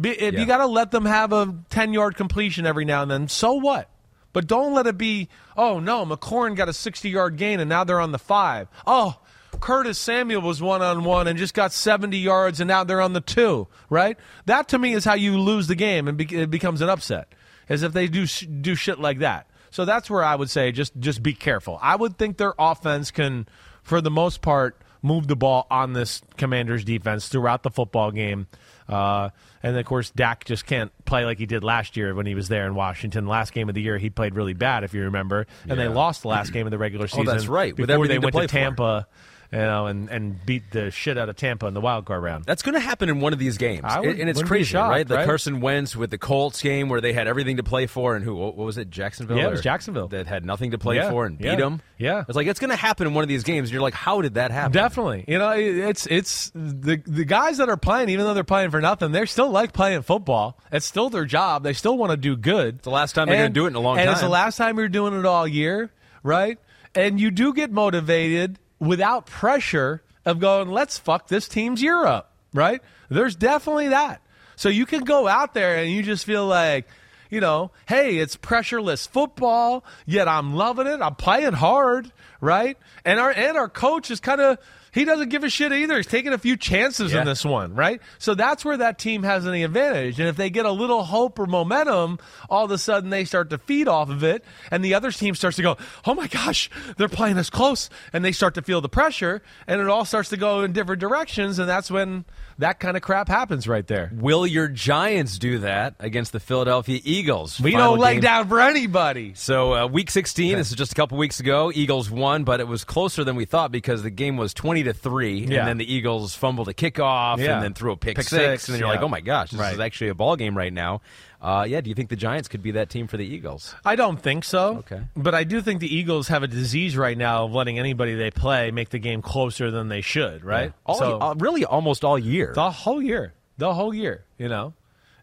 [0.00, 0.40] Be, if Yeah.
[0.40, 3.54] you got to let them have a 10 yard completion every now and then, so
[3.54, 3.88] what?
[4.32, 7.84] But don't let it be, oh no, McLaurin got a 60 yard gain and now
[7.84, 8.68] they're on the five.
[8.86, 9.16] Oh,
[9.60, 13.12] Curtis Samuel was one on one and just got 70 yards and now they're on
[13.12, 14.16] the two, right?
[14.46, 17.32] That to me is how you lose the game and it becomes an upset,
[17.68, 19.48] is if they do, sh- do shit like that.
[19.70, 21.78] So that's where I would say just, just be careful.
[21.82, 23.46] I would think their offense can,
[23.82, 28.46] for the most part, move the ball on this Commanders defense throughout the football game.
[28.88, 29.30] Uh,
[29.62, 32.48] and of course, Dak just can't play like he did last year when he was
[32.48, 33.26] there in Washington.
[33.26, 36.22] Last game of the year, he played really bad, if you remember, and they lost
[36.22, 37.26] the last game of the regular season.
[37.28, 39.06] Oh, that's right, Before they to went play to for.
[39.50, 42.44] You know, and, and beat the shit out of Tampa in the wild card round.
[42.44, 44.90] That's going to happen in one of these games, I would- and it's crazy, shocked,
[44.90, 45.08] right?
[45.08, 45.24] The right?
[45.26, 48.34] Carson Wentz with the Colts game where they had everything to play for, and who?
[48.34, 48.90] What was it?
[48.90, 49.38] Jacksonville.
[49.38, 50.08] Yeah, it was Jacksonville.
[50.08, 51.80] that had nothing to play Yeah, for and beat yeah, them.
[51.96, 52.24] yeah.
[52.28, 53.72] it's like it's going to happen in one of these games.
[53.72, 54.72] You're like, how did that happen?
[54.72, 58.70] Definitely, you know, it's it's the the guys that are playing, even though they're playing
[58.70, 60.58] for nothing, they still like playing football.
[60.70, 61.62] It's still their job.
[61.62, 62.74] They still want to do good.
[62.76, 64.02] It's the last time they're gonna do it in a long time.
[64.08, 65.90] and it's the last time you're doing it all year,
[66.22, 66.58] right?
[66.94, 72.32] And you do get motivated without pressure of going, let's fuck this team's year up,
[72.52, 72.82] right?
[73.08, 74.20] There's definitely that.
[74.56, 76.86] So you can go out there and you just feel like,
[77.30, 81.00] you know, hey, it's pressureless football, yet I'm loving it.
[81.00, 82.10] I'm playing hard,
[82.40, 82.76] right?
[83.04, 84.58] And our and our coach is kind of
[84.92, 85.96] he doesn't give a shit either.
[85.96, 87.20] He's taking a few chances Yeah.
[87.20, 88.00] in this one, right?
[88.18, 90.18] So that's where that team has any advantage.
[90.18, 92.18] And if they get a little hope or momentum,
[92.50, 95.34] all of a sudden they start to feed off of it, and the other team
[95.34, 98.80] starts to go, "Oh my gosh, they're playing us close," and they start to feel
[98.80, 102.24] the pressure, and it all starts to go in different directions, and that's when
[102.58, 104.10] that kind of crap happens right there.
[104.14, 107.60] Will your Giants do that against the Philadelphia Eagles?
[107.60, 109.32] We don't lay game- down for anybody.
[109.34, 111.70] So, uh, week 16, this is just a couple weeks ago.
[111.74, 114.92] Eagles won, but it was closer than we thought because the game was 20 to
[114.92, 115.60] 3, Yeah.
[115.60, 117.54] and then the Eagles fumbled a kickoff Yeah.
[117.56, 118.94] and then threw a pick, Pick six, six, and then you're yeah.
[118.94, 119.74] like, oh my gosh, this Right.
[119.74, 121.00] is actually a ball game right now.
[121.40, 123.74] Uh, yeah, do you think the Giants could be that team for the Eagles?
[123.84, 124.78] I don't think so.
[124.78, 125.00] Okay.
[125.16, 128.30] But I do think the Eagles have a disease right now of letting anybody they
[128.32, 130.72] play make the game closer than they should, right?
[130.84, 132.52] All, so uh, really, almost all year.
[132.54, 133.34] the whole year.
[133.56, 134.74] The whole year, you know.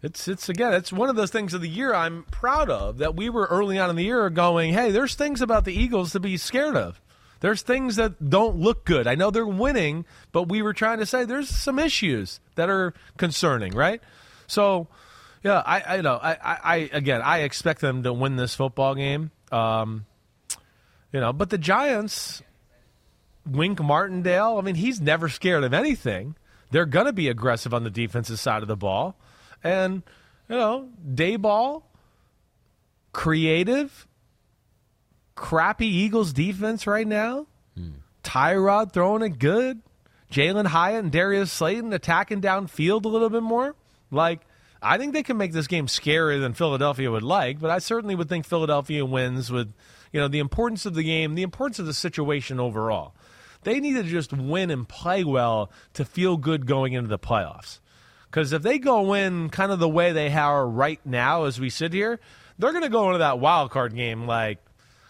[0.04, 3.16] It's it's again, it's one of those things of the year I'm proud of that
[3.16, 6.20] we were early on in the year going, hey, there's things about the Eagles to
[6.20, 7.02] be scared of.
[7.42, 9.08] There's things that don't look good.
[9.08, 12.94] I know they're winning, but we were trying to say there's some issues that are
[13.18, 14.02] concerning, right?
[14.48, 14.88] So,
[15.44, 18.96] yeah, I, I know, I, I, I again, I expect them to win this football
[18.96, 19.32] game.
[19.52, 20.06] Um,
[21.12, 22.42] you know, but the Giants,
[23.46, 26.36] Wink Martindale, I mean, he's never scared of anything.
[26.72, 29.16] They're going to be aggressive on the defensive side of the ball.
[29.64, 30.04] And,
[30.50, 31.84] you know, Daboll,
[33.14, 34.08] creative,
[35.36, 37.48] crappy Eagles defense right now.
[38.24, 39.82] Tyrod throwing it good.
[40.32, 43.76] Jalin Hyatt and Darius Slayton attacking downfield a little bit more.
[44.12, 44.42] Like,
[44.82, 48.16] I think they can make this game scarier than Philadelphia would like, but I certainly
[48.16, 49.72] would think Philadelphia wins with,
[50.12, 53.14] you know, the importance of the game, the importance of the situation overall.
[53.64, 57.80] They need to just win and play well to feel good going into the playoffs.
[58.30, 61.70] Because if they go in kind of the way they are right now as we
[61.70, 62.20] sit here,
[62.60, 64.60] they're going to go into that wild card game like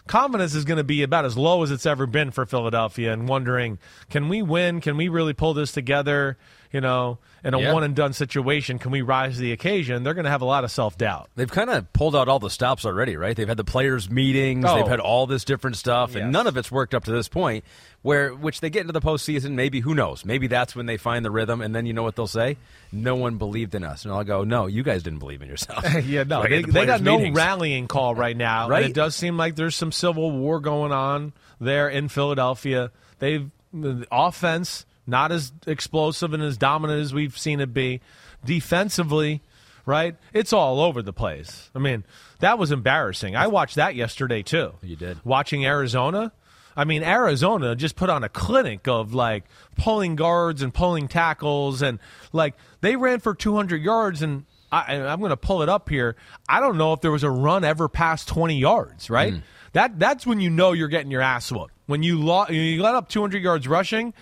[0.06, 3.28] confidence is going to be about as low as it's ever been for Philadelphia and
[3.28, 3.78] wondering,
[4.10, 4.80] can we win?
[4.80, 6.36] Can we really pull this together?
[6.72, 7.72] You know, in a Yeah.
[7.72, 10.02] one and done situation, can we rise to the occasion?
[10.02, 11.28] They're going to have a lot of self doubt.
[11.36, 13.36] They've kind of pulled out all the stops already, right?
[13.36, 14.74] They've had the players' meetings, Oh.
[14.76, 17.64] they've had all this different stuff, and none of it's worked up to this point.
[18.02, 20.24] Where, which they get into the postseason, maybe who knows?
[20.24, 22.56] Maybe that's when they find the rhythm, and then you know what they'll say?
[22.92, 25.84] No one believed in us, and I'll go, no, you guys didn't believe in yourself.
[26.04, 28.68] yeah, no, Right, they, the they got players' no rallying call right now.
[28.68, 28.84] Right.
[28.84, 32.90] And it does seem like there's some civil war going on there in Philadelphia.
[33.18, 38.00] They've the offense not as explosive and as dominant as we've seen it be.
[38.44, 39.42] Defensively,
[39.84, 40.16] right?
[40.32, 41.70] It's all over the place.
[41.74, 42.04] I mean,
[42.40, 43.36] that was embarrassing.
[43.36, 44.74] I watched that yesterday too.
[44.82, 45.18] You did.
[45.24, 46.32] Watching Arizona.
[46.76, 49.44] I mean, Arizona just put on a clinic of like
[49.76, 51.98] pulling guards and pulling tackles, and
[52.32, 54.20] like they ran for 200 yards.
[54.20, 56.16] And I, I'm going to pull it up here.
[56.48, 59.08] I don't know if there was a run ever past 20 yards.
[59.08, 59.34] Right?
[59.34, 59.40] Hmm.
[59.72, 61.72] That that's when you know you're getting your ass whooped.
[61.86, 64.12] When you lo- you let up 200 yards rushing,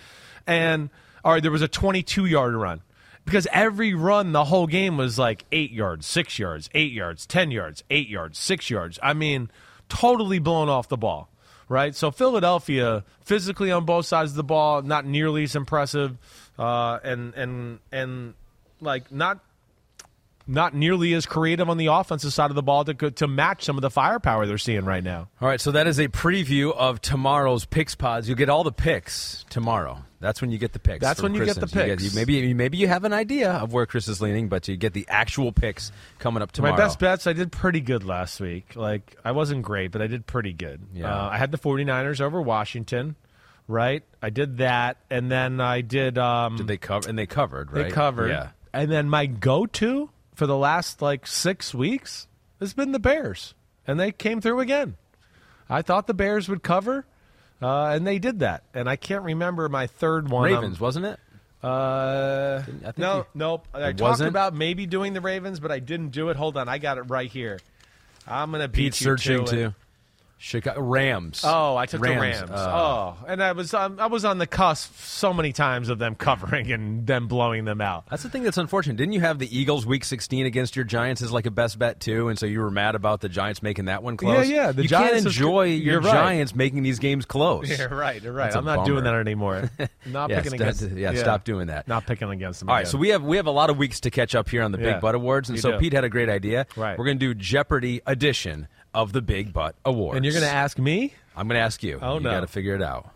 [0.47, 0.89] and
[1.23, 2.81] all right, there was a 22 yard run.
[3.25, 7.49] because every run the whole game was like eight yards, six yards, eight yards, ten
[7.51, 8.99] yards, eight yards, six yards.
[9.01, 9.49] I mean,
[9.89, 11.29] totally blown off the ball,
[11.67, 11.95] right?
[11.95, 16.17] So Philadelphia physically on both sides of the ball, not nearly as impressive,
[16.59, 18.33] uh, and and and
[18.81, 19.39] like not
[20.47, 23.77] not nearly as creative on the offensive side of the ball to to match some
[23.77, 25.27] of the firepower they're seeing right now.
[25.41, 28.29] All right, so that is a preview of tomorrow's picks pods.
[28.29, 29.99] You get all the picks tomorrow.
[30.19, 31.01] That's when you get the picks.
[31.01, 32.13] That's when you Chris get the and- you picks.
[32.15, 34.93] you- maybe maybe you have an idea of where Chris is leaning, but you get
[34.93, 36.73] the actual picks coming up tomorrow.
[36.73, 38.75] My best bets, I did pretty good last week.
[38.75, 40.81] Like, I wasn't great, but I did pretty good.
[40.93, 41.13] Yeah.
[41.13, 43.15] Uh, I had the 49ers over Washington,
[43.67, 44.03] right?
[44.21, 44.97] I did that.
[45.11, 46.17] And then I did.
[46.17, 47.07] Um, Did they cover?
[47.09, 47.83] And they covered, right?
[47.85, 48.29] They covered.
[48.29, 48.49] Yeah.
[48.73, 52.27] And then my go to for the last, like, six weeks
[52.59, 53.53] has been the Bears.
[53.87, 54.97] And they came through again.
[55.69, 57.05] I thought the Bears would cover,
[57.61, 58.63] uh, and they did that.
[58.73, 60.43] And I can't remember my third one.
[60.51, 61.19] Ravens, wasn't it?
[61.63, 63.67] Uh, I think no, you- nope.
[63.73, 64.29] I talked wasn't?
[64.29, 66.35] about maybe doing the Ravens, but I didn't do it.
[66.35, 67.59] Hold on, I got it right here.
[68.27, 69.73] I'm gonna beat Pete you searching to too.
[70.45, 71.41] Chicago Rams.
[71.43, 72.51] Oh, I took the Rams, Rams.
[72.51, 75.97] uh, oh, and I was um, I was on the cusp so many times of
[75.97, 78.05] them covering and them blowing them out.
[78.11, 78.95] That's the thing that's unfortunate.
[78.95, 81.99] Didn't you have the Eagles Week 16 against your Giants as like a best bet
[81.99, 84.47] too, and so you were mad about the Giants making that one close?
[84.47, 86.13] Yeah, yeah, the you Giants can't enjoy your right.
[86.13, 87.67] Giants making these games close.
[87.79, 88.21] You're right.
[88.21, 88.55] You're right.
[88.55, 89.71] I'm not doing that anymore.
[90.05, 90.83] Not Yeah, picking against.
[90.91, 91.87] yeah, stop doing that.
[91.87, 92.69] Not picking against them.
[92.69, 92.91] All right, again.
[92.91, 94.79] so we have we have a lot of weeks to catch up here on the
[94.79, 95.79] Yeah, Big Butt Awards, and so do.
[95.79, 96.67] Pete had a great idea.
[96.75, 96.95] Right.
[96.99, 100.79] we're going to do Jeopardy edition of the Big Butt Awards, and you're gonna ask
[100.79, 101.99] me I'm going to ask you.
[102.01, 102.29] Oh, you no.
[102.29, 103.09] You got to figure it out.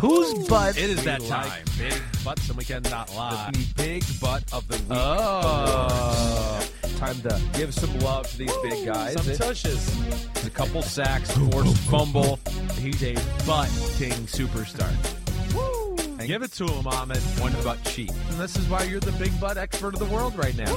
[0.00, 0.76] whose butt.
[0.76, 1.64] It is we that like time.
[1.78, 3.50] Big butts, and we cannot lie.
[3.52, 4.86] The Big Butt of the Week.
[4.90, 9.14] Oh, Time to give some love to these big guys.
[9.14, 10.44] some It- tushes.
[10.46, 12.38] a couple sacks, forced fumble.
[12.80, 13.14] He's a
[13.46, 14.90] butting superstar.
[16.26, 17.18] Give it to him, Ahmed.
[17.40, 18.10] One butt cheek.
[18.30, 20.72] And this is why you're the big butt expert of the world right now.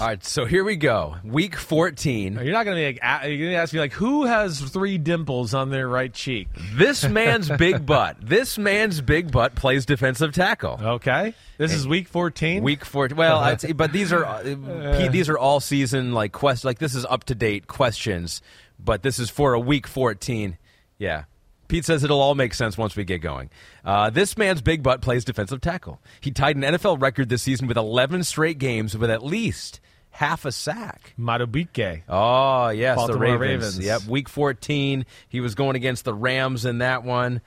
[0.00, 1.16] All right, so here we go.
[1.22, 2.40] Week 14.
[2.42, 4.96] You're not going to be like, you're going to ask me like, who has three
[4.96, 6.48] dimples on their right cheek?
[6.74, 8.16] This man's big butt.
[8.20, 10.80] This man's big butt plays defensive tackle.
[10.82, 12.62] Okay, this is week 14.
[12.62, 13.16] Week 14.
[13.16, 16.94] Well, I'd say, but these are uh, these are all season like quest like this
[16.94, 18.40] is up to date questions,
[18.78, 20.56] but this is for a week 14.
[20.98, 21.24] Yeah.
[21.70, 23.48] Pete says it'll all make sense once we get going.
[23.84, 26.00] Uh, this man's big butt plays defensive tackle.
[26.20, 29.80] He tied an NFL record this season with 11 straight games with at least
[30.10, 31.14] half a sack.
[31.18, 32.02] Madubuike.
[32.08, 33.78] Oh, yes, Baltimore the Ravens.
[33.78, 33.78] Ravens.
[33.78, 35.06] Yep, week 14.
[35.28, 37.40] He was going against the Rams in that one.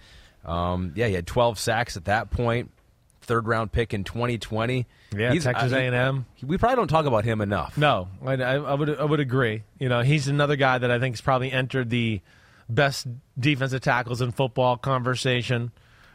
[0.46, 2.72] Um, yeah, he had 12 sacks at that point.
[3.22, 4.86] Third round pick in 2020.
[5.16, 6.26] Yeah, He's- Texas uh, A&M.
[6.42, 7.78] We probably don't talk about him enough.
[7.78, 9.64] No, I, I would I would agree.
[9.80, 12.20] You know, he's another guy that I think has probably entered the
[12.70, 13.08] best
[13.40, 15.72] defensive tackles in football conversation,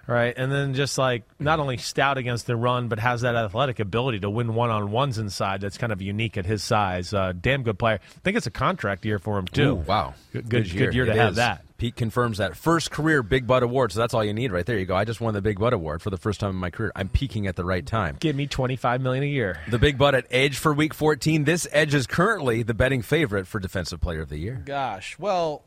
[0.07, 0.35] right?
[0.37, 4.21] And then just like not only stout against the run, but has that athletic ability
[4.21, 5.61] to win one on ones inside.
[5.61, 7.13] That's kind of unique at his size.
[7.13, 8.01] Uh, damn good player.
[8.03, 9.71] I think it's a contract year for him too.
[9.73, 10.15] Ooh, wow.
[10.33, 11.37] good good, good year, to It have is.
[11.37, 11.65] that.
[11.77, 12.57] Pete confirms that.
[12.57, 13.93] First career Big Butt Award.
[13.93, 14.77] So that's all you need right there.
[14.77, 14.97] You go.
[14.97, 16.91] I just won the Big Butt Award for the first time in my career.
[16.97, 18.17] I'm peaking at the right time.
[18.19, 19.61] Give me twenty five million a year.
[19.69, 21.45] The Big Butt at Edge for week 14.
[21.45, 24.61] This Edge is currently the betting favorite for Defensive Player of the Year.
[24.67, 25.63] Gosh, well,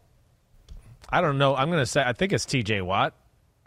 [1.11, 1.55] I don't know.
[1.55, 2.81] I'm going to say I think it's T.J.
[2.81, 3.13] Watt.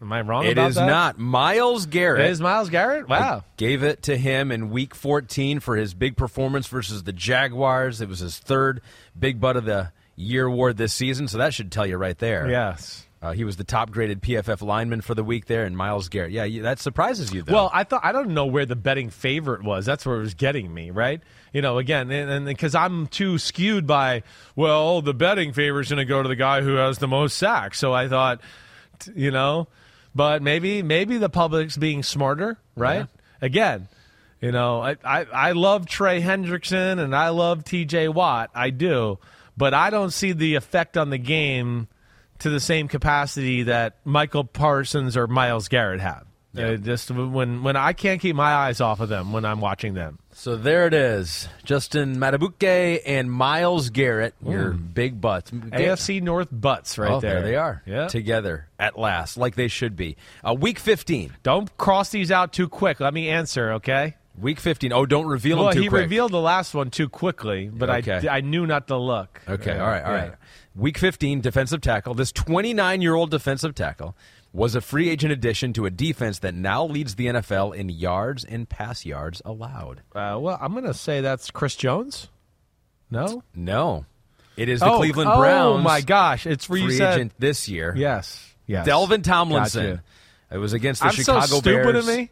[0.01, 0.87] Am I wrong It is that?
[0.87, 1.19] not.
[1.19, 2.23] Myles Garrett.
[2.27, 3.09] It is Myles Garrett.
[3.09, 3.39] Wow.
[3.39, 8.01] I gave it to him in week 14 for his big performance versus the Jaguars.
[8.01, 8.81] It was his third
[9.19, 12.49] Big Butt of the Year award this season, so that should tell you right there.
[12.51, 13.07] Yes.
[13.23, 16.31] Uh, he was the top graded PFF lineman for the week there, and Myles Garrett.
[16.31, 17.55] Yeah, that surprises you, though.
[17.55, 19.87] Well, I thought I don't know where the betting favorite was.
[19.87, 21.23] That's where it was getting me, right?
[21.55, 24.25] You know, again, and because I'm too skewed by,
[24.57, 27.39] well, the betting favor is going to go to the guy who has the most
[27.39, 27.79] sacks.
[27.79, 28.41] So I thought,
[29.15, 29.69] you know,
[30.17, 33.07] but maybe maybe the public's being smarter, right?
[33.07, 33.07] Yeah.
[33.41, 33.89] Again,
[34.41, 38.09] you know, I, I I love Trey Hendrickson and I love T.J.
[38.09, 39.21] Watt, I do,
[39.57, 41.87] but I don't see the effect on the game
[42.41, 46.27] to the same capacity that Michael Parsons or Myles Garrett have.
[46.55, 50.19] Just when when I can't keep my eyes off of them when I'm watching them.
[50.33, 51.49] so there it is.
[51.65, 55.51] Justin Madubuike and Myles Garrett, your big butts.
[55.51, 57.43] AFC North butts right oh, there.
[57.43, 57.83] they are.
[57.87, 58.07] Yeah.
[58.07, 60.17] Together at last, like they should be.
[60.47, 61.33] Uh, week 15.
[61.43, 63.01] Don't cross these out too quick.
[63.01, 64.15] Let me answer, okay?
[64.39, 64.93] Week 15.
[64.93, 66.03] Oh, don't reveal well, them too he quick.
[66.03, 68.29] revealed the last one too quickly, but Okay.
[68.29, 69.41] I I knew not to look.
[69.49, 70.23] Okay, all right, all yeah.
[70.23, 70.33] right.
[70.75, 72.15] Week 15, defensive tackle.
[72.15, 74.17] This 29 year old defensive tackle
[74.55, 78.45] was a free agent addition to a defense that now leads the NFL in yards
[78.45, 79.99] and pass yards allowed.
[80.15, 82.29] Uh, well, I'm going to say that's Chris Jones.
[83.11, 84.07] No, No,
[84.57, 85.81] it is the oh, Cleveland Browns.
[85.81, 87.95] oh, my gosh, it's free agent this year.
[87.97, 88.89] yes, yes.
[88.89, 89.87] Dalvin Tomlinson.
[89.97, 90.03] Gotcha.
[90.51, 92.09] It was against the I'm Chicago so stupid Bears.
[92.09, 92.31] of me.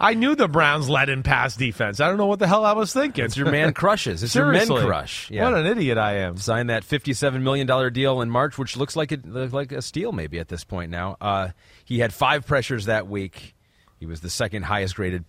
[0.00, 2.00] I knew the Browns led in pass defense.
[2.00, 3.24] I don't know what the hell I was thinking.
[3.24, 4.22] It's your man crushes.
[4.22, 5.30] It's your men crush.
[5.30, 5.44] Yeah.
[5.44, 6.38] What an idiot I am.
[6.38, 10.12] Signed that fifty-seven million dollar deal in March, which looks like it like a steal
[10.12, 11.16] maybe at this point now.
[11.20, 11.50] Uh,
[11.84, 13.54] he had five pressures that week.
[14.00, 15.24] He was the second highest graded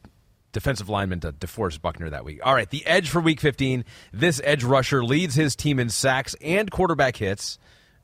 [0.54, 2.40] defensive lineman to DeForest Buckner that week.
[2.44, 3.86] All right, the edge for Week 15.
[4.12, 7.60] This edge rusher leads his team in sacks and quarterback hits,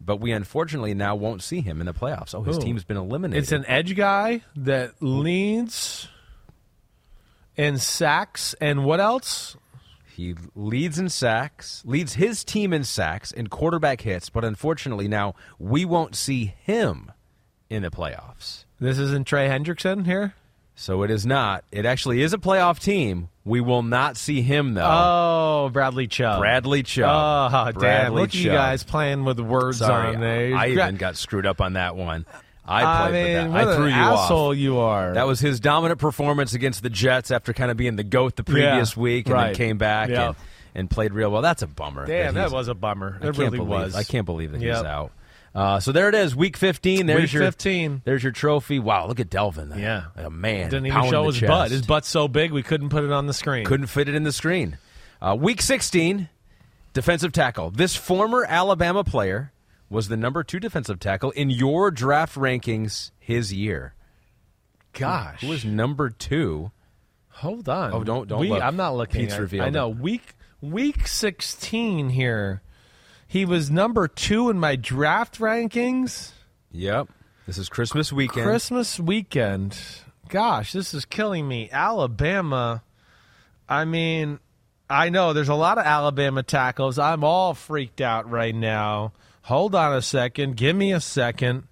[0.05, 2.35] but we unfortunately now won't see him in the playoffs.
[2.35, 2.61] Oh, his Ooh.
[2.61, 3.43] team's been eliminated.
[3.43, 6.07] It's an edge guy that leads
[7.55, 9.57] in sacks and what else?
[10.15, 15.33] He leads in sacks, leads his team in sacks and quarterback hits, but unfortunately now
[15.57, 17.11] we won't see him
[17.69, 18.65] in the playoffs.
[18.79, 20.35] This isn't Trey Hendrickson here.
[20.75, 21.63] So it is not.
[21.71, 23.29] It actually is a playoff team.
[23.45, 24.85] We will not see him though.
[24.89, 26.39] Oh, Bradley Chubb.
[26.39, 27.51] Bradley Chubb.
[27.53, 27.73] Oh, damn!
[27.73, 30.55] Bradley Look at you guys playing with words Sorry, on there.
[30.55, 32.25] I Gra- even got screwed up on that one.
[32.65, 33.65] I I played mean, with that.
[33.65, 34.57] what I threw an you asshole off.
[34.57, 35.13] you are.
[35.15, 38.43] That was his dominant performance against the Jets after kind of being the goat the
[38.45, 39.45] previous Yeah, week, and right.
[39.47, 40.27] then came back Yeah.
[40.27, 40.35] and,
[40.73, 41.41] and played real well.
[41.41, 42.05] That's a bummer.
[42.05, 43.15] Damn, that he's- was a bummer.
[43.15, 43.95] I It can't really believe, was.
[43.95, 44.75] I can't believe that Yep.
[44.77, 45.11] he's out.
[45.55, 47.05] Uh, so there it is, week 15.
[47.05, 48.01] There's Week your 15.
[48.05, 48.79] There's your trophy.
[48.79, 49.77] Wow, look at Dalvin.
[49.79, 50.05] Yeah.
[50.15, 50.69] a man.
[50.71, 51.69] Didn't even show his butt.
[51.69, 53.63] His butt's so big we couldn't put it on the screen.
[53.65, 54.77] Couldn't fit it in the screen.
[55.21, 56.27] Uh, week 16,
[56.93, 57.69] defensive tackle.
[57.69, 59.51] This former Alabama player
[59.89, 63.93] was the number two defensive tackle in your draft rankings his year.
[64.93, 66.71] Gosh, Who was number two?
[67.29, 67.93] Hold on.
[67.93, 68.51] Oh, don't- don't We-.
[68.53, 69.21] I'm not looking.
[69.21, 69.89] Pete's I- revealed I know.
[69.89, 72.61] Week week 16 here.
[73.33, 76.33] He was number two in my draft rankings.
[76.71, 77.07] Yep.
[77.47, 78.45] This is Christmas weekend.
[78.45, 79.75] Christmas weekend.
[80.29, 81.67] Gosh, this is killing me.
[81.71, 82.83] Alabama.
[83.67, 84.37] I mean,
[84.87, 86.99] I know there's a lot of Alabama tackles.
[86.99, 89.13] I'm all freaked out right now.
[89.41, 90.55] Hold on a second.
[90.55, 91.63] Give me a second.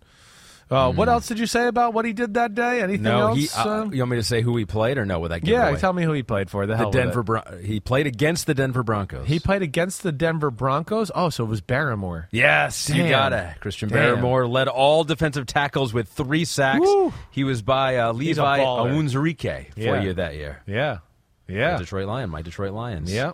[0.71, 2.81] Uh, What else did you say about what he did that day?
[2.81, 3.03] Anything Hmm.
[3.03, 3.37] no, else?
[3.37, 3.49] he.
[3.49, 3.93] Uh, um?
[3.93, 5.19] you want me to say who he played or no?
[5.19, 5.79] With that yeah, away?
[5.79, 6.65] tell me who he played for.
[6.65, 6.89] The, the.
[6.89, 7.23] Denver.
[7.23, 9.27] Bron- he played against the Denver Broncos.
[9.27, 11.11] He played against the Denver Broncos.
[11.13, 12.27] Oh, so it was Barmore.
[12.31, 13.59] Yes, you got it.
[13.59, 14.19] Christian Damn.
[14.19, 16.79] Barmore led all defensive tackles with three sacks.
[16.79, 17.11] Woo.
[17.31, 18.91] He was by uh, Levi baller.
[18.91, 20.01] Onwuzurike for Yeah.
[20.01, 20.61] you that year.
[20.65, 20.99] Yeah,
[21.47, 23.13] The yeah, Detroit Lion, my Detroit Lions.
[23.13, 23.31] yeah.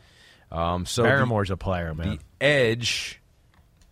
[0.52, 2.10] Um, so the- Barmore's a player, man.
[2.18, 3.22] the edge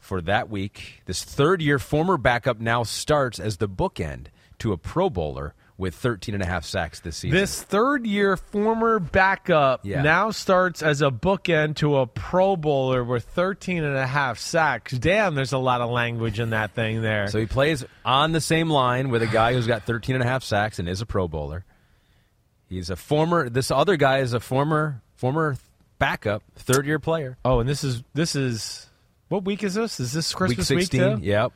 [0.06, 1.02] for that week.
[1.06, 4.27] This third year former backup now starts as the bookend
[4.60, 7.38] to a Pro Bowler with 13 and a half sacks this season.
[7.38, 10.02] This third year former backup Yeah.
[10.03, 14.94] now starts as a bookend to a Pro Bowler with 13 and a half sacks.
[14.98, 17.27] Damn, there's a lot of language in that thing there.
[17.27, 20.27] so he plays on the same line with a guy who's got 13 and a
[20.27, 21.65] half sacks and is a Pro Bowler.
[22.69, 25.57] He's a former this other guy is a former former
[25.99, 27.38] backup, third year player.
[27.44, 28.90] oh, and this is this is
[29.30, 29.99] what week is this?
[29.99, 31.18] Is this Christmas week week 16.
[31.19, 31.23] too?
[31.26, 31.52] Yep.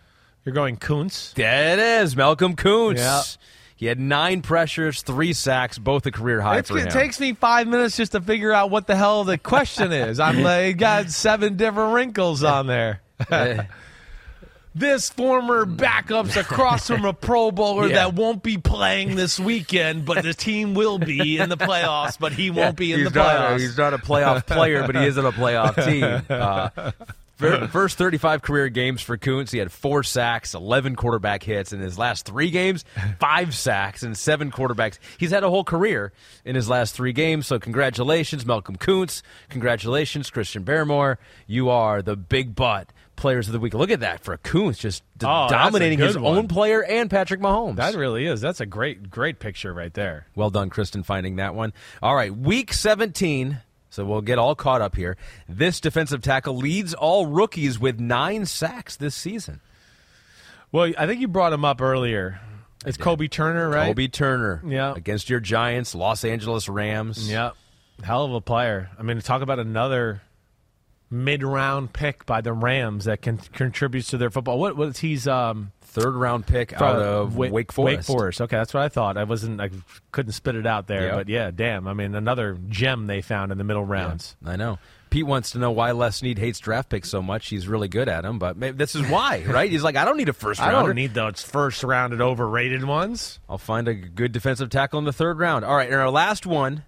[0.45, 1.33] You're going Koonce.
[1.35, 2.97] There it is, Malcolm Koonce.
[2.97, 3.21] Yeah.
[3.75, 6.87] He had nine pressures, three sacks, both a career high It's- for him.
[6.87, 10.19] it takes me five minutes just to figure out what the hell the question is.
[10.19, 13.01] I'm like, got seven different wrinkles on there.
[14.75, 17.95] This former backup's across from a Pro Bowler Yeah.
[17.95, 22.33] that won't be playing this weekend, but the team will be in the playoffs, but
[22.33, 23.55] he won't be in the not playoffs.
[23.55, 26.23] a- he's not a playoff player, but he is in a playoff team.
[26.29, 26.91] Uh,
[27.71, 31.73] first 35 career games for Koonce, he had four sacks, 11 quarterback hits.
[31.73, 32.85] In his last three games,
[33.19, 34.99] five sacks and seven quarterbacks.
[35.17, 36.11] He's had a whole career
[36.45, 37.47] in his last three games.
[37.47, 39.21] So congratulations, Malcolm Koonce.
[39.49, 41.17] Congratulations, Christian Barmore.
[41.47, 43.73] You are the big butt players of the week.
[43.73, 46.37] Look at that for Koonce, just d- Oh, dominating his one.
[46.37, 47.75] own player and Patrick Mahomes.
[47.75, 48.39] that really is.
[48.39, 50.27] That's a great, great picture right there.
[50.35, 51.73] Well done, Kristen, finding that one.
[52.01, 53.59] All right, week 17.
[53.89, 55.17] So we'll get all caught up here.
[55.47, 59.61] This defensive tackle leads all rookies with nine sacks this season.
[60.71, 62.39] Well, I think you brought him up earlier.
[62.85, 63.95] It's Kobie Turner, right?
[63.95, 64.93] Kobie Turner Yeah.
[64.95, 67.29] against your Giants, Los Angeles Rams.
[67.29, 67.55] Yep.
[68.03, 68.89] Hell of a player.
[68.97, 70.21] I mean, talk about another
[71.09, 74.59] mid-round pick by the Rams that can contributes to their football.
[74.59, 77.97] What what he's um Third round pick out of Wa- Wake Forest.
[77.97, 78.41] Wake Forest.
[78.41, 79.17] Okay, that's what I thought.
[79.17, 79.59] I wasn't.
[79.59, 79.69] I
[80.11, 81.15] couldn't spit it out there, Yep.
[81.15, 81.87] but yeah, damn.
[81.87, 84.35] I mean, another gem they found in the middle rounds.
[84.45, 84.77] I know.
[85.09, 87.47] Pete wants to know why Les Snead hates draft picks so much.
[87.49, 89.71] He's really good at them, but maybe this is why, right?
[89.71, 93.39] He's like, I don't need a first I don't need those first rounded overrated ones.
[93.49, 95.65] I'll find a good defensive tackle in the third round.
[95.65, 96.83] All right, and our last one,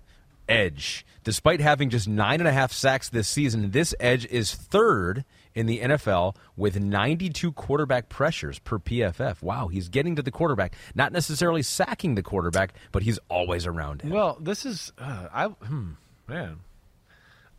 [0.48, 1.06] edge.
[1.24, 5.24] Despite having just nine and a half sacks this season, this edge is third
[5.54, 9.42] in the NFL with 92 quarterback pressures per PFF.
[9.42, 14.02] Wow, he's getting to the quarterback, not necessarily sacking the quarterback, but he's always around
[14.02, 14.12] him.
[14.12, 15.92] Well, this is uh, I hmm,
[16.28, 16.60] man.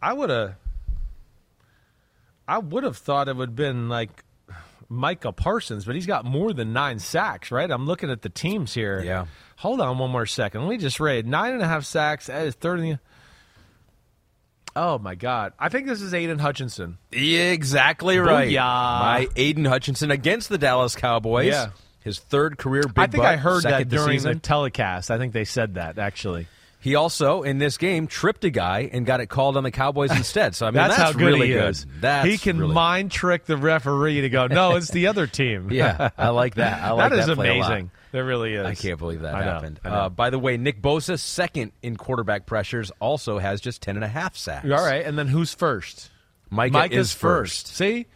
[0.01, 0.57] I would have
[2.49, 4.25] I would have thought it would have been like
[4.89, 7.71] Micah Parsons, but he's got more than nine sacks, right?
[7.71, 9.03] I'm looking at the teams here.
[9.03, 9.27] Yeah.
[9.57, 10.63] Hold on one more second.
[10.63, 12.27] Let me just read nine and a half sacks.
[12.27, 12.99] That is third in the.
[14.75, 15.53] Oh my God!
[15.59, 16.99] I think this is Aidan Hutchinson.
[17.13, 18.49] Exactly right.
[18.49, 18.57] Booyah.
[18.57, 21.47] My Aidan Hutchinson against the Dallas Cowboys.
[21.47, 21.71] Yeah.
[22.01, 24.35] His third career big I think butt, I heard that during season.
[24.35, 25.11] the telecast.
[25.11, 26.47] I think they said that actually.
[26.81, 30.11] He also in this game tripped a guy and got it called on the Cowboys
[30.11, 30.57] instead.
[30.57, 31.69] So I mean that's, that's, how good really he good.
[31.69, 31.87] is.
[32.01, 35.71] That's he can really- mind trick the referee to go, no, it's the other team.
[35.71, 36.83] Yeah, I like that.
[36.83, 37.71] I like that is that play a lot.
[37.71, 37.91] amazing.
[38.13, 38.67] There really is.
[38.67, 39.81] I can't believe that I happened.
[39.83, 39.95] I know.
[39.95, 44.05] Uh, by the way, Nick Bosa, second in quarterback pressures, also has just 10 and
[44.05, 44.67] a half sacks.
[44.67, 46.11] All right, and then who's first?
[46.51, 47.69] Micah, Mike is first.
[47.69, 48.07] See,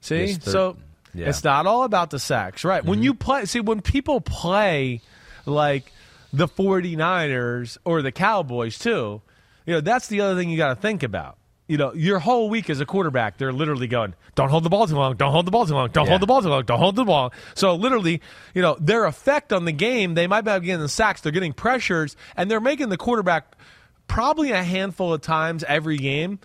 [0.00, 0.24] see.
[0.24, 0.76] Yes, so
[1.14, 1.20] yeah.
[1.20, 1.30] Mm-hmm.
[1.30, 2.84] it's not all about the sacks, right?
[2.84, 5.00] When you play, see, when people play
[5.46, 5.92] like
[6.32, 9.22] the 49ers or the Cowboys too,
[9.64, 11.38] you know, that's the other thing you got to think about.
[11.66, 14.86] You know, your whole week as a quarterback, they're literally going, "Don't hold the ball
[14.86, 15.16] too long.
[15.16, 15.88] Don't hold the ball too long.
[15.90, 16.10] Don't Yeah.
[16.10, 16.62] hold the ball too long.
[16.64, 18.20] Don't hold the ball." So literally,
[18.54, 21.54] you know, their effect on the game, they might be getting the sacks, they're getting
[21.54, 23.56] pressures, and they're making the quarterback
[24.08, 26.38] probably a handful of times every game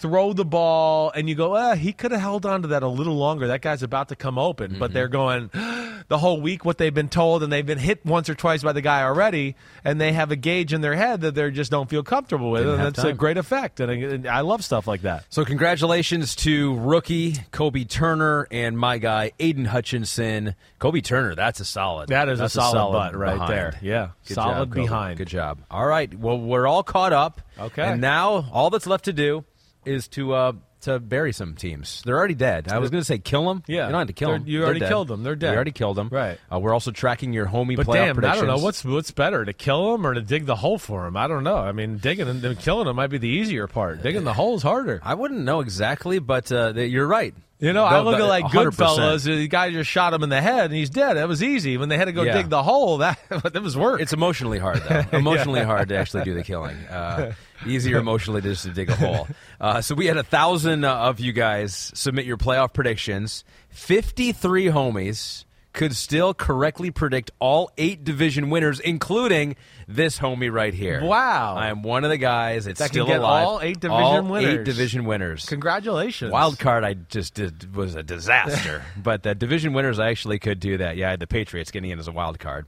[0.00, 2.88] throw the ball and you go, ah, he could have held on to that a
[2.88, 3.48] little longer.
[3.48, 4.78] That guy's about to come open.
[4.78, 5.50] But they're going
[6.08, 8.72] the whole week what they've been told and they've been hit once or twice by
[8.72, 11.90] the guy already and they have a gauge in their head that they just don't
[11.90, 12.62] feel comfortable with.
[12.62, 13.80] Didn't and that's a great effect.
[13.80, 15.26] And I, I love stuff like that.
[15.28, 20.54] So congratulations to rookie Kobe Turner and my guy Aiden Hutchinson.
[20.78, 22.08] Kobe Turner, that's a solid.
[22.08, 23.52] That is a that's solid butt right behind.
[23.52, 23.78] there.
[23.82, 24.08] Yeah.
[24.26, 25.18] Good Solid job, behind.
[25.18, 25.58] Good job.
[25.70, 26.12] All right.
[26.14, 27.42] Well, we're all caught up.
[27.58, 27.82] Okay.
[27.82, 29.44] And now all that's left to do
[29.84, 30.52] is to uh,
[30.82, 32.02] to bury some teams.
[32.06, 32.68] They're already dead.
[32.72, 33.62] I was going to say kill them.
[33.66, 33.86] Yeah.
[33.86, 34.48] you don't have to kill They're- them.
[34.48, 35.22] you already killed them.
[35.22, 35.50] They're dead.
[35.50, 36.08] You already killed them.
[36.10, 36.38] Right.
[36.50, 39.44] Uh, we're also tracking your homie But playoff damn, I don't know what's what's better
[39.44, 41.16] to kill them or to dig the hole for them.
[41.16, 41.56] I don't know.
[41.58, 44.02] I mean, digging and killing them might be the easier part.
[44.02, 45.00] Digging the hole's harder.
[45.02, 47.34] I wouldn't know exactly, but uh, you're right.
[47.60, 48.70] You know, I look at like 100%.
[48.72, 49.24] Goodfellas.
[49.24, 51.14] The guy just shot him in the head and he's dead.
[51.14, 51.76] That was easy.
[51.76, 52.32] When they had to go Yeah.
[52.38, 53.18] dig the hole, that
[53.52, 54.00] that was work.
[54.00, 55.04] It's emotionally hard, though.
[55.16, 56.76] Emotionally hard to actually do the killing.
[56.86, 57.32] Uh,
[57.66, 59.28] easier emotionally just to dig a hole.
[59.60, 63.44] Uh, so we had a thousand uh, of you guys submit your playoff predictions.
[63.68, 65.44] Fifty-three homies
[65.80, 69.56] could still correctly predict all eight division winners, including
[69.88, 71.02] this homie right here.
[71.02, 71.56] Wow.
[71.56, 72.66] I am one of the guys.
[72.66, 73.46] It's That can still get alive.
[73.46, 74.58] all eight division All winners.
[74.58, 75.46] Eight division winners.
[75.46, 76.30] Congratulations.
[76.30, 78.84] Wild card, I just did was a disaster.
[79.02, 80.98] but the division winners, I actually could do that.
[80.98, 82.66] Yeah, I had the Patriots getting in as a wild card.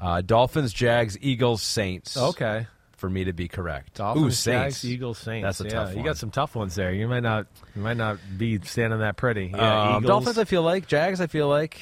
[0.00, 2.16] Uh, Dolphins, Jags, Eagles, Saints.
[2.16, 2.66] Okay.
[2.96, 3.94] for me to be correct.
[3.94, 5.44] Dolphins, Ooh, Saints, Jags, Eagles, Saints.
[5.44, 5.98] That's a yeah, tough one.
[5.98, 6.92] You got some tough ones there.
[6.92, 7.46] You might not.
[7.76, 9.52] You might not be standing that pretty.
[9.54, 11.20] Yeah, Um, Dolphins, I feel like Jags.
[11.20, 11.80] I feel like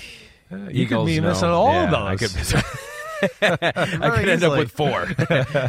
[0.52, 1.06] you Eagles.
[1.08, 1.28] could be no.
[1.28, 2.32] missing all Yeah, of I those.
[2.32, 2.54] could miss.
[3.42, 5.02] I could end up with four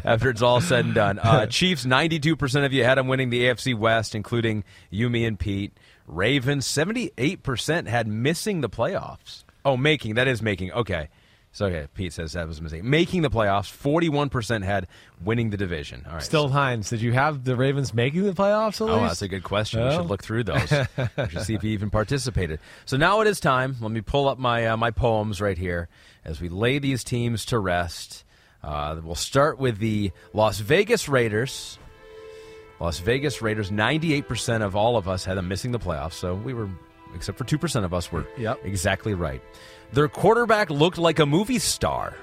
[0.03, 1.19] after it's all said and done.
[1.19, 5.23] Uh, Chiefs, ninety-two percent of you had them winning the AFC West, including you, me,
[5.25, 5.71] and Pete.
[6.07, 9.43] Ravens, seventy-eight percent had missing the playoffs.
[9.65, 10.71] Oh, making that is making.
[10.73, 11.09] Okay,
[11.53, 12.83] so okay, Pete says that was a mistake.
[12.83, 14.87] Making the playoffs, forty-one percent had
[15.23, 16.03] winning the division.
[16.05, 19.07] All right, Still Hines, did you have the Ravens making the playoffs at Oh, least?
[19.07, 19.79] that's a good question.
[19.81, 19.97] We Oh.
[20.01, 20.69] should look through those.
[21.17, 22.59] we should see if he even participated.
[22.85, 23.77] So now it is time.
[23.79, 25.87] Let me pull up my uh, my poems right here
[26.25, 28.25] as we lay these teams to rest.
[28.63, 31.77] Uh, we'll start with the Las Vegas Raiders.
[32.79, 33.71] Las Vegas Raiders.
[33.71, 36.67] Ninety-eight percent of all of us had them missing the playoffs, so we were,
[37.15, 38.59] except for two percent of us, were Yep.
[38.65, 39.41] exactly right.
[39.93, 42.15] Their quarterback looked like a movie star,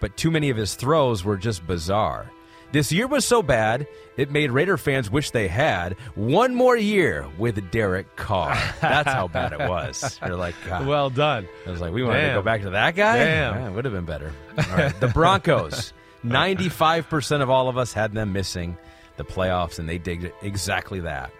[0.00, 2.30] but too many of his throws were just bizarre.
[2.70, 3.86] This year was so bad,
[4.16, 8.54] it made Raider fans wish they had one more year with Derek Carr.
[8.80, 10.20] That's how bad it was.
[10.26, 10.86] You're like, God.
[10.86, 11.48] well done.
[11.66, 13.18] I was like, we wanted to go back to that guy?
[13.18, 13.54] Damn.
[13.54, 14.32] Yeah, it would have been better.
[14.56, 15.00] All right.
[15.00, 15.92] The Broncos,
[16.24, 18.76] 95% of all of us had them missing
[19.16, 21.32] the playoffs, and they did exactly that.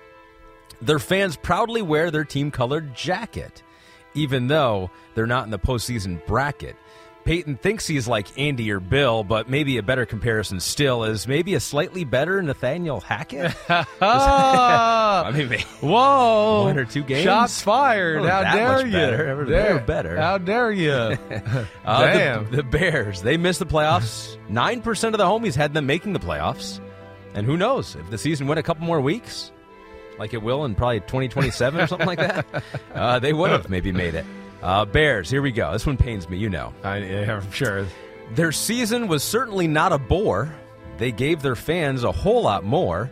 [0.80, 3.62] Their fans proudly wear their team colored jacket,
[4.14, 6.76] even though they're not in the postseason bracket.
[7.24, 11.54] Payton thinks he's like Andy or Bill, but maybe a better comparison still is maybe
[11.54, 13.54] a slightly better Nathaniel Hackett.
[13.68, 16.64] I mean, whoa!
[16.64, 17.24] One or two games?
[17.24, 18.22] Shots fired.
[18.22, 18.92] Well, How dare you?
[18.92, 19.44] better.
[19.44, 20.16] They're better.
[20.16, 20.90] How dare you?
[21.84, 22.50] Uh, the- Damn.
[22.50, 24.36] The, Bears, they missed the playoffs.
[24.50, 26.80] 9% of the homies had them making the playoffs.
[27.34, 29.52] And who knows, if the season went a couple more weeks,
[30.18, 32.46] like it will in probably 2027 or something like that,
[32.94, 34.24] uh, they would have maybe made it.
[34.62, 35.72] Uh, Bears, here we go.
[35.72, 36.74] This one pains me, you know.
[36.82, 37.86] I, yeah, I'm sure.
[38.32, 40.52] Their season was certainly not a bore.
[40.98, 43.10] They gave their fans a whole lot more.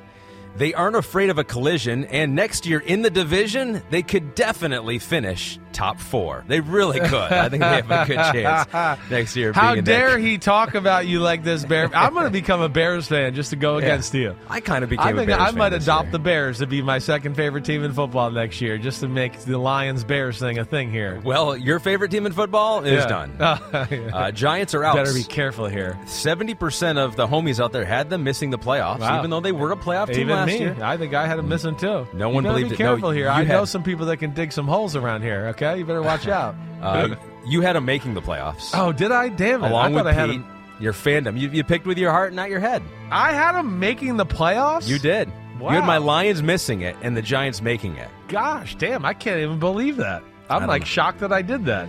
[0.56, 4.98] They aren't afraid of a collision, and next year in the division, they could definitely
[4.98, 6.44] finish top four.
[6.48, 7.12] They really could.
[7.14, 9.52] I think they have a good chance next year.
[9.52, 11.90] How dare he talk about you like this, Bear?
[11.94, 13.84] I'm going to become a Bears fan just to go Yeah.
[13.86, 14.34] against you.
[14.48, 16.98] I kind of became I a think I might adopt the Bears to be my
[16.98, 20.64] second favorite team in football next year, just to make the Lions Bears thing a
[20.64, 21.20] thing here.
[21.24, 23.08] Well, your favorite team in football is Yeah.
[23.08, 23.36] done.
[24.16, 24.96] Uh, Giants are out.
[24.96, 25.98] Better be careful here.
[26.06, 29.18] Seventy percent of the homies out there had them missing the playoffs, Wow.
[29.18, 30.76] even though they were a playoff team Even last me, year.
[30.82, 32.06] I think I had them missing too.
[32.14, 32.78] No You one believed be it.
[32.78, 33.24] No, careful here.
[33.26, 35.48] you I know some people that can dig some holes around here.
[35.48, 36.54] Okay, you better watch out.
[36.82, 37.14] Uh,
[37.46, 38.70] you had them making the playoffs.
[38.74, 39.28] oh, did I?
[39.28, 39.70] Damn it!
[39.70, 40.40] along I thought with I had Pete.
[40.40, 40.46] 'em-
[40.80, 41.38] Your fandom.
[41.40, 42.82] You, you picked with your heart, not your head.
[43.10, 44.86] I had them making the playoffs.
[44.88, 45.30] You did.
[45.58, 45.70] Wow.
[45.70, 48.08] You had my Lions missing it and the Giants making it.
[48.28, 49.04] Gosh, damn!
[49.04, 50.22] I can't even believe that.
[50.50, 50.86] I'm like know.
[50.86, 51.88] shocked that I did that.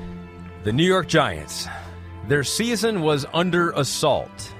[0.64, 1.68] The New York Giants.
[2.28, 4.54] Their season was under assault,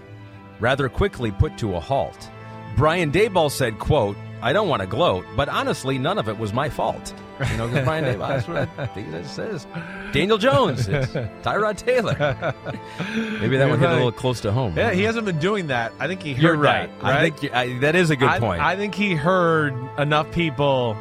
[0.60, 2.30] rather quickly put to a halt.
[2.78, 6.54] Brian Daboll said, quote, I don't want to gloat, but honestly, none of it was
[6.54, 7.14] my fault.
[7.52, 9.66] You know, Brian Daboll, that's what I think it says.
[10.12, 11.12] Daniel Jones, it's
[11.44, 12.16] Tyrod Taylor.
[13.40, 14.76] Maybe that one hit a little close to home.
[14.76, 15.92] Yeah, he hasn't been doing that.
[16.00, 16.90] I think he heard You're right.
[17.00, 17.04] that.
[17.04, 17.16] right?
[17.16, 18.62] I think I, that is a good I, point.
[18.62, 20.96] I think he heard enough people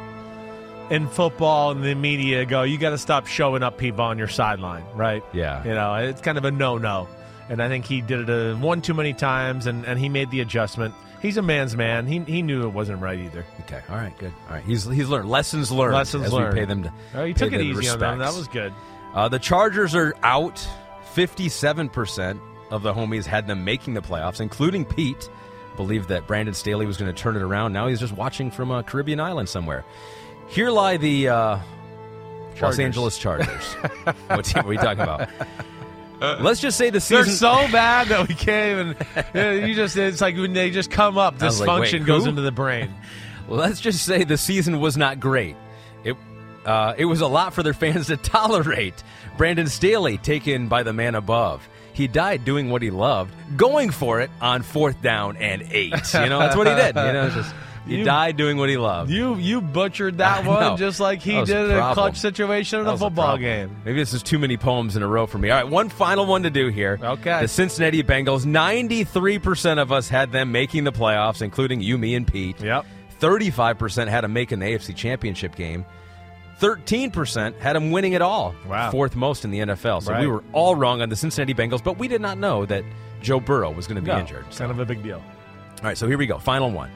[0.89, 4.27] in football and the media go, "You got to stop showing up people on your
[4.27, 5.23] sideline." Right?
[5.33, 5.63] Yeah.
[5.63, 7.07] You know, it's kind of a no-no,
[7.49, 10.31] and I think he did it uh, one too many times, and, and he made
[10.31, 10.93] the adjustment.
[11.21, 12.05] He's a man's man.
[12.05, 13.45] He he knew it wasn't right either.
[13.61, 13.81] okay.
[13.89, 14.15] All right.
[14.17, 14.33] Good.
[14.47, 14.63] All right.
[14.63, 15.95] He's he's learned lessons learned.
[15.95, 16.53] Lessons as learned.
[16.53, 16.93] We pay them to.
[17.15, 18.19] Oh, he took it easy on them.
[18.19, 18.73] That was good.
[19.13, 20.65] Uh, the Chargers are out.
[21.13, 25.29] Fifty-seven percent of the homies had them making the playoffs, including Pete.
[25.75, 27.73] Believed that Brandon Staley was going to turn it around.
[27.73, 29.83] Now he's just watching from a Caribbean island somewhere.
[30.47, 31.59] Here lie the uh,
[32.61, 33.73] Los Angeles Chargers.
[34.27, 35.29] what team are we talking about?
[36.19, 37.25] Let's just say the season.
[37.25, 38.95] They're so bad that we can't
[39.33, 39.63] even.
[39.67, 42.93] you just—it's like when they just come up, was like, dysfunction goes into the brain.
[43.47, 45.55] Let's just say the season was not great.
[46.03, 46.17] It
[46.65, 49.03] uh, it was a lot for their fans to tolerate.
[49.37, 51.67] Brandon Staley taken by the man above.
[51.93, 56.13] He died doing what he loved, going for it on fourth down and eight.
[56.13, 56.95] You know, that's what he did.
[56.95, 57.55] You know, it's just
[57.87, 59.09] he You- died doing what he loved.
[59.09, 60.77] You you butchered that I one know.
[60.77, 63.75] just like he did in a clutch situation in a football game.
[63.85, 65.49] Maybe this is too many poems in a row for me.
[65.49, 66.99] All right, one final one to do here.
[67.01, 67.41] Okay.
[67.41, 72.27] The Cincinnati Bengals, 93% of us had them making the playoffs, including you, me, and
[72.27, 72.59] Pete.
[72.61, 72.85] Yep.
[73.19, 75.85] 35% had them making the AFC Championship game.
[76.59, 78.55] 13% had them winning it all.
[78.67, 78.89] Wow.
[78.91, 80.01] Fourth most in the NFL.
[80.03, 80.21] So Right.
[80.21, 82.83] we were all wrong on the Cincinnati Bengals, but we did not know that
[83.21, 84.45] Joe Burrow was going to be No, injured.
[84.47, 85.17] It's kind of a big deal.
[85.17, 86.39] All right, so here we go.
[86.39, 86.89] Final one.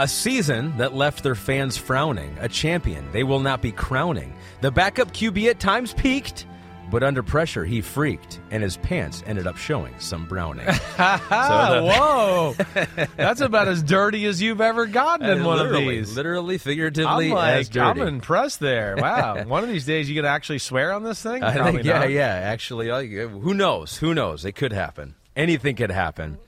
[0.00, 2.34] A season that left their fans frowning.
[2.40, 4.32] A champion they will not be crowning.
[4.62, 6.46] The backup QB at times peaked,
[6.90, 10.66] but under pressure he freaked, and his pants ended up showing some browning.
[10.98, 12.54] Ah, whoa!
[13.18, 16.16] That's about as dirty as you've ever gotten in one of these.
[16.16, 18.96] literally, figuratively, I'm like, I'm impressed there.
[19.00, 19.44] Wow!
[19.44, 21.42] one of these days, you gonna actually swear on this thing?
[21.42, 22.10] I Probably think, yeah, not.
[22.10, 22.26] yeah.
[22.28, 23.98] Actually, who knows?
[23.98, 24.46] Who knows?
[24.46, 25.14] It could happen.
[25.36, 26.38] Anything could happen.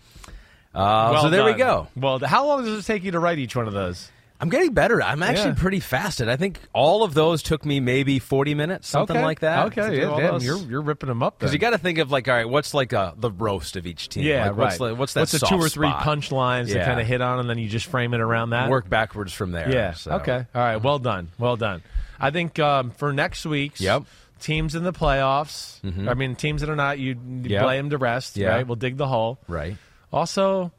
[0.74, 1.88] Uh, Well so there we go.
[1.96, 4.10] Well, how long does it take you to write each one of those?
[4.40, 5.00] I'm getting better.
[5.00, 5.54] I'm actually Yeah.
[5.56, 6.26] pretty fast at.
[6.26, 6.30] it.
[6.32, 9.24] I think all of those took me maybe 40 minutes, something Okay.
[9.24, 9.66] like that.
[9.66, 11.38] Okay, yeah, damn, you're you're ripping them up.
[11.38, 13.86] Because you got to think of like, all right, what's like uh the roast of
[13.86, 14.24] each team?
[14.24, 14.88] yeah, like, what's right.
[14.88, 15.20] The, what's that?
[15.20, 17.86] What's the two or three punchlines to kind of hit on, and then you just
[17.86, 18.68] frame it around that?
[18.68, 19.70] Work backwards from there.
[19.70, 19.92] Yeah.
[19.92, 20.10] so.
[20.12, 20.44] Okay.
[20.54, 20.76] All right.
[20.82, 21.28] Well done.
[21.38, 21.82] Well done.
[22.18, 24.04] I think um, for next week's Yep.
[24.40, 25.80] teams in the playoffs.
[25.82, 26.08] Mhm.
[26.10, 27.62] I mean, teams that are not, you you Yep.
[27.62, 28.36] play them to rest.
[28.36, 28.48] Yeah.
[28.48, 28.66] Right.
[28.66, 29.38] We'll dig the hole.
[29.46, 29.76] Right.
[30.12, 30.70] Also,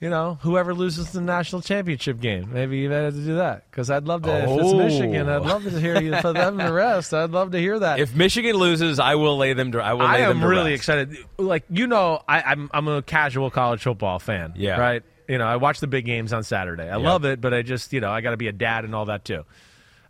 [0.00, 3.90] you know, whoever loses the national championship game, maybe you have to do that because
[3.90, 4.36] I'd love to.
[4.36, 4.76] If it's Oh.
[4.78, 7.14] Michigan, I'd love to hear you put them to rest.
[7.14, 8.00] I'd love to hear that.
[8.00, 9.72] If Michigan loses, I will lay them.
[9.72, 10.02] To, I will.
[10.02, 10.80] I lay them am really rest.
[10.82, 11.16] excited.
[11.38, 14.52] Like you know, I, I'm I'm a casual college football fan.
[14.56, 14.78] Yeah.
[14.78, 15.02] Right.
[15.28, 16.84] You know, I watch the big games on Saturday.
[16.84, 17.08] I Yeah.
[17.08, 19.06] love it, but I just you know I got to be a dad and all
[19.06, 19.44] that too.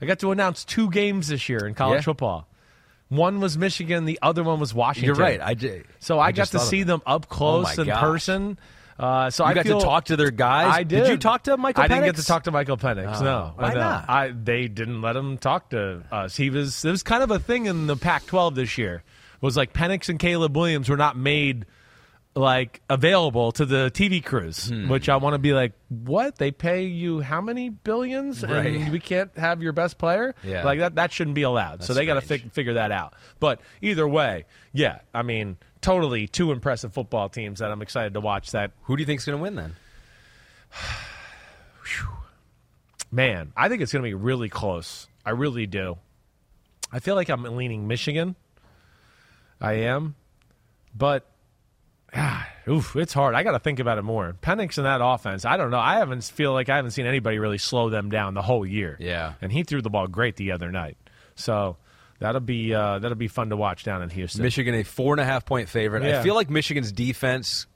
[0.01, 2.03] I got to announce two games this year in college Yeah.
[2.03, 2.49] football.
[3.09, 5.07] One was Michigan, the other one was Washington.
[5.07, 5.41] You're right.
[5.41, 8.01] I j- so I, I got to see them up close my in gosh.
[8.01, 8.59] person.
[8.99, 10.74] Uh, so You I got to talk to their guys?
[10.74, 11.03] I did.
[11.03, 13.20] Did you talk to Michael I didn't get to talk to Michael Penix.
[13.20, 13.81] Oh, no, why know.
[13.81, 14.09] not?
[14.09, 16.37] I they didn't let him talk to us.
[16.37, 19.03] He was it was kind of a thing in the Pac-12 this year.
[19.43, 21.66] Was like Penix and Caleb Williams were not made
[22.36, 24.88] like available to the TV crews, Hmm.
[24.88, 26.36] which I want to be like, what?
[26.36, 28.66] They pay you how many billions, Right.
[28.76, 30.34] and we can't have your best player?
[30.44, 30.62] Yeah.
[30.62, 30.94] like that.
[30.96, 31.82] That shouldn't be allowed.
[31.82, 33.14] so they got to fig- figure that out.
[33.40, 38.20] But either way, yeah, I mean, totally two impressive football teams that I'm excited to
[38.20, 38.50] watch.
[38.52, 39.74] That Who do you think's going to win then?
[43.10, 45.08] Man, I think it's going to be really close.
[45.24, 45.96] I really do.
[46.92, 48.36] I feel like I'm leaning Michigan.
[49.60, 50.16] I am.
[50.94, 51.26] But,
[52.15, 53.35] ah, oof, it's hard.
[53.35, 54.37] I got to think about it more.
[54.43, 55.78] Penix in that offense, I don't know.
[55.78, 58.97] I haven't feel like I haven't seen anybody really slow them down the whole year.
[59.01, 59.35] Yeah.
[59.41, 60.97] And he threw the ball great the other night.
[61.35, 61.77] So
[62.19, 64.43] That'll be uh, that'll be fun to watch down in Houston.
[64.43, 66.03] Michigan a four and a half point favorite.
[66.03, 66.20] Yeah.
[66.20, 67.66] I feel like Michigan's defense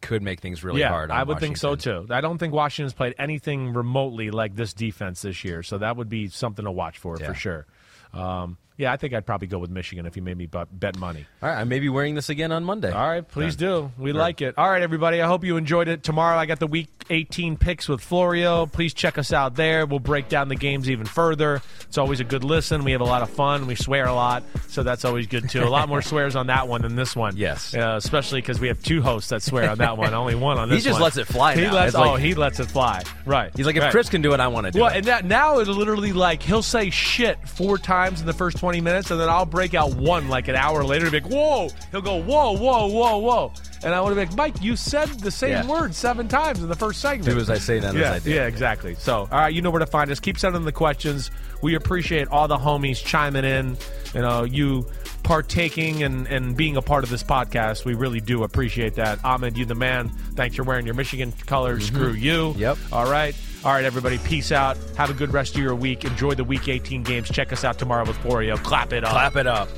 [0.00, 1.10] could make things really yeah, hard.
[1.10, 2.06] on I would think so too.
[2.10, 6.08] I don't think Washington's played anything remotely like this defense this year, so that would
[6.08, 7.28] be something to watch for Yeah.
[7.28, 7.66] for sure.
[8.12, 11.26] Um, yeah, I think I'd probably go with Michigan if you made me bet, money.
[11.42, 12.90] All right, I may be wearing this again on Monday.
[12.90, 13.90] All right, please do.
[13.98, 14.54] We like it.
[14.56, 15.20] All right, everybody.
[15.20, 16.02] I hope you enjoyed it.
[16.02, 18.66] Tomorrow, I got the Week 18 picks with Florio.
[18.66, 19.84] Please check us out there.
[19.84, 21.60] We'll break down the games even further.
[21.82, 22.84] It's always a good listen.
[22.84, 23.66] We have a lot of fun.
[23.66, 25.64] We swear a lot, so that's always good too.
[25.64, 27.36] A lot more swears on that one than this one.
[27.36, 27.74] Yes.
[27.74, 30.14] uh, especially because we have two hosts that swear on that one.
[30.14, 30.76] Only one on this.
[30.76, 30.78] One.
[30.78, 31.02] He just one.
[31.02, 31.74] lets it fly He now.
[31.74, 31.88] lets.
[31.88, 33.02] It's like- oh, he lets it fly.
[33.26, 33.50] Right.
[33.56, 33.90] He's like, if Right.
[33.90, 34.98] Chris can do it, I want to do Well, it.
[34.98, 38.67] and that, now it'll literally like he'll say shit four times in the first twenty
[38.80, 41.10] minutes, and then I'll break out one like an hour later.
[41.10, 41.68] Be like, whoa!
[41.90, 45.30] He'll go, whoa, whoa, whoa, whoa, and I would be like, Mike, you said the
[45.30, 45.66] same Yeah.
[45.66, 47.28] word seven times in the first segment.
[47.30, 48.30] Do as I say, not as yeah, I do.
[48.30, 48.94] Yeah, exactly.
[48.94, 50.20] So, all right, you know where to find us.
[50.20, 51.30] Keep sending the questions.
[51.62, 53.76] We appreciate all the homies chiming in.
[54.14, 54.86] You know, you
[55.24, 57.84] partaking and, and being a part of this podcast.
[57.84, 59.22] We really do appreciate that.
[59.24, 60.08] Ahmed, you the man.
[60.34, 61.86] Thanks for wearing your Michigan colors.
[61.86, 62.50] Screw you.
[62.50, 62.60] Mm-hmm.
[62.60, 62.78] Yep.
[62.92, 63.34] All right.
[63.64, 64.18] All right, everybody.
[64.18, 64.78] Peace out.
[64.96, 66.04] Have a good rest of your week.
[66.04, 67.28] Enjoy the Week 18 games.
[67.28, 68.56] Check us out tomorrow with Florio.
[68.56, 69.10] Clap it up.
[69.10, 69.68] Clap it up.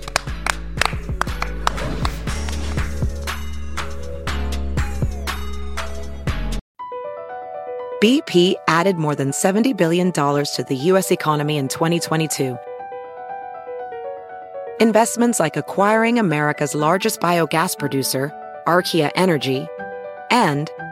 [8.03, 11.11] BP added more than $70 billion to the U.S.
[11.11, 12.57] economy in 2022.
[14.81, 18.33] Investments like acquiring America's largest biogas producer,
[18.67, 19.67] Archaea Energy,
[20.31, 20.71] and